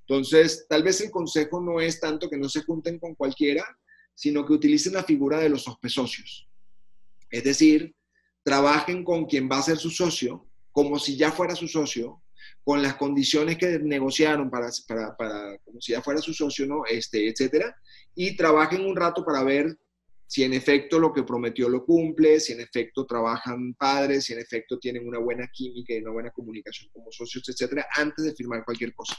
Entonces, 0.07 0.65
tal 0.69 0.83
vez 0.83 1.01
el 1.01 1.11
consejo 1.11 1.61
no 1.61 1.81
es 1.81 1.99
tanto 1.99 2.29
que 2.29 2.37
no 2.37 2.47
se 2.47 2.63
junten 2.63 2.99
con 2.99 3.15
cualquiera, 3.15 3.65
sino 4.13 4.45
que 4.45 4.53
utilicen 4.53 4.93
la 4.93 5.03
figura 5.03 5.39
de 5.39 5.49
los 5.49 5.63
sospechosios. 5.63 6.47
Es 7.29 7.43
decir, 7.43 7.95
trabajen 8.43 9.03
con 9.03 9.25
quien 9.25 9.49
va 9.49 9.59
a 9.59 9.63
ser 9.63 9.77
su 9.77 9.89
socio, 9.89 10.47
como 10.71 10.99
si 10.99 11.17
ya 11.17 11.31
fuera 11.31 11.55
su 11.55 11.67
socio, 11.67 12.21
con 12.63 12.81
las 12.81 12.95
condiciones 12.95 13.57
que 13.57 13.79
negociaron 13.79 14.49
para, 14.49 14.69
para, 15.17 15.57
como 15.59 15.81
si 15.81 15.91
ya 15.93 16.01
fuera 16.01 16.21
su 16.21 16.33
socio, 16.33 16.65
¿no? 16.65 16.85
Este, 16.85 17.27
etcétera, 17.27 17.75
y 18.15 18.35
trabajen 18.35 18.85
un 18.85 18.95
rato 18.95 19.25
para 19.25 19.43
ver 19.43 19.77
si 20.27 20.43
en 20.43 20.53
efecto 20.53 20.97
lo 20.97 21.13
que 21.13 21.23
prometió 21.23 21.69
lo 21.69 21.85
cumple, 21.85 22.39
si 22.39 22.53
en 22.53 22.61
efecto 22.61 23.05
trabajan 23.05 23.73
padres, 23.75 24.25
si 24.25 24.33
en 24.33 24.39
efecto 24.39 24.79
tienen 24.79 25.07
una 25.07 25.19
buena 25.19 25.47
química 25.53 25.93
y 25.93 25.99
una 25.99 26.11
buena 26.11 26.31
comunicación 26.31 26.89
como 26.91 27.11
socios, 27.11 27.47
etcétera, 27.47 27.87
antes 27.95 28.25
de 28.25 28.33
firmar 28.33 28.65
cualquier 28.65 28.93
cosa. 28.95 29.15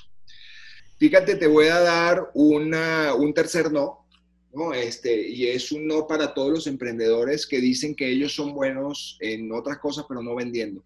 Fíjate, 0.99 1.37
te 1.37 1.47
voy 1.47 1.67
a 1.67 1.81
dar 1.81 2.31
una, 2.35 3.15
un 3.15 3.35
tercer 3.35 3.71
no, 3.71 4.04
¿no? 4.55 4.73
Este, 4.73 5.29
y 5.29 5.47
es 5.49 5.73
un 5.73 5.87
no 5.87 6.07
para 6.07 6.35
todos 6.35 6.51
los 6.51 6.67
emprendedores 6.67 7.47
que 7.47 7.61
dicen 7.61 7.95
que 7.95 8.09
ellos 8.09 8.35
son 8.35 8.55
buenos 8.55 9.19
en 9.21 9.53
otras 9.53 9.79
cosas, 9.79 10.05
pero 10.09 10.23
no 10.23 10.35
vendiendo. 10.35 10.85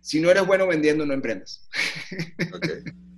Si 0.00 0.20
no 0.20 0.30
eres 0.30 0.46
bueno 0.46 0.66
vendiendo, 0.66 1.04
no 1.04 1.14
emprendas. 1.14 1.68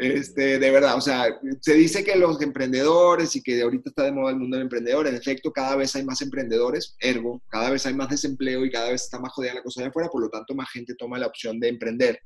Este, 0.00 0.58
de 0.58 0.70
verdad, 0.70 0.96
o 0.96 1.00
sea, 1.02 1.26
se 1.60 1.74
dice 1.74 2.02
que 2.02 2.16
los 2.16 2.40
emprendedores 2.40 3.36
y 3.36 3.42
que 3.42 3.60
ahorita 3.60 3.90
está 3.90 4.04
de 4.04 4.12
moda 4.12 4.30
el 4.30 4.38
mundo 4.38 4.56
del 4.56 4.62
emprendedor, 4.62 5.06
en 5.06 5.14
efecto, 5.14 5.52
cada 5.52 5.76
vez 5.76 5.94
hay 5.94 6.04
más 6.04 6.22
emprendedores, 6.22 6.96
ergo, 7.00 7.42
cada 7.50 7.68
vez 7.68 7.84
hay 7.84 7.92
más 7.92 8.08
desempleo 8.08 8.64
y 8.64 8.70
cada 8.70 8.92
vez 8.92 9.02
está 9.02 9.18
más 9.18 9.30
jodida 9.34 9.52
la 9.52 9.62
cosa 9.62 9.82
de 9.82 9.88
afuera, 9.88 10.08
por 10.08 10.22
lo 10.22 10.30
tanto, 10.30 10.54
más 10.54 10.70
gente 10.70 10.94
toma 10.94 11.18
la 11.18 11.26
opción 11.26 11.60
de 11.60 11.68
emprender. 11.68 12.18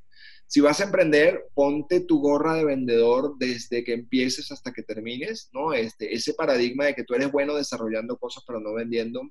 Si 0.47 0.61
vas 0.61 0.81
a 0.81 0.85
emprender, 0.85 1.47
ponte 1.55 2.01
tu 2.01 2.21
gorra 2.21 2.55
de 2.55 2.65
vendedor 2.65 3.35
desde 3.39 3.83
que 3.83 3.95
empieces 3.95 4.53
hasta 4.53 4.73
que 4.73 4.83
termines, 4.83 5.49
¿no? 5.53 5.73
Este, 5.73 6.15
ese 6.15 6.35
paradigma 6.35 6.87
de 6.87 6.95
que 6.95 7.05
tú 7.05 7.15
eres 7.15 7.33
bueno 7.33 7.55
desarrollando 7.55 8.19
cosas 8.19 8.45
pero 8.47 8.61
no 8.61 8.75
vendiendo, 8.75 9.23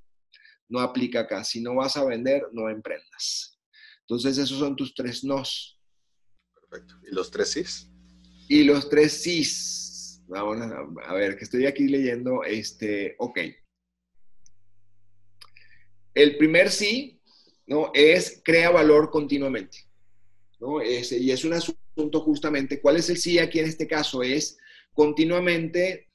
no 0.67 0.79
aplica 0.79 1.21
acá. 1.21 1.43
Si 1.43 1.61
no 1.61 1.75
vas 1.75 1.97
a 1.97 2.05
vender, 2.05 2.43
no 2.51 2.69
emprendas. 2.69 3.59
Entonces, 4.01 4.37
esos 4.37 4.57
son 4.57 4.75
tus 4.75 4.93
tres 4.93 5.23
nos. 5.23 5.79
Perfecto. 6.53 6.95
¿Y 7.09 7.13
los 7.13 7.29
tres 7.31 7.49
sís? 7.51 7.89
Y 8.49 8.63
los 8.63 8.89
tres 8.89 9.21
sís. 9.21 10.21
Vamos 10.27 10.57
a, 11.05 11.13
ver, 11.13 11.37
que 11.37 11.43
estoy 11.43 11.67
aquí 11.67 11.87
leyendo. 11.87 12.43
Este, 12.43 13.15
ok. 13.19 13.39
El 16.15 16.37
primer 16.37 16.71
sí, 16.71 17.21
¿no? 17.67 17.91
Es 17.93 18.41
crea 18.43 18.71
valor 18.71 19.09
continuamente 19.09 19.92
y 20.83 21.31
es 21.31 21.45
un 21.45 21.53
asunto 21.53 22.21
justamente, 22.21 22.81
¿cuál 22.81 22.97
es 22.97 23.09
el 23.09 23.17
sí 23.17 23.39
aquí 23.39 23.59
en 23.59 23.65
este 23.65 23.87
caso? 23.87 24.23
Es 24.23 24.57
continuamente 24.93 26.07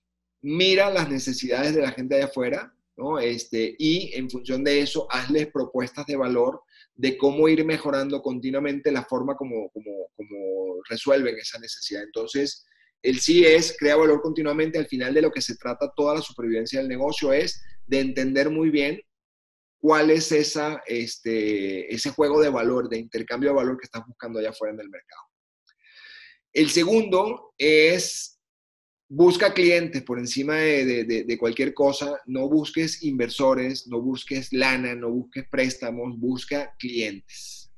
mira 0.43 0.91
las 0.91 1.11
necesidades 1.11 1.75
de 1.75 1.83
la 1.83 1.93
gente 1.93 2.17
de 2.17 2.23
afuera, 2.23 2.73
¿no? 2.97 3.19
Este, 3.19 3.75
y 3.79 4.13
en 4.15 4.31
función 4.31 4.65
de 4.65 4.81
eso, 4.81 5.07
hazles 5.11 5.49
propuestas 5.49 6.07
de 6.07 6.17
valor 6.17 6.63
de 6.95 7.17
cómo 7.17 7.49
ir 7.49 7.65
mejorando 7.65 8.21
continuamente 8.23 8.91
la 8.91 9.05
forma 9.05 9.37
como, 9.37 9.71
como, 9.71 10.09
como 10.17 10.83
resuelven 10.89 11.37
esa 11.39 11.59
necesidad. 11.59 12.03
Entonces, 12.03 12.65
el 13.03 13.21
sí 13.21 13.45
es 13.45 13.77
crea 13.79 13.97
valor 13.97 14.21
continuamente. 14.21 14.79
Al 14.79 14.89
final 14.89 15.15
de 15.15 15.23
lo 15.23 15.31
que 15.31 15.41
se 15.41 15.57
trata 15.57 15.93
toda 15.97 16.17
la 16.17 16.23
supervivencia 16.23 16.81
del 16.81 16.89
negocio 16.89 17.33
es 17.33 17.63
de 17.87 18.01
entender 18.01 18.51
muy 18.51 18.71
bien 18.71 19.01
cuál 19.81 20.11
es 20.11 20.33
esa, 20.33 20.83
este, 20.87 21.93
ese 21.95 22.11
juego 22.11 22.41
de 22.41 22.49
valor, 22.49 22.89
de 22.89 22.99
intercambio 22.99 23.51
de 23.51 23.57
valor 23.57 23.79
que 23.79 23.87
estás 23.87 24.03
buscando 24.07 24.39
allá 24.39 24.51
afuera 24.51 24.75
en 24.75 24.81
el 24.81 24.91
mercado. 24.91 25.23
El 26.53 26.71
segundo 26.71 27.55
es 27.57 28.39
busca 29.09 29.55
clientes 29.55 30.03
por 30.03 30.19
encima 30.19 30.57
de, 30.57 31.37
cualquier 31.39 31.73
cosa, 31.73 32.21
no 32.27 32.49
busques 32.49 33.03
inversores, 33.03 33.87
no 33.87 34.01
busques 34.03 34.53
lana, 34.53 34.95
no 34.95 35.11
busques 35.11 35.47
préstamos, 35.49 36.19
busca 36.19 36.75
clientes. 36.79 37.71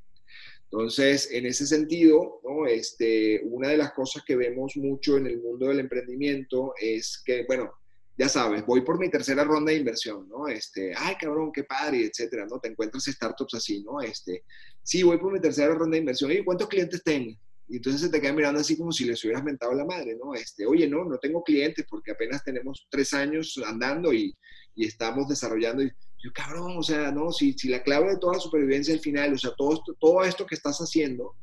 Entonces, 0.65 1.31
en 1.33 1.47
ese 1.47 1.67
sentido, 1.67 2.41
¿no? 2.45 2.67
este, 2.67 3.41
una 3.45 3.69
de 3.69 3.77
las 3.77 3.93
cosas 3.93 4.23
que 4.25 4.37
vemos 4.37 4.77
mucho 4.77 5.17
en 5.17 5.27
el 5.27 5.41
mundo 5.41 5.69
del 5.69 5.81
emprendimiento 5.81 6.75
es 6.81 7.21
que, 7.25 7.45
bueno, 7.47 7.73
ya 8.21 8.29
sabes, 8.29 8.67
voy 8.67 8.83
por 8.83 8.99
mi 8.99 9.09
tercera 9.09 9.45
ronda 9.45 9.73
de 9.73 9.79
inversión, 9.79 10.29
¿no? 10.29 10.47
Este, 10.47 10.93
ay, 10.95 11.15
cabrón, 11.19 11.51
qué 11.55 11.65
padre, 11.65 12.05
etcétera, 12.05 12.45
¿no? 12.45 12.61
Te 12.61 12.69
encuentras 12.69 13.05
startups 13.05 13.55
así, 13.55 13.83
¿no? 13.83 14.03
Este, 14.03 14.45
sí, 14.83 15.03
voy 15.03 15.17
por 15.17 15.33
mi 15.33 15.41
tercera 15.41 15.73
ronda 15.75 15.95
de 15.95 16.01
inversión, 16.01 16.31
¿y 16.31 16.45
cuántos 16.45 16.69
clientes 16.69 17.03
tengo? 17.03 17.35
Y 17.67 17.77
entonces 17.77 18.03
se 18.03 18.11
te 18.11 18.21
quedan 18.21 18.37
mirando 18.37 18.61
así 18.61 18.77
como 18.77 18.93
si 18.93 19.07
les 19.07 19.25
hubieras 19.25 19.43
mentado 19.43 19.73
la 19.73 19.87
madre, 19.87 20.19
¿no? 20.23 20.35
Este, 20.35 20.67
oye, 20.67 20.87
no, 20.87 21.03
no 21.07 21.17
tengo 21.17 21.43
clientes 21.43 21.87
porque 21.89 22.11
apenas 22.11 22.45
tenemos 22.45 22.87
tres 22.91 23.15
años 23.15 23.59
andando 23.67 24.13
y, 24.13 24.37
y 24.75 24.85
estamos 24.85 25.27
desarrollando. 25.27 25.83
Y 25.83 25.91
yo, 26.23 26.31
cabrón, 26.35 26.77
o 26.77 26.83
sea, 26.83 27.11
no, 27.11 27.33
si, 27.33 27.55
si 27.55 27.71
la 27.71 27.83
clave 27.83 28.11
de 28.11 28.19
toda 28.19 28.35
la 28.35 28.41
supervivencia 28.41 28.93
al 28.93 29.01
final, 29.01 29.33
o 29.33 29.39
sea, 29.39 29.53
todo 29.57 29.73
esto, 29.73 29.97
todo 29.99 30.25
esto 30.25 30.45
que 30.45 30.57
estás 30.57 30.77
haciendo 30.77 31.37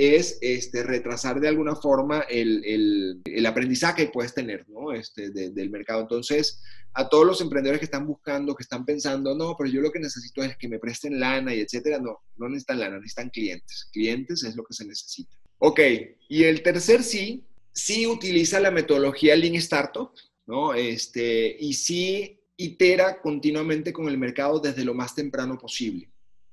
es 0.00 0.38
este, 0.40 0.82
retrasar 0.82 1.40
de 1.40 1.48
alguna 1.48 1.76
forma 1.76 2.20
el, 2.20 3.20
el, 3.26 3.46
aprendizaje 3.46 4.06
que 4.06 4.10
puedes 4.10 4.32
tener, 4.32 4.66
¿no? 4.66 4.94
Este, 4.94 5.28
del 5.28 5.68
mercado. 5.68 6.00
Entonces, 6.00 6.62
a 6.94 7.06
todos 7.06 7.26
los 7.26 7.40
emprendedores 7.42 7.80
que 7.80 7.84
están 7.84 8.06
buscando, 8.06 8.54
que 8.54 8.62
están 8.62 8.86
pensando, 8.86 9.36
no, 9.36 9.54
pero 9.58 9.68
yo 9.68 9.82
lo 9.82 9.92
que 9.92 9.98
necesito 9.98 10.42
es 10.42 10.56
que 10.56 10.68
me 10.68 10.78
presten 10.78 11.20
lana 11.20 11.54
y 11.54 11.60
etcétera, 11.60 11.98
no, 11.98 12.18
no 12.38 12.48
necesitan 12.48 12.80
lana, 12.80 12.96
necesitan 12.96 13.28
clientes. 13.28 13.90
Clientes 13.92 14.42
es 14.42 14.56
lo 14.56 14.64
que 14.64 14.72
se 14.72 14.86
necesita. 14.86 15.36
Ok, 15.58 15.80
y 16.30 16.44
el 16.44 16.62
tercer 16.62 17.02
sí, 17.02 17.44
sí 17.70 18.06
utiliza 18.06 18.58
la 18.58 18.70
metodología 18.70 19.36
Lean 19.36 19.56
Startup, 19.56 20.10
¿no? 20.46 20.72
Este, 20.72 21.58
y 21.60 21.74
sí 21.74 22.40
itera 22.56 23.20
continuamente 23.20 23.92
con 23.92 24.08
el 24.08 24.16
mercado 24.16 24.60
desde 24.60 24.84
lo 24.84 24.94
más 24.94 25.14
temprano 25.14 25.58
posible, 25.58 26.09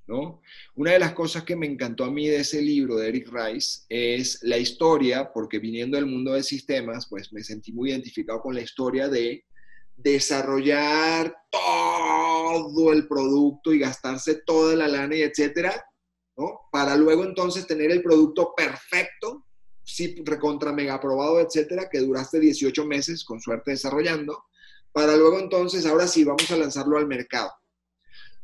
¿no? 0.07 0.41
Una 0.75 0.93
de 0.93 0.99
las 0.99 1.13
cosas 1.13 1.43
que 1.43 1.55
me 1.55 1.65
encantó 1.65 2.05
a 2.05 2.11
mí 2.11 2.27
de 2.27 2.37
ese 2.37 2.61
libro 2.61 2.95
de 2.95 3.09
Eric 3.09 3.29
Rice 3.31 3.81
es 3.89 4.39
la 4.43 4.57
historia, 4.57 5.31
porque 5.33 5.59
viniendo 5.59 5.97
del 5.97 6.05
mundo 6.05 6.33
de 6.33 6.43
sistemas, 6.43 7.07
pues 7.09 7.31
me 7.33 7.43
sentí 7.43 7.73
muy 7.73 7.91
identificado 7.91 8.41
con 8.41 8.55
la 8.55 8.61
historia 8.61 9.09
de 9.09 9.45
desarrollar 9.95 11.35
todo 11.51 12.93
el 12.93 13.07
producto 13.07 13.73
y 13.73 13.79
gastarse 13.79 14.41
toda 14.45 14.75
la 14.75 14.87
lana 14.87 15.15
y 15.15 15.23
etcétera, 15.23 15.83
para 16.71 16.95
luego 16.95 17.23
entonces 17.23 17.65
tener 17.65 17.91
el 17.91 18.03
producto 18.03 18.53
perfecto, 18.55 19.45
sí, 19.83 20.21
recontra 20.23 20.71
mega 20.71 20.93
aprobado, 20.93 21.39
etcétera, 21.39 21.89
que 21.89 21.99
duraste 21.99 22.39
18 22.39 22.85
meses 22.85 23.23
con 23.23 23.41
suerte 23.41 23.71
desarrollando, 23.71 24.45
para 24.91 25.15
luego 25.15 25.39
entonces, 25.39 25.85
ahora 25.85 26.07
sí, 26.07 26.23
vamos 26.23 26.49
a 26.51 26.57
lanzarlo 26.57 26.97
al 26.97 27.07
mercado. 27.07 27.51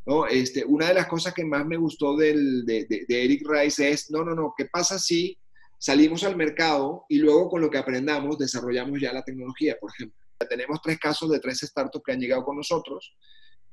¿No? 0.06 0.28
Este, 0.28 0.66
una 0.66 0.88
de 0.88 0.93
las 0.93 1.08
cosas 1.08 1.34
que 1.34 1.45
más 1.45 1.66
me 1.66 1.78
gustó 1.78 2.16
del, 2.16 2.66
de, 2.66 2.86
de, 2.86 3.24
Eric 3.24 3.47
Rice 3.47 3.89
es, 3.89 4.12
no, 4.12 4.24
no, 4.24 4.36
no, 4.36 4.54
¿qué 4.58 4.66
pasa 4.66 4.99
si 4.99 5.38
salimos 5.78 6.24
al 6.24 6.36
mercado 6.36 7.06
y 7.10 7.18
luego 7.20 7.49
con 7.49 7.62
lo 7.62 7.70
que 7.70 7.78
aprendamos 7.78 8.38
desarrollamos 8.38 8.99
ya 8.99 9.14
la 9.14 9.24
tecnología, 9.24 9.78
por 9.80 9.91
ejemplo? 9.91 10.18
Tenemos 10.49 10.82
tres 10.82 10.99
casos 10.99 11.32
de 11.32 11.39
tres 11.39 11.60
startups 11.60 12.04
que 12.06 12.12
han 12.12 12.20
llegado 12.20 12.43
con 12.43 12.58
nosotros 12.58 13.16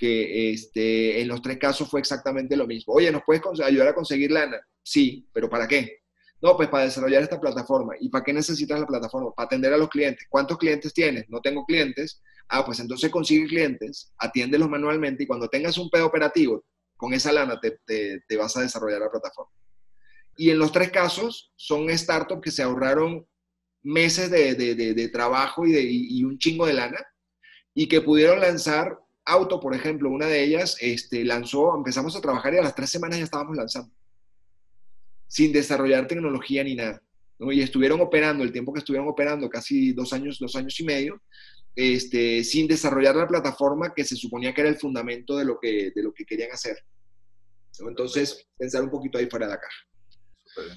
que 0.00 0.52
este, 0.52 1.20
en 1.20 1.28
los 1.28 1.42
tres 1.42 1.58
casos 1.58 1.90
fue 1.90 2.00
exactamente 2.00 2.56
lo 2.56 2.66
mismo. 2.66 2.94
Oye, 2.94 3.12
¿nos 3.12 3.22
puedes 3.22 3.42
ayudar 3.60 3.88
a 3.88 3.94
conseguir 3.94 4.30
lana? 4.30 4.58
Sí, 4.82 5.28
pero 5.30 5.50
¿para 5.50 5.68
qué? 5.68 5.98
No, 6.40 6.56
pues 6.56 6.70
para 6.70 6.84
desarrollar 6.84 7.22
esta 7.22 7.38
plataforma. 7.38 7.94
¿Y 8.00 8.08
para 8.08 8.24
qué 8.24 8.32
necesitas 8.32 8.80
la 8.80 8.86
plataforma? 8.86 9.30
Para 9.32 9.44
atender 9.44 9.74
a 9.74 9.76
los 9.76 9.90
clientes. 9.90 10.26
¿Cuántos 10.30 10.56
clientes 10.56 10.94
tienes? 10.94 11.28
No 11.28 11.42
tengo 11.42 11.66
clientes. 11.66 12.22
Ah, 12.50 12.64
pues 12.64 12.80
entonces 12.80 13.10
consigue 13.10 13.46
clientes, 13.46 14.12
atiéndelos 14.18 14.68
manualmente 14.68 15.22
y 15.22 15.26
cuando 15.26 15.48
tengas 15.48 15.78
un 15.78 15.88
pedo 15.88 16.06
operativo, 16.06 16.64
con 16.96 17.14
esa 17.14 17.32
lana 17.32 17.60
te, 17.60 17.78
te, 17.86 18.36
vas 18.36 18.56
a 18.56 18.62
desarrollar 18.62 19.00
la 19.00 19.10
plataforma. 19.10 19.52
Y 20.36 20.50
en 20.50 20.58
los 20.58 20.72
tres 20.72 20.90
casos 20.90 21.52
son 21.54 21.88
startups 21.96 22.42
que 22.42 22.50
se 22.50 22.62
ahorraron 22.62 23.24
meses 23.82 24.30
de, 24.30 24.54
de, 24.54 24.74
de, 24.74 25.08
trabajo 25.08 25.64
y, 25.64 25.76
y, 25.76 26.24
un 26.24 26.38
chingo 26.38 26.66
de 26.66 26.74
lana 26.74 26.98
y 27.72 27.88
que 27.88 28.00
pudieron 28.00 28.40
lanzar 28.40 28.98
Auto, 29.24 29.60
por 29.60 29.74
ejemplo, 29.74 30.10
una 30.10 30.26
de 30.26 30.42
ellas, 30.42 30.76
este, 30.80 31.24
lanzó, 31.24 31.76
empezamos 31.76 32.16
a 32.16 32.20
trabajar 32.20 32.52
y 32.52 32.58
a 32.58 32.62
las 32.62 32.74
tres 32.74 32.90
semanas 32.90 33.18
ya 33.18 33.24
estábamos 33.24 33.56
lanzando, 33.56 33.94
sin 35.28 35.52
desarrollar 35.52 36.08
tecnología 36.08 36.64
ni 36.64 36.74
nada. 36.74 37.00
Y 37.38 37.60
estuvieron 37.60 38.00
operando, 38.00 38.42
el 38.42 38.52
tiempo 38.52 38.72
que 38.72 38.80
estuvieron 38.80 39.08
operando, 39.08 39.48
casi 39.48 39.92
dos 39.92 40.12
años, 40.12 40.38
dos 40.38 40.56
años 40.56 40.78
y 40.80 40.84
medio, 40.84 41.22
este, 41.74 42.44
sin 42.44 42.66
desarrollar 42.66 43.16
la 43.16 43.28
plataforma 43.28 43.92
que 43.94 44.04
se 44.04 44.16
suponía 44.16 44.54
que 44.54 44.60
era 44.62 44.70
el 44.70 44.78
fundamento 44.78 45.36
de 45.36 45.44
lo 45.44 45.58
que, 45.60 45.92
de 45.94 46.02
lo 46.02 46.12
que 46.12 46.24
querían 46.24 46.52
hacer. 46.52 46.76
Entonces, 47.78 48.46
pensar 48.58 48.82
un 48.82 48.90
poquito 48.90 49.18
ahí 49.18 49.26
fuera 49.26 49.46
de 49.46 49.52
la 49.52 49.60
caja. 49.60 50.70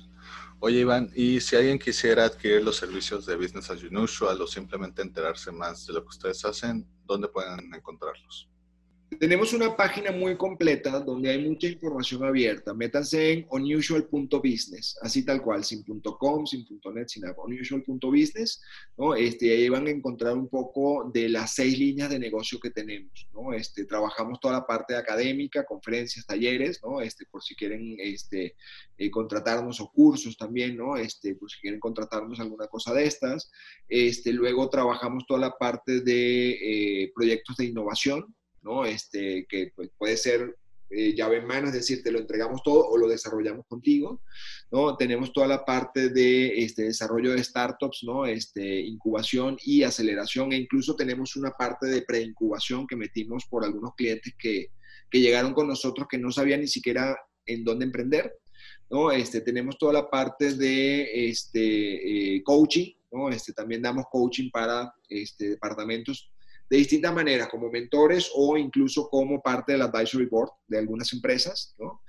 Oye, 0.60 0.80
Iván, 0.80 1.12
y 1.14 1.42
si 1.42 1.56
alguien 1.56 1.78
quisiera 1.78 2.26
adquirir 2.26 2.64
los 2.64 2.78
servicios 2.78 3.26
de 3.26 3.36
Business 3.36 3.70
as 3.70 3.84
Usual 3.84 4.42
o 4.42 4.48
simplemente 4.48 5.02
enterarse 5.02 5.52
más 5.52 5.86
de 5.86 5.94
lo 5.94 6.04
que 6.04 6.10
ustedes 6.10 6.46
hacen, 6.46 6.88
¿dónde 7.04 7.28
pueden 7.28 7.74
encontrarlos? 7.74 8.50
Tenemos 9.20 9.54
una 9.54 9.76
página 9.76 10.12
muy 10.12 10.38
completa 10.38 11.00
donde 11.00 11.30
hay 11.30 11.44
mucha 11.44 11.68
información 11.68 12.24
abierta. 12.24 12.74
Métanse 12.74 13.32
en 13.32 13.48
unusual.business, 13.50 14.98
así 15.02 15.26
tal 15.26 15.42
cual, 15.42 15.64
sin 15.64 15.84
.com, 15.84 16.46
sin 16.46 16.66
.net, 16.94 17.08
sin 17.08 17.24
unusual.business, 17.26 18.62
¿no? 18.98 19.16
Este, 19.16 19.52
ahí 19.52 19.70
van 19.70 19.88
a 19.88 19.92
encontrar 19.92 20.34
un 20.34 20.48
poco 20.48 21.10
de 21.14 21.30
las 21.30 21.56
seis 21.56 21.78
líneas 21.78 22.10
de 22.10 22.20
negocio 22.20 22.60
que 22.60 22.72
tenemos. 22.72 23.28
Este, 23.56 23.86
trabajamos 23.86 24.40
toda 24.40 24.56
la 24.56 24.66
parte 24.66 24.96
académica, 24.96 25.66
conferencias, 25.66 26.26
talleres, 26.26 26.80
¿no? 26.84 27.02
Este, 27.02 27.26
por 27.26 27.44
si 27.44 27.56
quieren 27.56 27.96
este, 28.00 28.56
eh, 28.98 29.12
contratarnos 29.12 29.82
o 29.82 29.92
cursos 29.92 30.38
también, 30.38 30.78
¿no? 30.78 30.98
Este, 30.98 31.36
por 31.36 31.52
si 31.52 31.60
quieren 31.60 31.80
contratarnos 31.80 32.40
alguna 32.40 32.68
cosa 32.68 32.94
de 32.94 33.06
estas. 33.06 33.52
Este, 33.88 34.32
luego 34.32 34.70
trabajamos 34.70 35.26
toda 35.28 35.40
la 35.40 35.58
parte 35.58 36.02
de 36.02 37.04
eh, 37.04 37.12
proyectos 37.14 37.58
de 37.58 37.66
innovación, 37.66 38.34
¿no? 38.64 38.86
Este, 38.86 39.46
que 39.48 39.72
pues, 39.76 39.90
puede 39.98 40.18
ser 40.18 40.56
eh, 40.96 41.16
llave 41.16 41.38
en 41.38 41.48
mano, 41.48 41.68
es 41.68 41.74
decir, 41.74 42.04
te 42.04 42.12
lo 42.12 42.20
entregamos 42.20 42.62
todo 42.62 42.88
o 42.88 42.98
lo 42.98 43.08
desarrollamos 43.08 43.66
contigo, 43.68 44.22
¿no? 44.72 44.96
Tenemos 44.96 45.34
toda 45.34 45.48
la 45.48 45.66
parte 45.66 46.10
de 46.10 46.64
este, 46.64 46.84
desarrollo 46.84 47.32
de 47.32 47.44
startups, 47.44 48.04
¿no? 48.04 48.28
Este, 48.28 48.82
incubación 48.82 49.58
y 49.64 49.82
aceleración 49.82 50.54
e 50.54 50.58
incluso 50.58 50.96
tenemos 50.96 51.36
una 51.36 51.52
parte 51.52 51.88
de 51.88 52.04
preincubación 52.04 52.86
que 52.86 52.96
metimos 52.96 53.46
por 53.50 53.64
algunos 53.64 53.96
clientes 53.96 54.36
que, 54.38 54.68
que 55.10 55.20
llegaron 55.20 55.54
con 55.54 55.68
nosotros 55.68 56.08
que 56.08 56.20
no 56.20 56.32
sabían 56.32 56.62
ni 56.62 56.68
siquiera 56.68 57.18
en 57.48 57.64
dónde 57.64 57.86
emprender, 57.86 58.32
¿no? 58.90 59.12
Este, 59.12 59.42
tenemos 59.42 59.78
toda 59.80 59.94
la 59.94 60.10
parte 60.10 60.54
de 60.54 61.28
este, 61.28 62.36
eh, 62.36 62.44
coaching, 62.44 62.94
¿no? 63.12 63.30
Este, 63.30 63.52
también 63.54 63.82
damos 63.82 64.06
coaching 64.12 64.52
para 64.52 64.94
este, 65.10 65.50
departamentos 65.50 66.33
de 66.70 66.78
distintas 66.78 67.14
maneras, 67.14 67.48
como 67.50 67.70
mentores 67.70 68.32
o 68.34 68.58
incluso 68.58 69.10
como 69.10 69.42
parte 69.42 69.74
del 69.74 69.82
advisory 69.84 70.26
board 70.26 70.52
de 70.68 70.80
algunas 70.80 71.12
empresas, 71.14 71.76
¿no? 71.78 72.02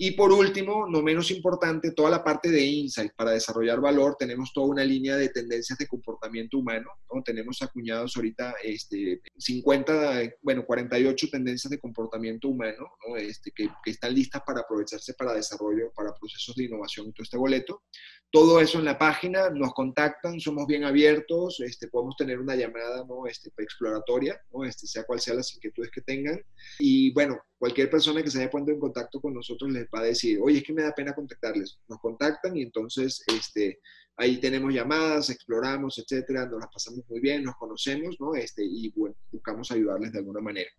Y 0.00 0.12
por 0.12 0.30
último, 0.30 0.86
no 0.88 1.02
menos 1.02 1.32
importante, 1.32 1.90
toda 1.90 2.08
la 2.08 2.22
parte 2.22 2.50
de 2.50 2.62
insight. 2.62 3.12
Para 3.16 3.32
desarrollar 3.32 3.80
valor 3.80 4.14
tenemos 4.16 4.52
toda 4.52 4.68
una 4.68 4.84
línea 4.84 5.16
de 5.16 5.28
tendencias 5.28 5.76
de 5.76 5.88
comportamiento 5.88 6.58
humano. 6.58 6.88
¿no? 7.12 7.20
Tenemos 7.24 7.60
acuñados 7.62 8.16
ahorita 8.16 8.54
este, 8.62 9.20
50, 9.36 10.34
bueno, 10.40 10.64
48 10.64 11.26
tendencias 11.32 11.68
de 11.68 11.80
comportamiento 11.80 12.46
humano 12.46 12.92
¿no? 13.08 13.16
este, 13.16 13.50
que, 13.50 13.68
que, 13.84 13.90
están 13.90 14.14
listas 14.14 14.40
para 14.46 14.60
aprovecharse 14.60 15.14
para 15.14 15.34
desarrollo, 15.34 15.92
para 15.96 16.14
procesos 16.14 16.54
de 16.54 16.66
innovación 16.66 17.08
y 17.08 17.12
todo 17.12 17.24
este 17.24 17.36
boleto. 17.36 17.82
Todo 18.30 18.60
eso 18.60 18.78
en 18.78 18.84
la 18.84 18.98
página, 18.98 19.50
nos 19.50 19.72
contactan, 19.72 20.38
somos 20.38 20.68
bien 20.68 20.84
abiertos, 20.84 21.60
este, 21.60 21.88
podemos 21.88 22.14
tener 22.14 22.38
una 22.38 22.54
llamada 22.54 23.04
¿no? 23.04 23.26
este, 23.26 23.50
exploratoria, 23.58 24.40
¿no? 24.52 24.64
este, 24.64 24.86
sea 24.86 25.02
cual 25.02 25.18
sea 25.18 25.34
las 25.34 25.52
inquietudes 25.54 25.90
que 25.90 26.02
tengan. 26.02 26.40
Y 26.78 27.12
bueno, 27.14 27.38
cualquier 27.58 27.90
persona 27.90 28.22
que 28.22 28.30
se 28.30 28.38
haya 28.38 28.50
puesto 28.50 28.70
en 28.70 28.78
contacto 28.78 29.20
con 29.20 29.34
nosotros 29.34 29.70
les 29.70 29.86
va 29.86 30.00
a 30.00 30.04
decir, 30.04 30.38
oye, 30.40 30.58
es 30.58 30.64
que 30.64 30.72
me 30.72 30.82
da 30.82 30.92
pena 30.92 31.14
contactarles. 31.14 31.78
Nos 31.88 31.98
contactan 31.98 32.56
y 32.56 32.62
entonces 32.62 33.22
este, 33.26 33.80
ahí 34.16 34.38
tenemos 34.38 34.72
llamadas, 34.72 35.30
exploramos, 35.30 35.98
etcétera, 35.98 36.46
nos 36.46 36.60
las 36.60 36.70
pasamos 36.72 37.04
muy 37.08 37.20
bien, 37.20 37.42
nos 37.42 37.56
conocemos, 37.56 38.16
¿no? 38.20 38.34
Este, 38.34 38.64
y 38.64 38.90
bueno, 38.94 39.16
buscamos 39.32 39.70
ayudarles 39.72 40.12
de 40.12 40.18
alguna 40.18 40.40
manera. 40.40 40.70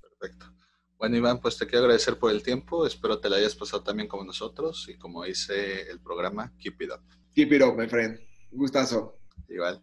Perfecto. 0.00 0.46
Bueno, 0.96 1.16
Iván, 1.16 1.40
pues 1.40 1.58
te 1.58 1.66
quiero 1.66 1.84
agradecer 1.84 2.18
por 2.18 2.30
el 2.30 2.42
tiempo. 2.42 2.86
Espero 2.86 3.18
te 3.18 3.28
la 3.28 3.36
hayas 3.36 3.54
pasado 3.54 3.82
también 3.82 4.08
como 4.08 4.24
nosotros 4.24 4.88
y 4.88 4.96
como 4.96 5.24
dice 5.24 5.90
el 5.90 6.00
programa, 6.00 6.52
keep 6.58 6.80
it 6.80 6.90
up. 6.92 7.00
Keep 7.34 7.52
it 7.52 7.62
up, 7.62 7.76
my 7.76 7.88
friend. 7.88 8.18
gustazo. 8.52 9.18
Igual. 9.48 9.82